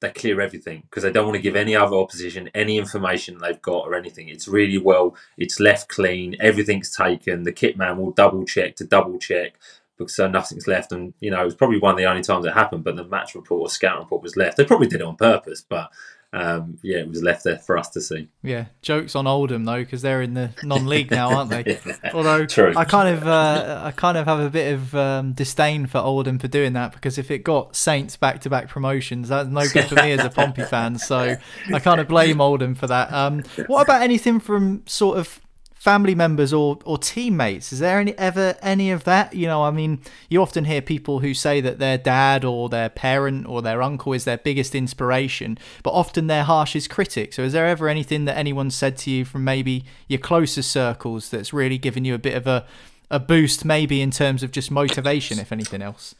they 0.00 0.10
clear 0.10 0.40
everything 0.40 0.82
because 0.82 1.02
they 1.02 1.12
don't 1.12 1.24
want 1.26 1.36
to 1.36 1.42
give 1.42 1.56
any 1.56 1.74
other 1.74 1.96
opposition 1.96 2.50
any 2.54 2.76
information 2.76 3.38
they've 3.38 3.62
got 3.62 3.86
or 3.86 3.94
anything. 3.94 4.28
It's 4.28 4.48
really 4.48 4.76
well, 4.76 5.16
it's 5.38 5.60
left 5.60 5.88
clean, 5.88 6.36
everything's 6.40 6.94
taken. 6.94 7.44
The 7.44 7.52
kit 7.52 7.78
man 7.78 7.96
will 7.96 8.10
double 8.10 8.44
check 8.44 8.76
to 8.76 8.84
double 8.84 9.18
check 9.18 9.54
because 9.96 10.14
so 10.14 10.28
nothing's 10.28 10.66
left. 10.66 10.92
And 10.92 11.14
you 11.20 11.30
know, 11.30 11.40
it 11.40 11.46
was 11.46 11.54
probably 11.54 11.78
one 11.78 11.92
of 11.92 11.98
the 11.98 12.04
only 12.04 12.22
times 12.22 12.44
it 12.44 12.52
happened. 12.52 12.84
But 12.84 12.96
the 12.96 13.04
match 13.04 13.34
report 13.34 13.62
or 13.62 13.70
scout 13.70 13.98
report 13.98 14.22
was 14.22 14.36
left. 14.36 14.58
They 14.58 14.64
probably 14.66 14.88
did 14.88 15.00
it 15.00 15.06
on 15.06 15.16
purpose, 15.16 15.64
but 15.66 15.90
um, 16.34 16.78
yeah, 16.82 16.98
it 16.98 17.08
was 17.08 17.22
left 17.22 17.44
there 17.44 17.58
for 17.58 17.76
us 17.76 17.90
to 17.90 18.00
see. 18.00 18.28
Yeah, 18.42 18.66
jokes 18.80 19.14
on 19.14 19.26
Oldham 19.26 19.64
though, 19.64 19.80
because 19.80 20.00
they're 20.00 20.22
in 20.22 20.32
the 20.32 20.50
non-league 20.62 21.10
now, 21.10 21.30
aren't 21.36 21.50
they? 21.50 21.78
Although 22.14 22.46
True. 22.46 22.72
I 22.74 22.84
kind 22.84 23.14
of, 23.14 23.26
uh, 23.26 23.82
I 23.84 23.90
kind 23.90 24.16
of 24.16 24.26
have 24.26 24.40
a 24.40 24.48
bit 24.48 24.72
of 24.72 24.94
um, 24.94 25.32
disdain 25.34 25.86
for 25.86 25.98
Oldham 25.98 26.38
for 26.38 26.48
doing 26.48 26.72
that 26.72 26.92
because 26.92 27.18
if 27.18 27.30
it 27.30 27.40
got 27.40 27.76
Saints 27.76 28.16
back-to-back 28.16 28.68
promotions, 28.68 29.28
that's 29.28 29.48
no 29.48 29.68
good 29.68 29.84
for 29.84 29.96
me 29.96 30.12
as 30.12 30.24
a 30.24 30.30
Pompey 30.30 30.64
fan. 30.64 30.98
So 30.98 31.36
I 31.72 31.78
kind 31.80 32.00
of 32.00 32.08
blame 32.08 32.40
Oldham 32.40 32.74
for 32.74 32.86
that. 32.86 33.12
Um, 33.12 33.42
what 33.66 33.82
about 33.82 34.00
anything 34.00 34.40
from 34.40 34.84
sort 34.86 35.18
of 35.18 35.38
family 35.82 36.14
members 36.14 36.52
or 36.52 36.78
or 36.84 36.96
teammates? 36.96 37.72
Is 37.72 37.80
there 37.80 37.98
any 37.98 38.16
ever 38.16 38.54
any 38.62 38.92
of 38.92 39.02
that? 39.02 39.34
You 39.34 39.48
know, 39.48 39.64
I 39.64 39.72
mean, 39.72 40.00
you 40.28 40.40
often 40.40 40.64
hear 40.64 40.80
people 40.80 41.18
who 41.18 41.34
say 41.34 41.60
that 41.60 41.80
their 41.80 41.98
dad 41.98 42.44
or 42.44 42.68
their 42.68 42.88
parent 42.88 43.48
or 43.48 43.62
their 43.62 43.82
uncle 43.82 44.12
is 44.12 44.24
their 44.24 44.38
biggest 44.38 44.76
inspiration, 44.76 45.58
but 45.82 45.90
often 45.90 46.28
their 46.28 46.44
harshest 46.44 46.88
critic. 46.88 47.32
So, 47.32 47.42
is 47.42 47.52
there 47.52 47.66
ever 47.66 47.88
anything 47.88 48.26
that 48.26 48.36
anyone 48.36 48.70
said 48.70 48.96
to 48.98 49.10
you 49.10 49.24
from 49.24 49.42
maybe 49.42 49.84
your 50.06 50.20
closest 50.20 50.70
circles 50.70 51.30
that's 51.30 51.52
really 51.52 51.78
given 51.78 52.04
you 52.04 52.14
a 52.14 52.18
bit 52.18 52.36
of 52.36 52.46
a 52.46 52.64
a 53.10 53.18
boost, 53.18 53.64
maybe 53.64 54.00
in 54.00 54.12
terms 54.12 54.44
of 54.44 54.52
just 54.52 54.70
motivation, 54.70 55.40
if 55.40 55.50
anything 55.50 55.82
else? 55.82 56.14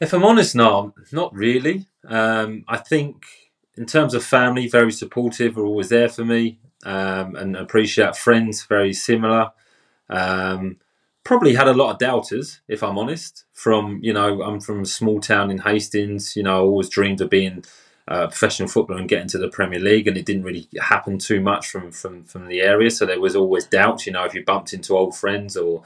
If 0.00 0.12
I'm 0.12 0.24
honest, 0.24 0.54
no, 0.54 0.94
not 1.10 1.34
really. 1.34 1.86
Um, 2.06 2.64
I 2.68 2.76
think 2.76 3.24
in 3.76 3.84
terms 3.84 4.14
of 4.14 4.22
family, 4.22 4.68
very 4.68 4.92
supportive, 4.92 5.58
are 5.58 5.66
always 5.66 5.88
there 5.88 6.08
for 6.08 6.24
me, 6.24 6.60
um, 6.84 7.34
and 7.36 7.56
appreciate 7.56 8.16
friends, 8.16 8.64
very 8.64 8.92
similar. 8.92 9.50
Um, 10.08 10.78
probably 11.24 11.54
had 11.54 11.68
a 11.68 11.74
lot 11.74 11.92
of 11.92 11.98
doubters, 11.98 12.60
if 12.68 12.82
I'm 12.82 12.98
honest. 12.98 13.44
From 13.52 14.00
you 14.02 14.12
know, 14.12 14.42
I'm 14.42 14.60
from 14.60 14.82
a 14.82 14.86
small 14.86 15.20
town 15.20 15.50
in 15.50 15.58
Hastings. 15.58 16.36
You 16.36 16.42
know, 16.42 16.56
I 16.56 16.60
always 16.60 16.88
dreamed 16.88 17.20
of 17.20 17.30
being 17.30 17.64
a 18.06 18.28
professional 18.28 18.68
footballer 18.68 19.00
and 19.00 19.08
getting 19.08 19.28
to 19.28 19.38
the 19.38 19.48
Premier 19.48 19.80
League, 19.80 20.08
and 20.08 20.16
it 20.16 20.24
didn't 20.24 20.44
really 20.44 20.68
happen 20.80 21.18
too 21.18 21.40
much 21.40 21.68
from 21.68 21.92
from 21.92 22.24
from 22.24 22.46
the 22.46 22.60
area. 22.60 22.90
So 22.90 23.04
there 23.04 23.20
was 23.20 23.36
always 23.36 23.66
doubts. 23.66 24.06
You 24.06 24.12
know, 24.12 24.24
if 24.24 24.34
you 24.34 24.44
bumped 24.44 24.72
into 24.72 24.96
old 24.96 25.16
friends 25.16 25.56
or 25.56 25.82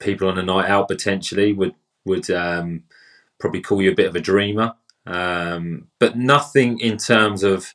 people 0.00 0.28
on 0.28 0.38
a 0.38 0.42
night 0.42 0.68
out, 0.68 0.88
potentially 0.88 1.52
would 1.52 1.74
would 2.04 2.30
um, 2.30 2.84
probably 3.38 3.60
call 3.60 3.82
you 3.82 3.92
a 3.92 3.96
bit 3.96 4.08
of 4.08 4.16
a 4.16 4.20
dreamer. 4.20 4.74
Um, 5.06 5.88
but 5.98 6.18
nothing 6.18 6.80
in 6.80 6.98
terms 6.98 7.42
of 7.42 7.74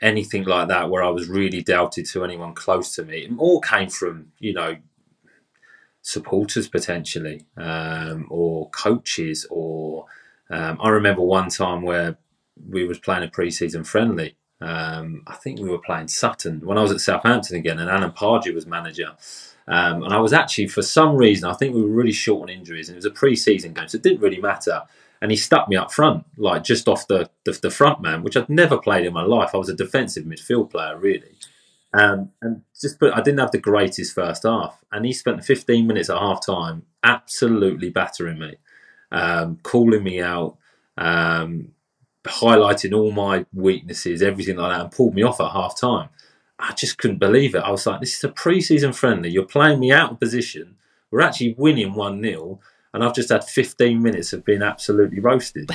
anything 0.00 0.44
like 0.44 0.68
that 0.68 0.90
where 0.90 1.02
I 1.02 1.10
was 1.10 1.28
really 1.28 1.62
doubted 1.62 2.06
to 2.06 2.24
anyone 2.24 2.54
close 2.54 2.94
to 2.94 3.04
me. 3.04 3.18
It 3.18 3.32
all 3.38 3.60
came 3.60 3.90
from, 3.90 4.32
you 4.38 4.54
know, 4.54 4.76
supporters 6.02 6.68
potentially, 6.68 7.44
um, 7.56 8.26
or 8.30 8.70
coaches, 8.70 9.46
or 9.50 10.06
um, 10.48 10.78
I 10.82 10.88
remember 10.88 11.22
one 11.22 11.50
time 11.50 11.82
where 11.82 12.16
we 12.68 12.86
was 12.86 12.98
playing 12.98 13.24
a 13.24 13.28
pre-season 13.28 13.84
friendly. 13.84 14.36
Um, 14.60 15.22
I 15.26 15.34
think 15.36 15.58
we 15.58 15.68
were 15.68 15.78
playing 15.78 16.08
Sutton 16.08 16.60
when 16.64 16.78
I 16.78 16.82
was 16.82 16.92
at 16.92 17.00
Southampton 17.00 17.56
again, 17.56 17.78
and 17.78 17.90
Alan 17.90 18.12
Pardew 18.12 18.54
was 18.54 18.66
manager. 18.66 19.12
Um, 19.68 20.02
and 20.02 20.12
I 20.12 20.18
was 20.18 20.32
actually, 20.32 20.68
for 20.68 20.82
some 20.82 21.14
reason, 21.16 21.48
I 21.48 21.54
think 21.54 21.74
we 21.74 21.82
were 21.82 21.88
really 21.88 22.12
short 22.12 22.42
on 22.42 22.48
injuries, 22.48 22.88
and 22.88 22.96
it 22.96 22.98
was 22.98 23.04
a 23.04 23.10
pre-season 23.10 23.72
game, 23.72 23.88
so 23.88 23.96
it 23.96 24.02
didn't 24.02 24.20
really 24.20 24.40
matter. 24.40 24.82
And 25.22 25.30
he 25.30 25.36
stuck 25.36 25.68
me 25.68 25.76
up 25.76 25.92
front, 25.92 26.24
like 26.38 26.64
just 26.64 26.88
off 26.88 27.06
the, 27.06 27.28
the 27.44 27.52
the 27.52 27.70
front 27.70 28.00
man, 28.00 28.22
which 28.22 28.36
I'd 28.36 28.48
never 28.48 28.78
played 28.78 29.04
in 29.04 29.12
my 29.12 29.22
life. 29.22 29.50
I 29.54 29.58
was 29.58 29.68
a 29.68 29.74
defensive 29.74 30.24
midfield 30.24 30.70
player, 30.70 30.96
really. 30.96 31.34
Um, 31.92 32.30
and 32.40 32.62
just 32.80 32.98
put, 32.98 33.12
I 33.12 33.20
didn't 33.20 33.40
have 33.40 33.50
the 33.50 33.58
greatest 33.58 34.14
first 34.14 34.44
half, 34.44 34.82
and 34.92 35.04
he 35.04 35.12
spent 35.12 35.44
15 35.44 35.86
minutes 35.86 36.08
at 36.08 36.18
half 36.18 36.44
time 36.44 36.84
absolutely 37.02 37.90
battering 37.90 38.38
me, 38.38 38.56
um, 39.10 39.58
calling 39.62 40.04
me 40.04 40.20
out, 40.20 40.56
um, 40.96 41.72
highlighting 42.24 42.96
all 42.96 43.10
my 43.10 43.44
weaknesses, 43.52 44.22
everything 44.22 44.56
like 44.56 44.72
that, 44.72 44.80
and 44.82 44.92
pulled 44.92 45.14
me 45.14 45.22
off 45.22 45.40
at 45.40 45.50
half 45.50 45.78
time. 45.78 46.10
I 46.58 46.72
just 46.74 46.98
couldn't 46.98 47.18
believe 47.18 47.54
it. 47.54 47.62
I 47.64 47.70
was 47.70 47.86
like, 47.86 48.00
this 48.00 48.16
is 48.16 48.24
a 48.24 48.28
pre-season 48.28 48.92
friendly. 48.92 49.30
You're 49.30 49.44
playing 49.44 49.80
me 49.80 49.92
out 49.92 50.12
of 50.12 50.20
position. 50.20 50.76
We're 51.10 51.22
actually 51.22 51.54
winning 51.58 51.94
1 51.94 52.22
0, 52.22 52.60
and 52.92 53.04
I've 53.04 53.14
just 53.14 53.28
had 53.28 53.44
15 53.44 54.02
minutes 54.02 54.32
of 54.32 54.44
being 54.44 54.62
absolutely 54.62 55.20
roasted. 55.20 55.70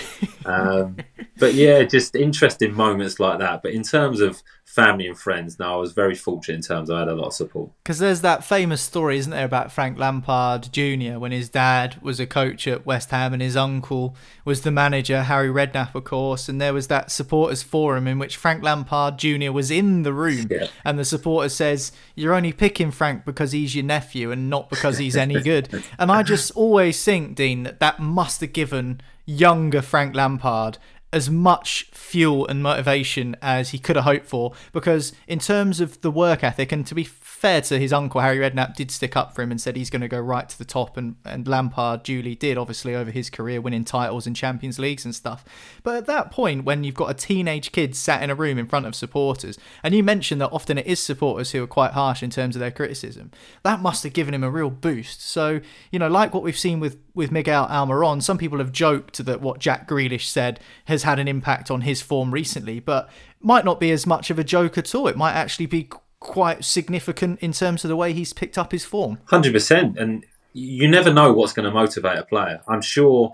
Um, 0.45 0.97
but 1.39 1.55
yeah, 1.55 1.81
just 1.83 2.15
interesting 2.15 2.75
moments 2.75 3.19
like 3.19 3.39
that. 3.39 3.63
But 3.63 3.71
in 3.71 3.81
terms 3.81 4.21
of 4.21 4.43
family 4.75 5.07
and 5.07 5.17
friends, 5.17 5.57
Now, 5.57 5.75
I 5.75 5.77
was 5.77 5.93
very 5.93 6.15
fortunate 6.15 6.55
in 6.55 6.61
terms 6.61 6.89
I 6.89 6.99
had 6.99 7.07
a 7.07 7.15
lot 7.15 7.27
of 7.27 7.33
support. 7.33 7.69
Because 7.83 7.99
there's 7.99 8.21
that 8.21 8.43
famous 8.43 8.81
story, 8.81 9.17
isn't 9.17 9.31
there, 9.31 9.45
about 9.45 9.71
Frank 9.71 9.97
Lampard 9.97 10.67
Jr. 10.73 11.17
when 11.17 11.31
his 11.31 11.47
dad 11.47 11.95
was 12.01 12.19
a 12.19 12.25
coach 12.27 12.67
at 12.67 12.85
West 12.85 13.11
Ham 13.11 13.31
and 13.31 13.41
his 13.41 13.55
uncle 13.55 14.15
was 14.43 14.61
the 14.61 14.71
manager, 14.71 15.23
Harry 15.23 15.47
Redknapp, 15.47 15.95
of 15.95 16.03
course. 16.03 16.49
And 16.49 16.59
there 16.59 16.73
was 16.73 16.87
that 16.87 17.09
supporters 17.09 17.63
forum 17.63 18.05
in 18.07 18.19
which 18.19 18.35
Frank 18.35 18.63
Lampard 18.63 19.17
Jr. 19.17 19.51
was 19.51 19.71
in 19.71 20.03
the 20.03 20.13
room, 20.13 20.47
Yeah. 20.51 20.67
and 20.83 20.99
the 20.99 21.05
supporter 21.05 21.49
says, 21.49 21.93
"You're 22.13 22.33
only 22.33 22.51
picking 22.51 22.91
Frank 22.91 23.23
because 23.23 23.53
he's 23.53 23.75
your 23.75 23.85
nephew 23.85 24.29
and 24.31 24.49
not 24.49 24.69
because 24.69 24.97
he's 24.97 25.15
any 25.15 25.41
good." 25.41 25.69
and 25.97 26.11
I 26.11 26.21
just 26.21 26.51
always 26.51 27.01
think, 27.03 27.35
Dean, 27.35 27.63
that 27.63 27.79
that 27.79 27.99
must 27.99 28.41
have 28.41 28.51
given 28.51 28.99
younger 29.27 29.81
Frank 29.81 30.15
Lampard 30.15 30.77
as 31.15 31.29
much 31.29 31.87
fuel 31.93 32.45
and 32.45 32.61
motivation 32.61 33.37
as 33.41 33.69
he 33.69 33.79
could 33.79 33.95
have 33.95 34.03
hoped 34.03 34.27
for 34.27 34.51
because 34.73 35.13
in 35.27 35.39
terms 35.39 35.79
of 35.79 36.01
the 36.01 36.11
work 36.11 36.43
ethic 36.43 36.73
and 36.73 36.85
to 36.85 36.93
be 36.93 37.05
fair 37.45 37.61
to 37.61 37.77
his 37.77 37.93
uncle 37.93 38.21
Harry 38.21 38.39
Redknapp 38.39 38.75
did 38.75 38.89
stick 38.89 39.15
up 39.15 39.35
for 39.35 39.43
him 39.43 39.51
and 39.51 39.61
said 39.61 39.75
he's 39.75 39.91
going 39.91 40.01
to 40.01 40.07
go 40.07 40.19
right 40.19 40.49
to 40.49 40.57
the 40.57 40.65
top 40.65 40.97
and, 40.97 41.15
and 41.23 41.47
Lampard 41.47 42.01
duly 42.01 42.33
did 42.33 42.57
obviously 42.57 42.95
over 42.95 43.11
his 43.11 43.29
career 43.29 43.61
winning 43.61 43.85
titles 43.85 44.25
and 44.25 44.35
Champions 44.35 44.79
Leagues 44.79 45.05
and 45.05 45.13
stuff. 45.13 45.45
But 45.83 45.95
at 45.95 46.05
that 46.07 46.31
point 46.31 46.65
when 46.65 46.83
you've 46.83 46.95
got 46.95 47.11
a 47.11 47.13
teenage 47.13 47.71
kid 47.71 47.95
sat 47.95 48.23
in 48.23 48.31
a 48.31 48.35
room 48.35 48.57
in 48.57 48.65
front 48.65 48.87
of 48.87 48.95
supporters 48.95 49.59
and 49.83 49.93
you 49.93 50.01
mentioned 50.01 50.41
that 50.41 50.49
often 50.49 50.79
it 50.79 50.87
is 50.87 50.99
supporters 50.99 51.51
who 51.51 51.61
are 51.61 51.67
quite 51.67 51.91
harsh 51.91 52.23
in 52.23 52.31
terms 52.31 52.55
of 52.55 52.61
their 52.61 52.71
criticism 52.71 53.29
that 53.61 53.79
must 53.79 54.01
have 54.01 54.13
given 54.13 54.33
him 54.33 54.43
a 54.43 54.49
real 54.49 54.71
boost. 54.71 55.21
So 55.21 55.61
you 55.91 55.99
know 55.99 56.07
like 56.07 56.33
what 56.33 56.41
we've 56.41 56.57
seen 56.57 56.79
with 56.79 56.97
with 57.13 57.31
Miguel 57.31 57.67
Almiron 57.67 58.23
some 58.23 58.39
people 58.39 58.57
have 58.57 58.71
joked 58.71 59.23
that 59.23 59.39
what 59.39 59.59
Jack 59.59 59.87
Grealish 59.87 60.25
said 60.25 60.59
has 60.85 61.03
had 61.03 61.19
an 61.19 61.27
impact 61.27 61.69
on 61.69 61.81
his 61.81 62.01
form 62.01 62.31
recently 62.31 62.79
but 62.79 63.07
might 63.39 63.65
not 63.65 63.79
be 63.79 63.91
as 63.91 64.07
much 64.07 64.31
of 64.31 64.39
a 64.39 64.43
joke 64.43 64.79
at 64.79 64.95
all. 64.95 65.07
It 65.07 65.15
might 65.15 65.33
actually 65.33 65.67
be 65.67 65.89
quite 66.25 66.65
significant 66.65 67.39
in 67.39 67.51
terms 67.51 67.83
of 67.83 67.89
the 67.89 67.95
way 67.95 68.11
he's 68.11 68.33
picked 68.33 68.57
up 68.57 68.71
his 68.71 68.83
form 68.83 69.19
Hundred 69.25 69.53
percent, 69.53 69.97
and 69.97 70.25
you 70.53 70.87
never 70.87 71.13
know 71.13 71.33
what's 71.33 71.53
going 71.53 71.65
to 71.65 71.71
motivate 71.71 72.17
a 72.17 72.23
player. 72.23 72.61
I'm 72.67 72.81
sure 72.81 73.31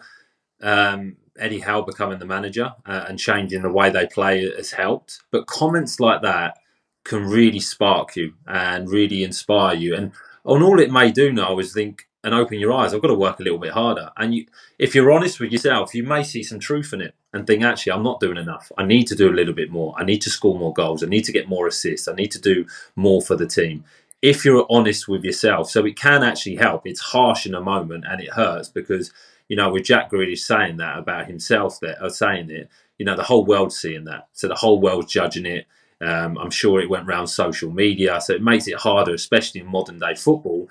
um, 0.62 1.18
Eddie 1.38 1.60
Howe 1.60 1.82
becoming 1.82 2.20
the 2.20 2.26
manager 2.26 2.74
uh, 2.86 3.06
and 3.08 3.18
changing 3.18 3.62
the 3.62 3.72
way 3.72 3.90
they 3.90 4.08
play 4.08 4.50
has 4.56 4.72
helped, 4.72 5.22
but 5.32 5.48
comments 5.48 6.00
like 6.00 6.22
that 6.22 6.58
can 7.04 7.26
really 7.26 7.60
spark 7.60 8.16
you 8.16 8.34
and 8.48 8.90
really 8.90 9.24
inspire 9.24 9.76
you. 9.76 9.96
And 9.96 10.12
on 10.44 10.62
all 10.62 10.80
it 10.80 10.92
may 10.92 11.12
do 11.12 11.32
now 11.32 11.58
is 11.60 11.74
think 11.74 12.08
and 12.24 12.34
open 12.34 12.60
your 12.60 12.74
eyes. 12.74 12.94
I've 12.94 13.02
got 13.02 13.08
to 13.08 13.16
work 13.16 13.40
a 13.40 13.44
little 13.44 13.58
bit 13.58 13.72
harder. 13.72 14.12
And 14.18 14.36
you, 14.36 14.46
if 14.78 14.94
you're 14.94 15.12
honest 15.12 15.40
with 15.40 15.52
yourself, 15.52 15.96
you 15.96 16.04
may 16.04 16.24
see 16.24 16.44
some 16.44 16.60
truth 16.60 16.94
in 16.94 17.02
it 17.02 17.16
and 17.34 17.48
think, 17.48 17.64
actually, 17.64 17.94
I'm 17.94 18.04
not 18.04 18.20
doing 18.20 18.38
enough. 18.38 18.72
I 18.78 18.86
need 18.86 19.08
to 19.08 19.16
do 19.16 19.30
a 19.30 19.34
little 19.34 19.54
bit 19.54 19.72
more. 19.72 19.96
I 19.98 20.04
need 20.04 20.22
to 20.22 20.30
score 20.30 20.58
more 20.58 20.74
goals. 20.74 21.04
I 21.04 21.08
need 21.08 21.26
to 21.26 21.32
get 21.32 21.50
more 21.50 21.68
assists. 21.68 22.08
I 22.08 22.14
need 22.14 22.32
to 22.32 22.42
do 22.42 22.66
more 22.96 23.22
for 23.22 23.36
the 23.36 23.48
team. 23.48 23.86
If 24.22 24.46
you're 24.46 24.68
honest 24.70 25.08
with 25.08 25.24
yourself, 25.24 25.72
so 25.72 25.84
it 25.86 25.96
can 25.96 26.24
actually 26.24 26.58
help. 26.58 26.86
It's 26.86 27.00
harsh 27.00 27.48
in 27.48 27.56
a 27.56 27.62
moment 27.62 28.06
and 28.08 28.22
it 28.22 28.30
hurts 28.30 28.70
because, 28.70 29.12
you 29.50 29.56
know, 29.56 29.72
with 29.72 29.86
Jack 29.86 30.12
Grealish 30.12 30.40
saying 30.40 30.78
that 30.78 31.00
about 31.00 31.26
himself, 31.26 31.80
there, 31.80 31.98
or 32.00 32.12
saying 32.12 32.52
it, 32.52 32.70
you 33.00 33.06
know, 33.06 33.16
the 33.16 33.24
whole 33.24 33.46
world's 33.46 33.80
seeing 33.80 34.04
that. 34.04 34.28
So 34.34 34.48
the 34.48 34.54
whole 34.54 34.80
world's 34.80 35.12
judging 35.12 35.48
it. 35.48 35.66
Um, 36.02 36.38
I'm 36.38 36.52
sure 36.52 36.80
it 36.80 36.90
went 36.90 37.08
around 37.08 37.28
social 37.28 37.72
media. 37.72 38.22
So 38.22 38.34
it 38.34 38.44
makes 38.44 38.68
it 38.68 38.76
harder, 38.76 39.16
especially 39.16 39.62
in 39.62 39.68
modern 39.68 39.98
day 39.98 40.14
football, 40.14 40.70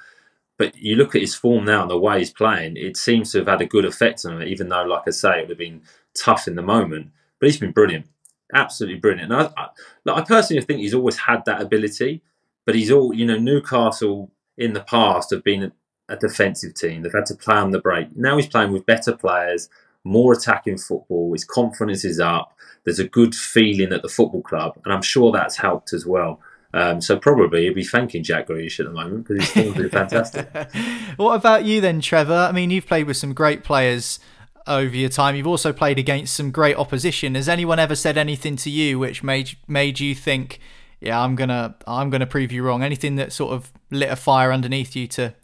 but 0.61 0.77
you 0.77 0.95
look 0.95 1.15
at 1.15 1.23
his 1.23 1.35
form 1.35 1.65
now 1.65 1.81
and 1.81 1.91
the 1.91 1.97
way 1.97 2.19
he's 2.19 2.31
playing, 2.31 2.77
it 2.77 2.95
seems 2.95 3.33
to 3.33 3.39
have 3.39 3.47
had 3.47 3.63
a 3.63 3.67
good 3.67 3.87
effect 3.87 4.27
on 4.27 4.43
him, 4.43 4.47
even 4.47 4.69
though, 4.69 4.83
like 4.83 5.05
I 5.07 5.11
say, 5.11 5.39
it 5.39 5.41
would 5.49 5.49
have 5.49 5.59
been 5.59 5.81
tough 6.15 6.47
in 6.47 6.55
the 6.55 6.61
moment. 6.61 7.13
But 7.39 7.47
he's 7.47 7.59
been 7.59 7.73
brilliant, 7.73 8.09
absolutely 8.53 9.01
brilliant. 9.01 9.33
And 9.33 9.41
I, 9.41 9.51
I, 9.57 10.19
I 10.19 10.21
personally 10.21 10.61
think 10.61 10.81
he's 10.81 10.93
always 10.93 11.17
had 11.17 11.47
that 11.47 11.63
ability, 11.63 12.21
but 12.67 12.75
he's 12.75 12.91
all, 12.91 13.15
you 13.15 13.25
know, 13.25 13.39
Newcastle 13.39 14.33
in 14.59 14.75
the 14.75 14.83
past 14.83 15.31
have 15.31 15.43
been 15.43 15.63
a, 15.63 15.73
a 16.11 16.17
defensive 16.19 16.75
team. 16.75 17.01
They've 17.01 17.11
had 17.11 17.25
to 17.27 17.35
play 17.35 17.57
on 17.57 17.71
the 17.71 17.81
break. 17.81 18.15
Now 18.15 18.37
he's 18.37 18.47
playing 18.47 18.73
with 18.73 18.85
better 18.85 19.17
players, 19.17 19.71
more 20.05 20.35
attacking 20.35 20.77
football. 20.77 21.33
His 21.33 21.47
confidence 21.47 22.05
is 22.05 22.21
up. 22.21 22.53
There's 22.85 22.99
a 22.99 23.09
good 23.09 23.35
feeling 23.35 23.95
at 23.95 24.03
the 24.03 24.11
football 24.11 24.43
club, 24.43 24.79
and 24.85 24.93
I'm 24.93 25.01
sure 25.01 25.33
that's 25.33 25.57
helped 25.57 25.95
as 25.95 26.05
well. 26.05 26.39
Um, 26.73 27.01
so 27.01 27.19
probably 27.19 27.65
he'll 27.65 27.75
be 27.75 27.85
thanking 27.85 28.23
Jack 28.23 28.49
Grealish 28.49 28.79
at 28.79 28.87
the 28.87 28.93
moment 28.93 29.27
because 29.27 29.45
he's 29.45 29.51
still 29.51 29.73
doing 29.73 29.91
fantastic. 29.91 30.49
what 31.17 31.35
about 31.35 31.65
you 31.65 31.81
then, 31.81 32.01
Trevor? 32.01 32.47
I 32.49 32.53
mean, 32.53 32.71
you've 32.71 32.87
played 32.87 33.07
with 33.07 33.17
some 33.17 33.35
great 33.35 33.65
players 33.65 34.21
over 34.67 34.95
your 34.95 35.09
time. 35.09 35.35
You've 35.35 35.49
also 35.49 35.73
played 35.73 35.99
against 35.99 36.35
some 36.35 36.51
great 36.51 36.77
opposition. 36.77 37.35
Has 37.35 37.49
anyone 37.49 37.79
ever 37.79 37.97
said 37.97 38.17
anything 38.17 38.57
to 38.57 38.71
you 38.71 38.99
which 38.99 39.23
made 39.23 39.57
made 39.67 39.99
you 39.99 40.15
think, 40.15 40.61
"Yeah, 41.01 41.21
I'm 41.21 41.35
gonna 41.35 41.75
I'm 41.87 42.09
gonna 42.09 42.27
prove 42.27 42.53
you 42.53 42.63
wrong"? 42.63 42.83
Anything 42.85 43.17
that 43.17 43.33
sort 43.33 43.53
of 43.53 43.73
lit 43.91 44.11
a 44.11 44.17
fire 44.17 44.53
underneath 44.53 44.95
you 44.95 45.09
to 45.09 45.35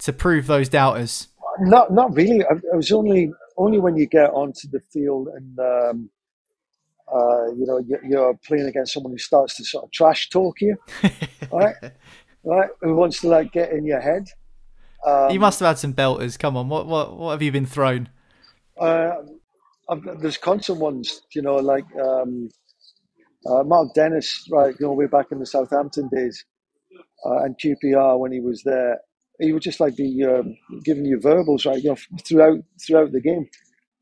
to 0.00 0.12
prove 0.12 0.46
those 0.46 0.70
doubters? 0.70 1.28
Not 1.60 1.92
not 1.92 2.14
really. 2.14 2.42
I, 2.44 2.54
was 2.74 2.90
only 2.92 3.30
only 3.58 3.78
when 3.78 3.96
you 3.96 4.06
get 4.06 4.30
onto 4.30 4.68
the 4.68 4.80
field 4.80 5.28
and 5.28 5.58
um, 5.58 6.10
uh, 7.12 7.52
you 7.52 7.66
know, 7.66 7.80
you're 8.02 8.34
playing 8.46 8.66
against 8.66 8.94
someone 8.94 9.12
who 9.12 9.18
starts 9.18 9.56
to 9.56 9.64
sort 9.64 9.84
of 9.84 9.90
trash 9.92 10.30
talk 10.30 10.60
you, 10.60 10.76
right? 11.52 11.74
Right? 12.44 12.70
Who 12.80 12.94
wants 12.94 13.20
to 13.20 13.28
like 13.28 13.52
get 13.52 13.72
in 13.72 13.84
your 13.84 14.00
head? 14.00 14.28
Um, 15.06 15.30
you 15.30 15.40
must 15.40 15.60
have 15.60 15.66
had 15.68 15.78
some 15.78 15.92
belters. 15.92 16.38
Come 16.38 16.56
on, 16.56 16.68
what 16.68 16.86
what 16.86 17.16
what 17.16 17.32
have 17.32 17.42
you 17.42 17.52
been 17.52 17.66
thrown? 17.66 18.08
Uh, 18.80 19.12
there's 20.20 20.38
constant 20.38 20.78
ones, 20.78 21.22
you 21.34 21.42
know, 21.42 21.56
like 21.56 21.84
um, 22.02 22.48
uh, 23.46 23.62
Mark 23.62 23.92
Dennis, 23.94 24.48
right? 24.50 24.74
You 24.78 24.86
know, 24.86 24.92
way 24.92 25.06
back 25.06 25.26
in 25.32 25.38
the 25.38 25.46
Southampton 25.46 26.08
days, 26.08 26.44
uh, 27.26 27.42
and 27.42 27.58
QPR 27.58 28.18
when 28.18 28.32
he 28.32 28.40
was 28.40 28.62
there, 28.62 28.98
he 29.38 29.52
would 29.52 29.62
just 29.62 29.80
like 29.80 29.96
be 29.96 30.24
um, 30.24 30.56
giving 30.84 31.04
you 31.04 31.20
verbals, 31.20 31.66
right? 31.66 31.82
You 31.82 31.90
know, 31.90 32.18
throughout 32.26 32.58
throughout 32.86 33.12
the 33.12 33.20
game 33.20 33.48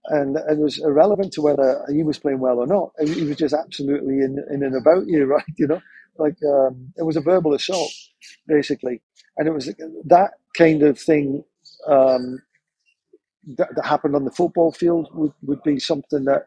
and, 0.07 0.37
and 0.37 0.61
it 0.61 0.63
was 0.63 0.79
irrelevant 0.79 1.33
to 1.35 1.43
whether 1.43 1.85
he 1.93 2.03
was 2.03 2.19
playing 2.19 2.41
well 2.41 2.59
or 2.59 2.67
not. 2.67 2.91
He 3.07 3.25
was 3.25 3.37
just 3.37 3.55
absolutely 3.55 4.21
in, 4.21 4.43
in 4.51 4.63
and 4.63 4.75
about 4.75 5.07
you, 5.07 5.25
right? 5.27 5.45
You 5.57 5.67
know, 5.67 5.81
like 6.19 6.37
um, 6.49 6.93
it 6.97 7.05
was 7.05 7.17
a 7.17 7.21
verbal 7.21 7.55
assault, 7.55 7.93
basically, 8.47 9.01
and 9.37 9.47
it 9.47 9.53
was 9.53 9.73
that 10.07 10.33
kind 10.57 10.83
of 10.83 10.99
thing 10.99 11.45
um, 11.87 12.43
that, 13.57 13.69
that, 13.75 13.87
happened 13.87 14.15
on 14.17 14.25
the 14.25 14.31
football 14.31 14.73
field 14.73 15.09
would, 15.15 15.33
would 15.43 15.63
be 15.63 15.79
something 15.79 16.25
that 16.25 16.47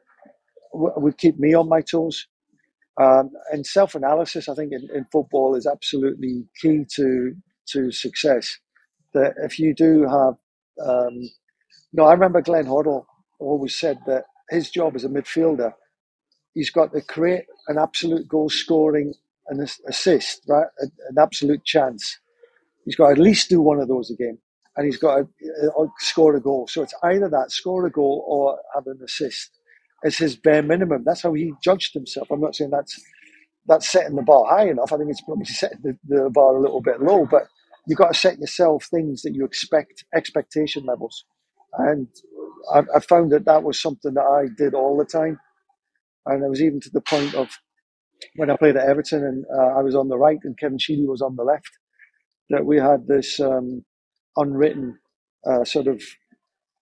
w- 0.74 0.93
would 0.97 1.18
keep 1.18 1.39
me 1.39 1.54
on 1.54 1.70
my 1.70 1.82
toes. 1.82 2.28
Um, 3.01 3.32
and 3.51 3.66
self-analysis, 3.66 4.47
I 4.47 4.54
think, 4.54 4.72
in, 4.72 4.88
in 4.93 5.06
football 5.12 5.56
is 5.56 5.66
absolutely 5.66 6.45
key 6.62 6.86
to 6.95 7.34
to 7.70 7.91
success. 7.91 8.60
That 9.14 9.34
if 9.43 9.58
you 9.58 9.74
do 9.74 10.04
have, 10.04 10.36
um, 10.86 11.22
no, 11.93 12.06
I 12.06 12.14
remember 12.14 12.41
Glenn 12.41 12.66
Hoddle 12.66 13.06
always 13.44 13.78
said 13.78 14.00
that 14.08 14.26
his 14.50 14.70
job 14.72 14.96
as 14.96 15.06
a 15.06 15.10
midfielder, 15.10 15.74
he's 16.54 16.70
got 16.72 16.94
to 16.94 17.02
create 17.02 17.46
an 17.68 17.78
absolute 17.78 18.28
goal 18.28 18.50
scoring 18.50 19.14
and 19.48 19.62
assist, 19.88 20.44
right? 20.48 20.68
An 20.80 21.18
absolute 21.20 21.64
chance. 21.66 22.20
He's 22.86 22.96
got 22.96 23.08
to 23.08 23.12
at 23.14 23.20
least 23.20 23.50
do 23.50 23.62
one 23.62 23.80
of 23.80 23.88
those 23.88 24.12
a 24.12 24.16
game, 24.16 24.38
and 24.78 24.86
he's 24.86 24.98
got 24.98 25.18
to 25.18 25.28
uh, 25.78 25.88
score 26.00 26.36
a 26.36 26.41
goal. 26.41 26.68
So 26.68 26.82
it's 26.84 26.94
either 27.04 27.30
that 27.30 27.52
score 27.52 27.86
a 27.86 27.91
goal 27.91 28.24
or 28.28 28.60
have 28.76 28.88
an 28.88 29.00
assist. 29.04 29.52
It's 30.04 30.18
his 30.18 30.36
bare 30.36 30.64
minimum. 30.64 31.04
That's 31.06 31.24
how 31.24 31.34
he 31.34 31.54
judged 31.64 31.94
himself. 31.94 32.30
I'm 32.32 32.41
not 32.41 32.56
saying 32.56 32.72
that's 32.72 33.00
that's 33.68 33.89
setting 33.89 34.16
the 34.16 34.24
bar 34.24 34.46
high 34.50 34.70
enough. 34.70 34.91
I 34.94 34.98
think 34.98 35.10
it's 35.10 35.22
probably 35.22 35.46
setting 35.46 35.80
the, 35.84 35.98
the 36.08 36.30
bar 36.30 36.56
a 36.58 36.62
little 36.62 36.82
bit 36.82 37.02
low, 37.02 37.26
but 37.30 37.44
you've 37.88 37.98
got 38.00 38.14
to 38.14 38.20
set 38.20 38.39
yourself 38.39 38.86
things 38.86 39.22
that 39.24 39.34
you 39.36 39.46
expect 39.46 40.06
expectation 40.16 40.86
levels. 40.86 41.26
And 41.78 42.08
I, 42.74 42.82
I 42.95 42.99
found 42.99 43.32
that 43.32 43.45
that 43.45 43.64
was 43.64 43.82
something 43.82 44.14
that 44.14 44.22
I 44.22 44.47
did 44.57 44.74
all 44.74 44.97
the 44.97 45.05
time. 45.05 45.39
And 46.26 46.43
I 46.43 46.47
was 46.47 46.61
even 46.61 46.80
to 46.82 46.89
the 46.89 47.01
point 47.01 47.34
of 47.36 47.49
when 48.36 48.49
I 48.49 48.57
played 48.57 48.78
at 48.78 48.88
Everton 48.88 49.24
and 49.26 49.45
uh, 49.53 49.78
I 49.78 49.82
was 49.82 49.95
on 49.95 50.07
the 50.07 50.18
right 50.18 50.39
and 50.43 50.57
Kevin 50.57 50.78
Sheedy 50.78 51.05
was 51.05 51.22
on 51.22 51.36
the 51.36 51.43
left, 51.43 51.70
that 52.49 52.66
we 52.66 52.78
had 52.78 53.07
this 53.07 53.39
um, 53.39 53.84
unwritten 54.38 54.97
uh, 55.45 55.64
sort 55.66 55.88
of 55.88 56.01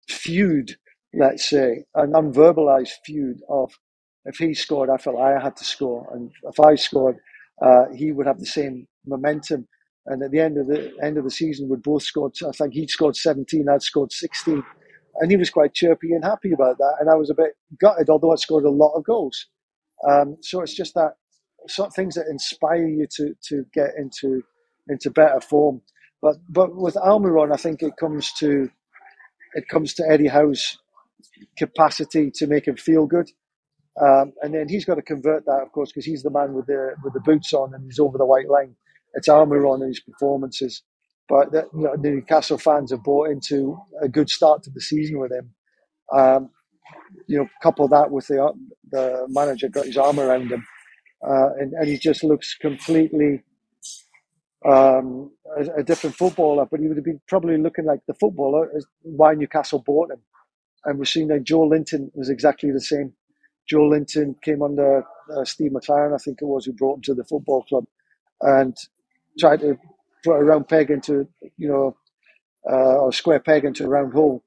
feud, 0.10 0.76
let's 1.14 1.50
say, 1.50 1.84
an 1.96 2.12
unverbalized 2.12 2.92
feud 3.06 3.40
of 3.50 3.72
if 4.26 4.38
he 4.38 4.54
scored, 4.54 4.90
I 4.90 4.98
felt 4.98 5.20
I 5.20 5.42
had 5.42 5.56
to 5.58 5.66
score, 5.66 6.08
and 6.14 6.32
if 6.44 6.60
I 6.60 6.76
scored, 6.76 7.18
uh, 7.62 7.86
he 7.94 8.12
would 8.12 8.26
have 8.26 8.40
the 8.40 8.46
same 8.46 8.88
momentum. 9.06 9.68
And 10.06 10.22
at 10.24 10.32
the 10.32 10.40
end 10.40 10.58
of 10.58 10.68
the 10.68 10.92
end 11.02 11.18
of 11.18 11.24
the 11.24 11.32
season, 11.32 11.70
we'd 11.70 11.82
both 11.82 12.04
scored. 12.04 12.34
I 12.48 12.52
think 12.52 12.74
he'd 12.74 12.90
scored 12.90 13.16
17, 13.16 13.68
I'd 13.70 13.82
scored 13.82 14.12
16 14.12 14.64
and 15.20 15.32
he 15.32 15.38
was 15.38 15.50
quite 15.50 15.74
chirpy 15.74 16.14
and 16.14 16.24
happy 16.24 16.52
about 16.52 16.78
that. 16.78 16.96
And 17.00 17.10
I 17.10 17.16
was 17.16 17.30
a 17.30 17.36
bit 17.36 17.54
gutted, 17.80 18.10
although 18.10 18.32
I 18.32 18.36
scored 18.36 18.66
a 18.66 18.70
lot 18.70 18.94
of 18.94 19.04
goals. 19.04 19.48
Um, 20.10 20.38
so 20.42 20.62
it's 20.62 20.74
just 20.74 20.96
that 20.96 21.14
sort 21.68 21.88
of 21.88 21.96
things 21.96 22.16
that 22.16 22.28
inspire 22.30 22.88
you 22.88 23.08
to 23.16 23.36
to 23.50 23.66
get 23.74 23.92
into 23.98 24.44
into 24.88 25.12
better 25.12 25.40
form. 25.42 25.82
But 26.22 26.38
but 26.50 26.76
with 26.76 26.96
Almiron, 26.96 27.54
I 27.54 27.58
think 27.58 27.82
it 27.82 27.98
comes 27.98 28.32
to 28.40 28.70
it 29.54 29.68
comes 29.68 29.94
to 29.96 30.04
Eddie 30.10 30.28
Howe's 30.28 30.78
capacity 31.58 32.32
to 32.36 32.48
make 32.48 32.68
him 32.68 32.78
feel 32.78 33.06
good. 33.06 33.30
Um, 34.02 34.34
and 34.42 34.54
then 34.54 34.68
he's 34.70 34.86
got 34.86 34.96
to 34.96 35.04
convert 35.04 35.46
that, 35.46 35.62
of 35.62 35.72
course, 35.72 35.92
because 35.92 36.06
he's 36.06 36.24
the 36.24 36.32
man 36.32 36.54
with 36.54 36.66
the 36.66 36.96
with 37.04 37.14
the 37.14 37.20
boots 37.20 37.54
on 37.54 37.74
and 37.74 37.84
he's 37.84 38.00
over 38.00 38.18
the 38.18 38.26
white 38.26 38.50
line. 38.50 38.76
It's 39.14 39.30
Almiron 39.30 39.82
and 39.82 39.90
his 39.90 40.00
performances. 40.00 40.82
But 41.30 41.52
the, 41.52 41.68
you 41.74 41.84
know, 41.84 41.94
Newcastle 41.94 42.58
fans 42.58 42.92
have 42.92 43.04
bought 43.04 43.30
into 43.30 43.78
a 44.02 44.10
good 44.10 44.30
start 44.30 44.64
to 44.64 44.70
the 44.70 44.82
season 44.82 45.20
with 45.20 45.32
him. 45.32 45.54
Um, 46.12 46.50
you 47.28 47.38
know, 47.38 47.48
couple 47.62 47.88
that 47.88 48.12
with 48.12 48.28
the 48.28 48.54
the 48.92 49.26
manager 49.30 49.70
got 49.70 49.86
his 49.86 49.98
arm 49.98 50.20
around 50.20 50.52
him, 50.52 50.66
uh, 51.26 51.50
and, 51.60 51.74
and 51.74 51.88
he 51.88 51.98
just 51.98 52.24
looks 52.24 52.56
completely 52.56 53.42
um, 54.66 55.32
a, 55.58 55.80
a, 55.80 55.84
different 55.84 56.16
footballer. 56.16 56.66
But 56.70 56.82
he 56.82 56.88
would 56.88 56.98
have 56.98 57.06
been 57.06 57.22
probably 57.28 57.58
looking 57.58 57.86
like 57.86 58.02
the 58.08 58.14
footballer 58.16 58.70
why 59.02 59.34
Newcastle 59.34 59.84
bought 59.86 60.12
him. 60.12 60.22
And 60.86 61.00
we're 61.00 61.06
seeing 61.06 61.30
that 61.30 61.46
Joelinton 61.46 62.12
was 62.14 62.30
exactly 62.30 62.72
the 62.72 62.82
same. 62.82 63.14
Joelinton 63.72 64.36
came 64.42 64.62
under 64.62 65.06
uh, 65.36 65.46
Steve 65.46 65.72
McClaren, 65.72 66.14
I 66.14 66.18
think 66.18 66.40
it 66.42 66.46
was, 66.46 66.66
who 66.66 66.74
brought 66.74 66.96
him 66.98 67.02
to 67.04 67.14
the 67.14 67.24
football 67.24 67.64
club, 67.64 67.86
and 68.42 68.76
tried 69.40 69.62
to 69.62 69.78
put 70.24 70.40
a 70.40 70.44
round 70.44 70.68
peg 70.68 70.90
into, 70.90 71.28
you 71.58 71.68
know, 71.68 71.98
uh, 72.70 72.96
or 72.98 73.10
a 73.10 73.14
square 73.14 73.40
peg 73.40 73.66
into 73.66 73.84
a 73.86 73.90
round 73.90 74.14
hole 74.14 74.44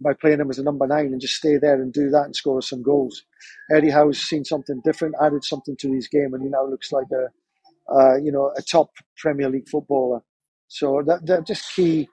by 0.00 0.12
playing 0.14 0.40
him 0.40 0.50
as 0.50 0.58
a 0.58 0.62
number 0.62 0.86
nine 0.86 1.06
and 1.06 1.20
just 1.20 1.36
stay 1.36 1.56
there 1.56 1.80
and 1.80 1.92
do 1.92 2.10
that 2.10 2.24
and 2.24 2.36
score 2.36 2.62
some 2.62 2.82
goals. 2.82 3.22
Eddie 3.70 3.90
Howe's 3.90 4.20
seen 4.20 4.44
something 4.44 4.80
different, 4.84 5.14
added 5.20 5.44
something 5.44 5.76
to 5.76 5.92
his 5.92 6.08
game, 6.08 6.34
and 6.34 6.42
he 6.42 6.48
now 6.48 6.64
looks 6.64 6.92
like 6.92 7.06
a, 7.12 7.94
uh, 7.94 8.16
you 8.16 8.32
know, 8.32 8.52
a 8.56 8.62
top 8.62 8.90
Premier 9.18 9.48
League 9.48 9.68
footballer. 9.68 10.22
So 10.68 11.02
that 11.06 11.26
they're 11.26 11.42
just 11.42 11.74
key, 11.74 12.08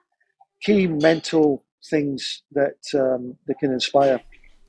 key 0.62 0.86
mental 0.86 1.64
things 1.88 2.42
that 2.52 2.78
um, 2.94 3.36
that 3.46 3.58
can 3.58 3.72
inspire. 3.72 4.20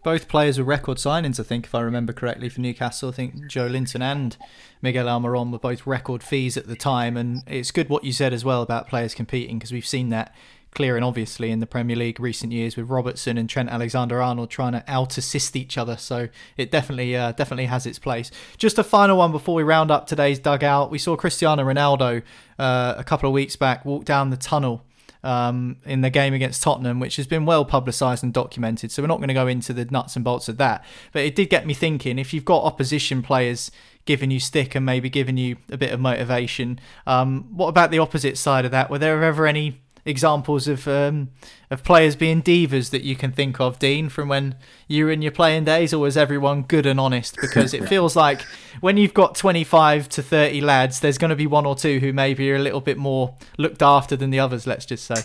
Both 0.04 0.30
players 0.30 0.58
were 0.58 0.64
record 0.64 0.97
signings, 0.97 1.39
I 1.39 1.43
think, 1.43 1.66
if 1.66 1.76
I 1.76 1.82
remember 1.82 2.14
correctly, 2.14 2.47
for 2.50 2.62
Newcastle. 2.62 3.10
I 3.10 3.12
think 3.12 3.36
Joelinton 3.45 4.02
and 4.02 4.38
Miguel 4.82 5.08
Almiron 5.08 5.52
were 5.52 5.60
both 5.60 5.86
record 5.86 6.24
fees 6.24 6.56
at 6.56 6.68
the 6.68 6.76
time. 6.76 7.18
And 7.18 7.43
it's 7.47 7.72
good 7.72 7.89
what 7.89 8.06
you 8.06 8.14
said 8.14 8.32
as 8.34 8.45
well 8.45 8.62
about 8.62 8.88
players 8.88 9.14
competing 9.14 9.60
because 9.60 9.74
we've 9.74 9.86
seen 9.86 10.10
that 10.10 10.34
clear 10.72 10.95
and 10.95 11.04
obviously 11.04 11.52
in 11.52 11.60
the 11.60 11.66
Premier 11.66 11.95
League 11.95 12.20
recent 12.20 12.52
years 12.52 12.78
with 12.78 12.89
Robertson 12.89 13.38
and 13.38 13.50
Trent 13.50 13.70
Alexander-Arnold 13.70 14.50
trying 14.50 14.74
to 14.74 14.84
out 14.88 15.18
assist 15.18 15.56
each 15.56 15.78
other. 15.78 15.97
So 15.97 16.30
it 16.58 16.72
definitely 16.72 17.16
uh, 17.16 17.32
definitely 17.34 17.66
has 17.66 17.86
its 17.86 18.00
place. 18.00 18.32
Just 18.58 18.78
a 18.78 18.84
final 18.84 19.18
one 19.18 19.32
before 19.32 19.56
we 19.56 19.64
round 19.64 19.91
up 19.91 20.08
today's 20.08 20.39
dugout. 20.39 20.91
We 20.91 20.97
saw 21.00 21.16
Cristiano 21.16 21.64
Ronaldo 21.64 22.22
uh, 22.58 22.93
a 22.97 23.04
couple 23.04 23.28
of 23.28 23.34
weeks 23.34 23.56
back 23.56 23.84
walk 23.84 24.06
down 24.06 24.30
the 24.30 24.38
tunnel 24.38 24.84
um, 25.24 25.78
in 25.86 26.01
the 26.01 26.09
game 26.09 26.34
against 26.34 26.63
Tottenham, 26.63 26.99
which 26.99 27.17
has 27.17 27.28
been 27.28 27.45
well 27.45 27.65
publicised 27.65 28.24
and 28.24 28.34
documented. 28.34 28.91
So 28.91 29.03
we're 29.03 29.07
not 29.07 29.17
going 29.17 29.30
to 29.30 29.34
go 29.34 29.47
into 29.47 29.74
the 29.74 29.86
nuts 29.86 30.15
and 30.15 30.24
bolts 30.24 30.47
of 30.47 30.57
that. 30.57 30.84
But 31.11 31.24
it 31.24 31.36
did 31.36 31.49
get 31.49 31.65
me 31.65 31.74
thinking 31.74 32.17
if 32.17 32.34
you've 32.34 32.45
got 32.45 32.63
opposition 32.63 33.22
players 33.22 33.72
giving 34.05 34.32
you 34.32 34.39
stick 34.39 34.76
and 34.76 34.86
maybe 34.86 35.09
giving 35.09 35.38
you 35.38 35.57
a 35.72 35.78
bit 35.78 35.91
of 35.91 35.99
motivation, 35.99 36.80
um, 37.05 37.47
what 37.55 37.67
about 37.67 37.91
the 37.91 37.99
opposite 37.99 38.38
side 38.38 38.65
of 38.65 38.72
that? 38.72 38.89
Were 38.89 38.97
there 38.97 39.24
ever 39.24 39.45
any 39.45 39.82
examples 40.06 40.68
of 40.68 40.88
um, 40.88 41.30
of 41.70 41.84
players 41.84 42.16
being 42.16 42.41
divas 42.41 42.89
that 42.91 43.04
you 43.04 43.16
can 43.16 43.32
think 43.32 43.60
of, 43.60 43.80
Dean, 43.80 44.10
from 44.10 44.28
when 44.28 44.56
you 44.88 45.06
were 45.06 45.12
in 45.12 45.22
your 45.22 45.32
playing 45.32 45.66
days, 45.66 45.93
or 45.93 46.00
was 46.00 46.18
everyone 46.18 46.64
good 46.64 46.86
and 46.86 47.00
honest? 47.00 47.38
Because 47.39 47.74
it 47.74 47.88
feels 47.89 48.16
like 48.16 48.41
when 48.82 48.97
you've 48.97 49.14
got 49.14 49.36
25 49.36 50.10
to 50.10 50.24
30 50.24 50.62
lads, 50.62 51.00
there's 51.00 51.18
going 51.18 51.30
to 51.30 51.36
be 51.36 51.47
one 51.47 51.66
or 51.66 51.76
two 51.76 52.00
who 52.00 52.14
maybe 52.14 52.52
are 52.52 52.56
a 52.56 52.60
little 52.60 52.82
bit 52.82 52.97
more 52.97 53.36
looked 53.58 53.82
after 53.82 54.16
than 54.16 54.30
the 54.30 54.39
others, 54.39 54.66
let's 54.66 54.86
just 54.86 55.06
say. 55.06 55.22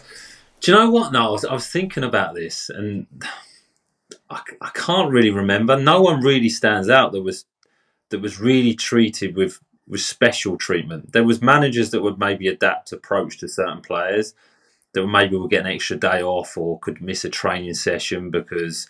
Do 0.60 0.72
you 0.72 0.78
know 0.78 0.90
what? 0.90 1.12
No, 1.12 1.28
I 1.28 1.30
was, 1.30 1.44
I 1.44 1.52
was 1.52 1.68
thinking 1.68 2.04
about 2.04 2.34
this 2.34 2.70
and 2.70 3.06
I, 4.30 4.40
I 4.60 4.70
can't 4.74 5.10
really 5.10 5.30
remember. 5.30 5.78
No 5.78 6.00
one 6.00 6.20
really 6.20 6.48
stands 6.48 6.88
out 6.88 7.12
that 7.12 7.22
was 7.22 7.44
that 8.10 8.20
was 8.20 8.40
really 8.40 8.74
treated 8.74 9.36
with 9.36 9.60
with 9.86 10.00
special 10.00 10.56
treatment. 10.56 11.12
There 11.12 11.24
was 11.24 11.42
managers 11.42 11.90
that 11.90 12.02
would 12.02 12.18
maybe 12.18 12.48
adapt 12.48 12.92
approach 12.92 13.38
to 13.38 13.48
certain 13.48 13.82
players 13.82 14.34
that 14.94 15.06
maybe 15.06 15.36
will 15.36 15.48
get 15.48 15.66
an 15.66 15.72
extra 15.72 15.96
day 15.96 16.22
off 16.22 16.56
or 16.56 16.78
could 16.78 17.02
miss 17.02 17.24
a 17.24 17.28
training 17.28 17.74
session 17.74 18.30
because 18.30 18.88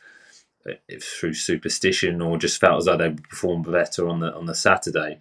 through 1.00 1.34
superstition 1.34 2.22
or 2.22 2.38
just 2.38 2.60
felt 2.60 2.78
as 2.78 2.84
though 2.86 2.96
they 2.96 3.10
performed 3.10 3.70
better 3.70 4.08
on 4.08 4.20
the 4.20 4.34
on 4.34 4.46
the 4.46 4.54
Saturday. 4.54 5.18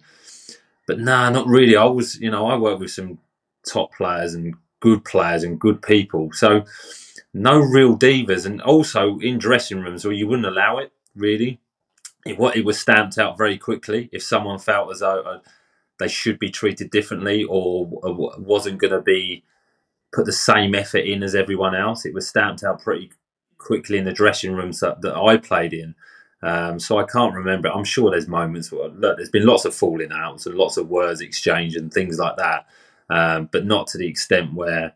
But 0.86 0.98
nah, 1.00 1.30
not 1.30 1.46
really. 1.46 1.76
I 1.76 1.84
was, 1.84 2.16
you 2.20 2.30
know, 2.30 2.46
I 2.46 2.56
work 2.56 2.78
with 2.78 2.90
some 2.90 3.18
top 3.66 3.94
players 3.94 4.34
and 4.34 4.54
good 4.80 5.04
players 5.04 5.42
and 5.42 5.58
good 5.60 5.82
people. 5.82 6.30
So 6.32 6.64
no 7.32 7.58
real 7.58 7.96
divas, 7.96 8.46
and 8.46 8.60
also 8.62 9.18
in 9.18 9.38
dressing 9.38 9.80
rooms 9.80 10.04
where 10.04 10.14
you 10.14 10.26
wouldn't 10.26 10.46
allow 10.46 10.78
it 10.78 10.92
really. 11.16 11.60
It, 12.26 12.38
what 12.38 12.56
it 12.56 12.64
was 12.64 12.78
stamped 12.78 13.18
out 13.18 13.36
very 13.36 13.58
quickly. 13.58 14.08
If 14.12 14.22
someone 14.22 14.58
felt 14.58 14.90
as 14.90 15.00
though 15.00 15.20
uh, 15.20 15.40
they 15.98 16.08
should 16.08 16.38
be 16.38 16.50
treated 16.50 16.90
differently 16.90 17.44
or, 17.44 17.88
or 18.02 18.34
wasn't 18.38 18.78
going 18.78 18.92
to 18.92 19.02
be 19.02 19.44
put 20.14 20.26
the 20.26 20.32
same 20.32 20.74
effort 20.74 20.98
in 20.98 21.22
as 21.22 21.34
everyone 21.34 21.74
else. 21.74 22.06
It 22.06 22.14
was 22.14 22.28
stamped 22.28 22.62
out 22.62 22.80
pretty 22.80 23.10
quickly 23.58 23.98
in 23.98 24.04
the 24.04 24.12
dressing 24.12 24.54
rooms 24.54 24.80
that, 24.80 25.02
that 25.02 25.16
I 25.16 25.36
played 25.36 25.72
in. 25.72 25.94
Um, 26.42 26.78
so 26.78 26.98
I 26.98 27.04
can't 27.04 27.34
remember. 27.34 27.68
I'm 27.68 27.84
sure 27.84 28.10
there's 28.10 28.28
moments 28.28 28.70
where 28.70 28.88
look, 28.88 29.16
there's 29.16 29.30
been 29.30 29.46
lots 29.46 29.64
of 29.64 29.74
falling 29.74 30.12
outs 30.12 30.46
and 30.46 30.54
lots 30.54 30.76
of 30.76 30.90
words 30.90 31.20
exchanged 31.20 31.76
and 31.76 31.92
things 31.92 32.18
like 32.18 32.36
that, 32.36 32.66
um, 33.08 33.48
but 33.50 33.64
not 33.64 33.86
to 33.88 33.98
the 33.98 34.06
extent 34.06 34.52
where 34.52 34.92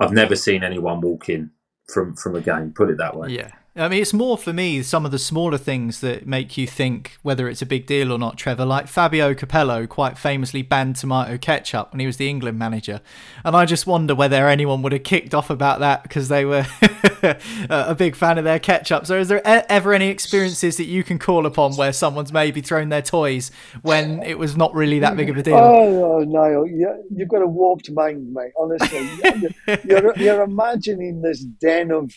I've 0.00 0.12
never 0.12 0.34
seen 0.34 0.64
anyone 0.64 1.02
walk 1.02 1.28
in 1.28 1.50
from 1.86 2.16
from 2.16 2.36
a 2.36 2.40
game. 2.40 2.72
Put 2.72 2.88
it 2.88 2.96
that 2.96 3.16
way. 3.16 3.34
Yeah, 3.34 3.52
I 3.78 3.88
mean, 3.88 4.00
it's 4.00 4.14
more 4.14 4.38
for 4.38 4.54
me 4.54 4.82
some 4.82 5.04
of 5.04 5.12
the 5.12 5.18
smaller 5.18 5.58
things 5.58 6.00
that 6.00 6.26
make 6.26 6.56
you 6.56 6.66
think 6.66 7.18
whether 7.22 7.46
it's 7.46 7.60
a 7.60 7.66
big 7.66 7.84
deal 7.84 8.10
or 8.10 8.18
not, 8.18 8.38
Trevor. 8.38 8.64
Like 8.64 8.88
Fabio 8.88 9.34
Capello 9.34 9.86
quite 9.86 10.16
famously 10.16 10.62
banned 10.62 10.96
tomato 10.96 11.36
ketchup 11.36 11.92
when 11.92 12.00
he 12.00 12.06
was 12.06 12.16
the 12.16 12.28
England 12.28 12.58
manager. 12.58 13.02
And 13.44 13.54
I 13.54 13.66
just 13.66 13.86
wonder 13.86 14.14
whether 14.14 14.48
anyone 14.48 14.80
would 14.80 14.92
have 14.92 15.02
kicked 15.02 15.34
off 15.34 15.50
about 15.50 15.80
that 15.80 16.02
because 16.04 16.28
they 16.28 16.46
were 16.46 16.66
a 17.68 17.94
big 17.94 18.16
fan 18.16 18.38
of 18.38 18.44
their 18.44 18.58
ketchup. 18.58 19.06
So, 19.06 19.18
is 19.18 19.28
there 19.28 19.42
ever 19.44 19.92
any 19.92 20.08
experiences 20.08 20.78
that 20.78 20.86
you 20.86 21.04
can 21.04 21.18
call 21.18 21.44
upon 21.44 21.74
where 21.74 21.92
someone's 21.92 22.32
maybe 22.32 22.62
thrown 22.62 22.88
their 22.88 23.02
toys 23.02 23.50
when 23.82 24.22
it 24.22 24.38
was 24.38 24.56
not 24.56 24.74
really 24.74 25.00
that 25.00 25.16
big 25.16 25.28
of 25.28 25.36
a 25.36 25.42
deal? 25.42 25.54
Oh, 25.54 26.64
you, 26.64 27.04
you've 27.14 27.28
got 27.28 27.42
a 27.42 27.46
warped 27.46 27.90
mind, 27.90 28.32
mate, 28.32 28.52
honestly. 28.58 29.08
you're, 29.84 30.16
you're 30.16 30.42
imagining 30.42 31.20
this 31.20 31.40
den 31.40 31.90
of 31.90 32.10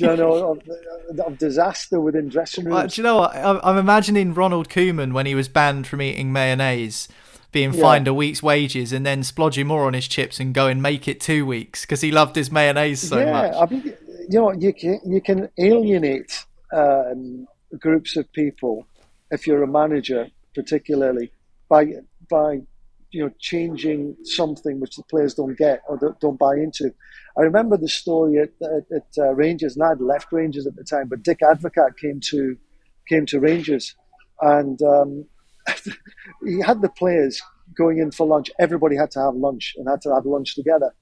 you 0.00 0.16
know, 0.16 0.52
of, 0.52 1.18
of, 1.18 1.38
disaster 1.38 2.00
within 2.00 2.28
dressing 2.28 2.64
rooms. 2.64 2.74
Well, 2.74 2.86
do 2.86 3.00
you 3.00 3.02
know 3.02 3.16
what? 3.16 3.36
I'm 3.36 3.78
imagining 3.78 4.34
Ronald 4.34 4.68
Koeman 4.68 5.12
when 5.12 5.26
he 5.26 5.34
was 5.34 5.48
banned 5.48 5.86
from 5.86 6.02
eating 6.02 6.32
mayonnaise 6.32 7.08
being 7.52 7.72
fined 7.72 8.06
yeah. 8.06 8.10
a 8.10 8.14
week's 8.14 8.42
wages 8.42 8.92
and 8.92 9.06
then 9.06 9.22
splodging 9.22 9.64
more 9.64 9.84
on 9.86 9.94
his 9.94 10.06
chips 10.06 10.38
and 10.38 10.52
go 10.52 10.66
and 10.66 10.82
make 10.82 11.08
it 11.08 11.20
two 11.20 11.46
weeks 11.46 11.82
because 11.82 12.02
he 12.02 12.10
loved 12.10 12.36
his 12.36 12.50
mayonnaise 12.50 13.00
so 13.00 13.18
yeah, 13.18 13.32
much. 13.32 13.54
I 13.54 13.72
mean, 13.72 13.94
you 14.28 14.40
know, 14.40 14.52
you 14.52 14.74
can 14.74 15.00
you 15.06 15.22
can 15.22 15.48
alienate 15.58 16.44
um, 16.72 17.48
groups 17.78 18.16
of 18.16 18.30
people 18.32 18.86
if 19.30 19.46
you're 19.46 19.62
a 19.62 19.66
manager, 19.66 20.28
particularly 20.54 21.32
by 21.68 21.94
by 22.28 22.60
you 23.10 23.24
know 23.24 23.30
changing 23.38 24.16
something 24.24 24.78
which 24.78 24.96
the 24.96 25.02
players 25.04 25.32
don't 25.34 25.56
get 25.56 25.82
or 25.88 26.14
don't 26.20 26.38
buy 26.38 26.56
into. 26.56 26.92
I 27.38 27.42
remember 27.42 27.76
the 27.76 27.88
story 27.88 28.38
at, 28.38 28.50
at, 28.62 28.84
at 28.94 29.06
uh, 29.18 29.34
Rangers, 29.34 29.76
and 29.76 29.84
I'd 29.84 30.00
left 30.00 30.32
Rangers 30.32 30.66
at 30.66 30.74
the 30.74 30.84
time, 30.84 31.08
but 31.08 31.22
Dick 31.22 31.40
Advocaat 31.40 31.98
came 31.98 32.20
to 32.30 32.56
came 33.08 33.26
to 33.26 33.38
Rangers, 33.38 33.94
and 34.40 34.80
um, 34.82 35.26
he 36.44 36.60
had 36.60 36.80
the 36.80 36.88
players 36.88 37.40
going 37.76 37.98
in 37.98 38.10
for 38.10 38.26
lunch. 38.26 38.50
Everybody 38.58 38.96
had 38.96 39.10
to 39.12 39.20
have 39.20 39.34
lunch 39.34 39.74
and 39.76 39.88
had 39.88 40.00
to 40.02 40.14
have 40.14 40.24
lunch 40.24 40.54
together, 40.54 40.94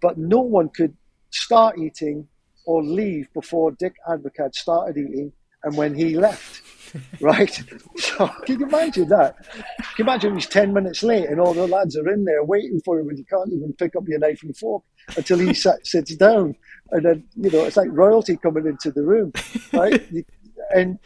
but 0.00 0.16
no 0.16 0.40
one 0.40 0.70
could 0.70 0.96
start 1.30 1.78
eating 1.78 2.26
or 2.66 2.82
leave 2.82 3.28
before 3.34 3.72
Dick 3.72 3.94
Advocaat 4.08 4.54
started 4.54 4.96
eating, 4.96 5.32
and 5.62 5.76
when 5.76 5.94
he 5.94 6.16
left. 6.16 6.62
right? 7.20 7.62
So 7.96 8.28
can 8.44 8.60
you 8.60 8.66
imagine 8.66 9.08
that? 9.08 9.36
Can 9.46 9.64
you 9.98 10.04
imagine 10.04 10.34
he's 10.34 10.46
10 10.46 10.72
minutes 10.72 11.02
late 11.02 11.26
and 11.26 11.40
all 11.40 11.54
the 11.54 11.66
lads 11.66 11.96
are 11.96 12.08
in 12.08 12.24
there 12.24 12.44
waiting 12.44 12.80
for 12.84 12.98
him 12.98 13.08
and 13.08 13.18
you 13.18 13.24
can't 13.24 13.50
even 13.50 13.72
pick 13.72 13.96
up 13.96 14.04
your 14.06 14.18
knife 14.18 14.42
and 14.42 14.54
fork 14.56 14.82
until 15.16 15.38
he 15.38 15.54
sat, 15.54 15.86
sits 15.86 16.14
down. 16.16 16.56
And 16.90 17.04
then, 17.04 17.24
you 17.36 17.50
know, 17.50 17.64
it's 17.64 17.76
like 17.76 17.88
royalty 17.90 18.36
coming 18.36 18.66
into 18.66 18.90
the 18.90 19.02
room, 19.02 19.32
right? 19.72 20.02
and 20.74 20.98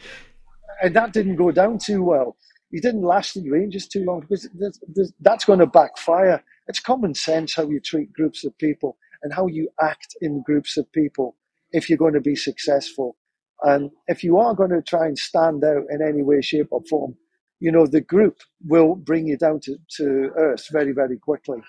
and 0.81 0.95
that 0.95 1.13
didn't 1.13 1.35
go 1.37 1.51
down 1.51 1.79
too 1.79 2.03
well. 2.03 2.37
He 2.71 2.79
didn't 2.79 3.03
last 3.03 3.35
in 3.35 3.49
Rangers 3.49 3.87
too 3.87 4.03
long 4.03 4.21
because 4.21 4.49
there's, 4.53 4.79
there's, 4.93 5.13
that's 5.21 5.45
going 5.45 5.59
to 5.59 5.65
backfire. 5.65 6.43
It's 6.67 6.79
common 6.79 7.15
sense 7.15 7.55
how 7.55 7.67
you 7.67 7.79
treat 7.79 8.11
groups 8.13 8.43
of 8.43 8.57
people 8.57 8.97
and 9.23 9.33
how 9.33 9.47
you 9.47 9.69
act 9.81 10.15
in 10.21 10.43
groups 10.43 10.77
of 10.77 10.91
people 10.91 11.35
if 11.71 11.89
you're 11.89 11.97
going 11.97 12.13
to 12.13 12.21
be 12.21 12.35
successful. 12.35 13.15
And 13.63 13.89
if 14.07 14.23
you 14.23 14.37
are 14.37 14.53
going 14.53 14.69
to 14.71 14.81
try 14.81 15.07
and 15.07 15.17
stand 15.17 15.63
out 15.63 15.83
in 15.89 16.01
any 16.01 16.21
way, 16.21 16.41
shape, 16.41 16.67
or 16.71 16.81
form, 16.89 17.15
you 17.59 17.71
know, 17.71 17.87
the 17.87 18.01
group 18.01 18.37
will 18.67 18.95
bring 18.95 19.27
you 19.27 19.37
down 19.37 19.59
to, 19.61 19.77
to 19.97 20.29
earth 20.37 20.67
very, 20.71 20.91
very 20.91 21.17
quickly. 21.17 21.59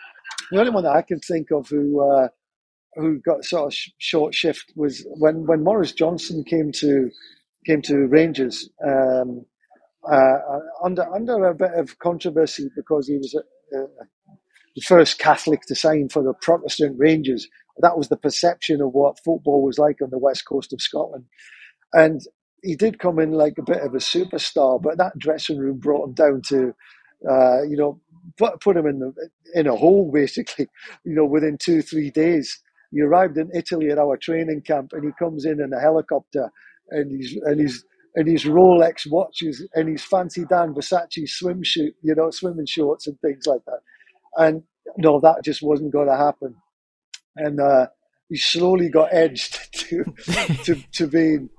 The 0.52 0.58
only 0.60 0.70
one 0.72 0.84
that 0.84 0.96
I 0.96 1.02
can 1.02 1.20
think 1.20 1.50
of 1.50 1.68
who 1.68 2.00
uh, 2.00 2.28
who 2.96 3.20
got 3.20 3.44
sort 3.44 3.68
of 3.68 3.74
sh- 3.74 3.90
short 3.98 4.34
shift 4.34 4.72
was 4.76 5.06
when, 5.18 5.46
when 5.46 5.64
Maurice 5.64 5.92
Johnston 5.92 6.44
came 6.44 6.72
to 6.72 7.10
came 7.66 7.82
to 7.82 8.06
Rangers 8.06 8.68
um, 8.86 9.44
uh, 10.10 10.38
under 10.84 11.04
under 11.14 11.46
a 11.46 11.54
bit 11.54 11.72
of 11.74 11.98
controversy 11.98 12.70
because 12.76 13.08
he 13.08 13.18
was 13.18 13.34
a, 13.34 13.76
a, 13.78 13.86
the 14.76 14.82
first 14.82 15.18
Catholic 15.18 15.62
to 15.62 15.74
sign 15.74 16.08
for 16.08 16.22
the 16.22 16.34
Protestant 16.42 16.96
Rangers. 16.98 17.48
That 17.78 17.98
was 17.98 18.08
the 18.08 18.16
perception 18.16 18.80
of 18.80 18.92
what 18.92 19.18
football 19.24 19.62
was 19.62 19.78
like 19.78 20.02
on 20.02 20.10
the 20.10 20.18
west 20.18 20.46
coast 20.46 20.72
of 20.72 20.80
Scotland. 20.82 21.24
And 21.92 22.20
he 22.62 22.76
did 22.76 22.98
come 22.98 23.18
in 23.18 23.32
like 23.32 23.54
a 23.58 23.62
bit 23.64 23.82
of 23.82 23.94
a 23.94 23.98
superstar, 23.98 24.80
but 24.82 24.98
that 24.98 25.18
dressing 25.18 25.58
room 25.58 25.78
brought 25.78 26.08
him 26.08 26.14
down 26.14 26.42
to, 26.48 26.74
uh, 27.28 27.62
you 27.62 27.76
know, 27.76 28.00
put, 28.36 28.60
put 28.60 28.76
him 28.76 28.86
in 28.86 28.98
the 28.98 29.12
in 29.54 29.66
a 29.66 29.76
hole 29.76 30.10
basically. 30.12 30.68
You 31.04 31.14
know, 31.14 31.24
within 31.24 31.56
two 31.58 31.82
three 31.82 32.10
days, 32.10 32.60
he 32.90 33.02
arrived 33.02 33.36
in 33.38 33.50
Italy 33.54 33.90
at 33.90 33.98
our 33.98 34.16
training 34.16 34.62
camp, 34.62 34.92
and 34.92 35.04
he 35.04 35.10
comes 35.18 35.44
in 35.44 35.60
in 35.60 35.72
a 35.72 35.80
helicopter, 35.80 36.50
and 36.90 37.10
he's 37.10 37.36
and 37.42 37.60
he's 37.60 37.84
and 38.14 38.26
his 38.26 38.44
Rolex 38.44 39.10
watches 39.10 39.66
and 39.74 39.88
his 39.88 40.02
fancy 40.02 40.44
Dan 40.44 40.74
Versace 40.74 41.28
swimsuit, 41.28 41.94
you 42.02 42.14
know, 42.14 42.30
swimming 42.30 42.66
shorts 42.66 43.06
and 43.06 43.20
things 43.20 43.46
like 43.46 43.64
that. 43.66 43.80
And 44.36 44.62
no, 44.96 45.20
that 45.20 45.44
just 45.44 45.62
wasn't 45.62 45.92
going 45.92 46.08
to 46.08 46.16
happen. 46.16 46.56
And 47.36 47.60
uh, 47.60 47.86
he 48.28 48.36
slowly 48.36 48.88
got 48.88 49.12
edged 49.12 49.72
to 49.80 50.04
to 50.64 50.82
to 50.92 51.06
being 51.06 51.50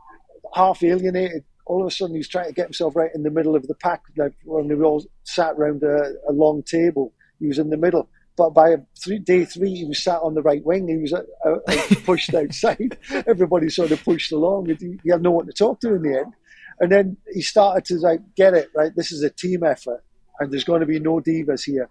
half 0.54 0.84
alienated. 0.84 1.44
All 1.70 1.82
of 1.82 1.88
a 1.88 1.92
sudden, 1.92 2.16
he's 2.16 2.28
trying 2.28 2.48
to 2.48 2.54
get 2.54 2.66
himself 2.66 2.96
right 2.96 3.12
in 3.16 3.24
the 3.24 3.32
middle 3.38 3.56
of 3.56 3.68
the 3.68 3.76
pack. 3.76 4.02
Like 4.18 4.34
when 4.44 4.68
we 4.68 4.84
all 4.84 5.04
sat 5.24 5.54
around 5.58 5.84
a, 5.84 6.14
a 6.28 6.34
long 6.34 6.64
table, 6.64 7.14
he 7.40 7.48
was 7.48 7.60
in 7.60 7.70
the 7.70 7.78
middle. 7.78 8.10
But 8.36 8.52
by 8.52 8.78
three, 9.04 9.20
day 9.20 9.46
three, 9.46 9.76
he 9.76 9.86
was 9.86 10.04
sat 10.04 10.22
on 10.22 10.34
the 10.34 10.42
right 10.42 10.64
wing. 10.66 10.88
He 10.88 10.98
was 10.98 11.14
uh, 11.14 11.24
uh, 11.46 11.60
pushed 12.06 12.34
outside. 12.34 12.98
Everybody 13.28 13.70
sort 13.70 13.92
of 13.92 14.04
pushed 14.04 14.32
along. 14.32 14.68
He, 14.68 15.00
he 15.04 15.12
had 15.12 15.22
no 15.22 15.32
one 15.32 15.46
to 15.48 15.54
talk 15.54 15.80
to 15.82 15.96
in 15.96 16.02
the 16.04 16.20
end. 16.20 16.34
And 16.80 16.92
then 16.92 17.18
he 17.34 17.42
started 17.42 17.86
to 17.86 17.96
like 18.00 18.22
get 18.36 18.54
it 18.54 18.70
right. 18.76 18.96
This 18.96 19.12
is 19.12 19.24
a 19.24 19.30
team 19.30 19.64
effort, 19.64 20.04
and 20.40 20.52
there's 20.52 20.64
going 20.64 20.82
to 20.82 20.88
be 20.88 21.00
no 21.00 21.20
divas 21.20 21.66
here. 21.66 21.90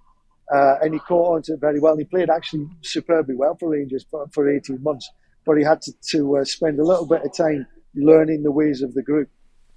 uh, 0.53 0.77
and 0.83 0.95
he 0.95 1.01
caught 1.01 1.35
on 1.37 1.43
to 1.43 1.55
it 1.55 1.61
very 1.61 1.81
well. 1.81 1.93
And 1.93 2.01
he 2.01 2.07
played 2.07 2.31
actually 2.31 2.67
superbly 2.83 3.35
well 3.35 3.57
for 3.57 3.71
Rangers 3.71 4.07
for, 4.11 4.27
for 4.33 4.49
18 4.51 4.83
months, 4.83 5.11
but 5.45 5.59
he 5.59 5.65
had 5.65 5.83
to, 5.83 5.93
to 6.11 6.39
uh, 6.39 6.45
spend 6.45 6.79
a 6.81 6.85
little 6.85 7.07
bit 7.07 7.23
of 7.25 7.37
time 7.37 7.67
learning 7.95 8.43
the 8.43 8.53
ways 8.53 8.83
of 8.83 8.95
the 8.95 9.03
group. 9.03 9.29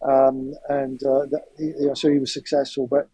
Um, 0.07 0.53
and 0.69 1.01
uh, 1.03 1.25
that, 1.27 1.43
you 1.59 1.87
know, 1.87 1.93
so 1.93 2.11
he 2.11 2.19
was 2.19 2.33
successful. 2.33 2.87
But 2.87 3.09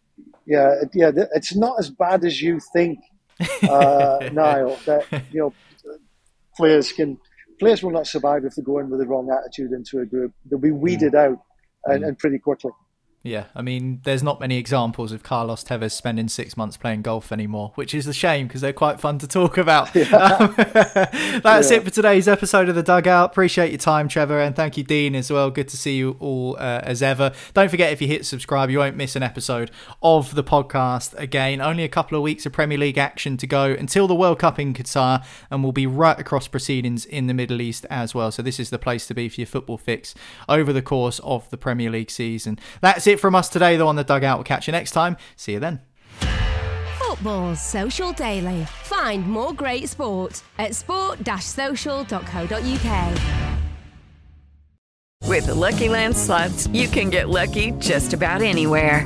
yeah, 0.45 0.73
it, 0.81 0.89
yeah, 0.93 1.11
it's 1.35 1.55
not 1.55 1.79
as 1.79 1.89
bad 1.89 2.23
as 2.23 2.41
you 2.41 2.59
think, 2.73 2.99
uh, 3.63 4.29
Niall. 4.33 4.77
That 4.85 5.05
you 5.31 5.39
know, 5.41 5.53
players 6.55 6.91
can 6.91 7.17
players 7.59 7.83
will 7.83 7.91
not 7.91 8.07
survive 8.07 8.45
if 8.45 8.55
they 8.55 8.61
go 8.61 8.79
in 8.79 8.89
with 8.89 8.99
the 8.99 9.07
wrong 9.07 9.29
attitude 9.31 9.71
into 9.71 9.99
a 9.99 10.05
group. 10.05 10.33
They'll 10.45 10.59
be 10.59 10.71
weeded 10.71 11.13
mm. 11.13 11.25
out 11.25 11.39
and, 11.85 12.03
mm. 12.03 12.07
and 12.09 12.17
pretty 12.17 12.39
quickly. 12.39 12.71
Yeah, 13.23 13.45
I 13.55 13.61
mean, 13.61 14.01
there's 14.03 14.21
not 14.21 14.39
many 14.39 14.57
examples 14.57 15.11
of 15.11 15.23
Carlos 15.23 15.63
Tevez 15.63 15.91
spending 15.91 16.29
six 16.29 16.55
months 16.55 16.77
playing 16.77 17.01
golf 17.01 17.31
anymore, 17.31 17.71
which 17.75 17.93
is 17.93 18.05
a 18.07 18.13
shame 18.13 18.47
because 18.47 18.61
they're 18.61 18.71
quite 18.71 19.01
fun 19.01 19.17
to 19.19 19.27
talk 19.27 19.57
about. 19.57 19.89
Yeah. 19.97 20.15
Um, 20.15 20.53
that's 21.43 21.71
yeah. 21.71 21.77
it 21.77 21.83
for 21.83 21.89
today's 21.89 22.27
episode 22.27 22.69
of 22.69 22.75
The 22.75 22.83
Dugout. 22.83 23.31
Appreciate 23.31 23.71
your 23.71 23.79
time, 23.79 24.07
Trevor, 24.07 24.39
and 24.39 24.55
thank 24.55 24.77
you, 24.77 24.83
Dean, 24.83 25.15
as 25.15 25.31
well. 25.31 25.49
Good 25.49 25.67
to 25.69 25.77
see 25.77 25.97
you 25.97 26.15
all 26.19 26.55
uh, 26.57 26.81
as 26.83 27.01
ever. 27.01 27.33
Don't 27.55 27.69
forget, 27.69 27.91
if 27.91 27.99
you 27.99 28.07
hit 28.07 28.25
subscribe, 28.25 28.69
you 28.69 28.77
won't 28.77 28.95
miss 28.95 29.15
an 29.15 29.23
episode 29.23 29.71
of 30.03 30.35
the 30.35 30.43
podcast 30.43 31.17
again. 31.17 31.61
Only 31.61 31.83
a 31.83 31.89
couple 31.89 32.15
of 32.15 32.21
weeks 32.21 32.45
of 32.45 32.53
Premier 32.53 32.77
League 32.77 32.99
action 32.99 33.37
to 33.37 33.47
go 33.47 33.65
until 33.65 34.07
the 34.07 34.13
World 34.13 34.37
Cup 34.37 34.59
in 34.59 34.73
Qatar, 34.75 35.25
and 35.49 35.63
we'll 35.63 35.71
be 35.71 35.87
right 35.87 36.19
across 36.19 36.47
proceedings 36.47 37.05
in 37.05 37.25
the 37.25 37.33
Middle 37.33 37.59
East 37.59 37.87
as 37.89 38.13
well. 38.13 38.31
So, 38.31 38.43
this 38.43 38.59
is 38.59 38.69
the 38.69 38.79
place 38.79 39.07
to 39.07 39.15
be 39.15 39.29
for 39.29 39.41
your 39.41 39.47
football 39.47 39.79
fix 39.79 40.13
over 40.47 40.71
the 40.71 40.83
course 40.83 41.19
of 41.23 41.49
the 41.49 41.57
Premier 41.57 41.89
League 41.89 42.11
season. 42.11 42.59
That's 42.81 43.06
it 43.07 43.19
from 43.19 43.35
us 43.35 43.49
today, 43.49 43.77
though, 43.77 43.87
on 43.87 43.95
the 43.95 44.03
dugout. 44.03 44.37
We'll 44.37 44.43
catch 44.43 44.67
you 44.67 44.71
next 44.71 44.91
time. 44.91 45.17
See 45.35 45.53
you 45.53 45.59
then. 45.59 45.81
Football's 46.99 47.59
Social 47.61 48.11
Daily. 48.13 48.65
Find 48.83 49.27
more 49.27 49.53
great 49.53 49.89
sport 49.89 50.41
at 50.57 50.75
sport-social.co.uk. 50.75 53.17
With 55.23 55.47
the 55.47 55.55
Lucky 55.55 55.89
Land 55.89 56.15
slots, 56.15 56.67
you 56.67 56.87
can 56.87 57.09
get 57.09 57.29
lucky 57.29 57.71
just 57.79 58.13
about 58.13 58.41
anywhere. 58.41 59.05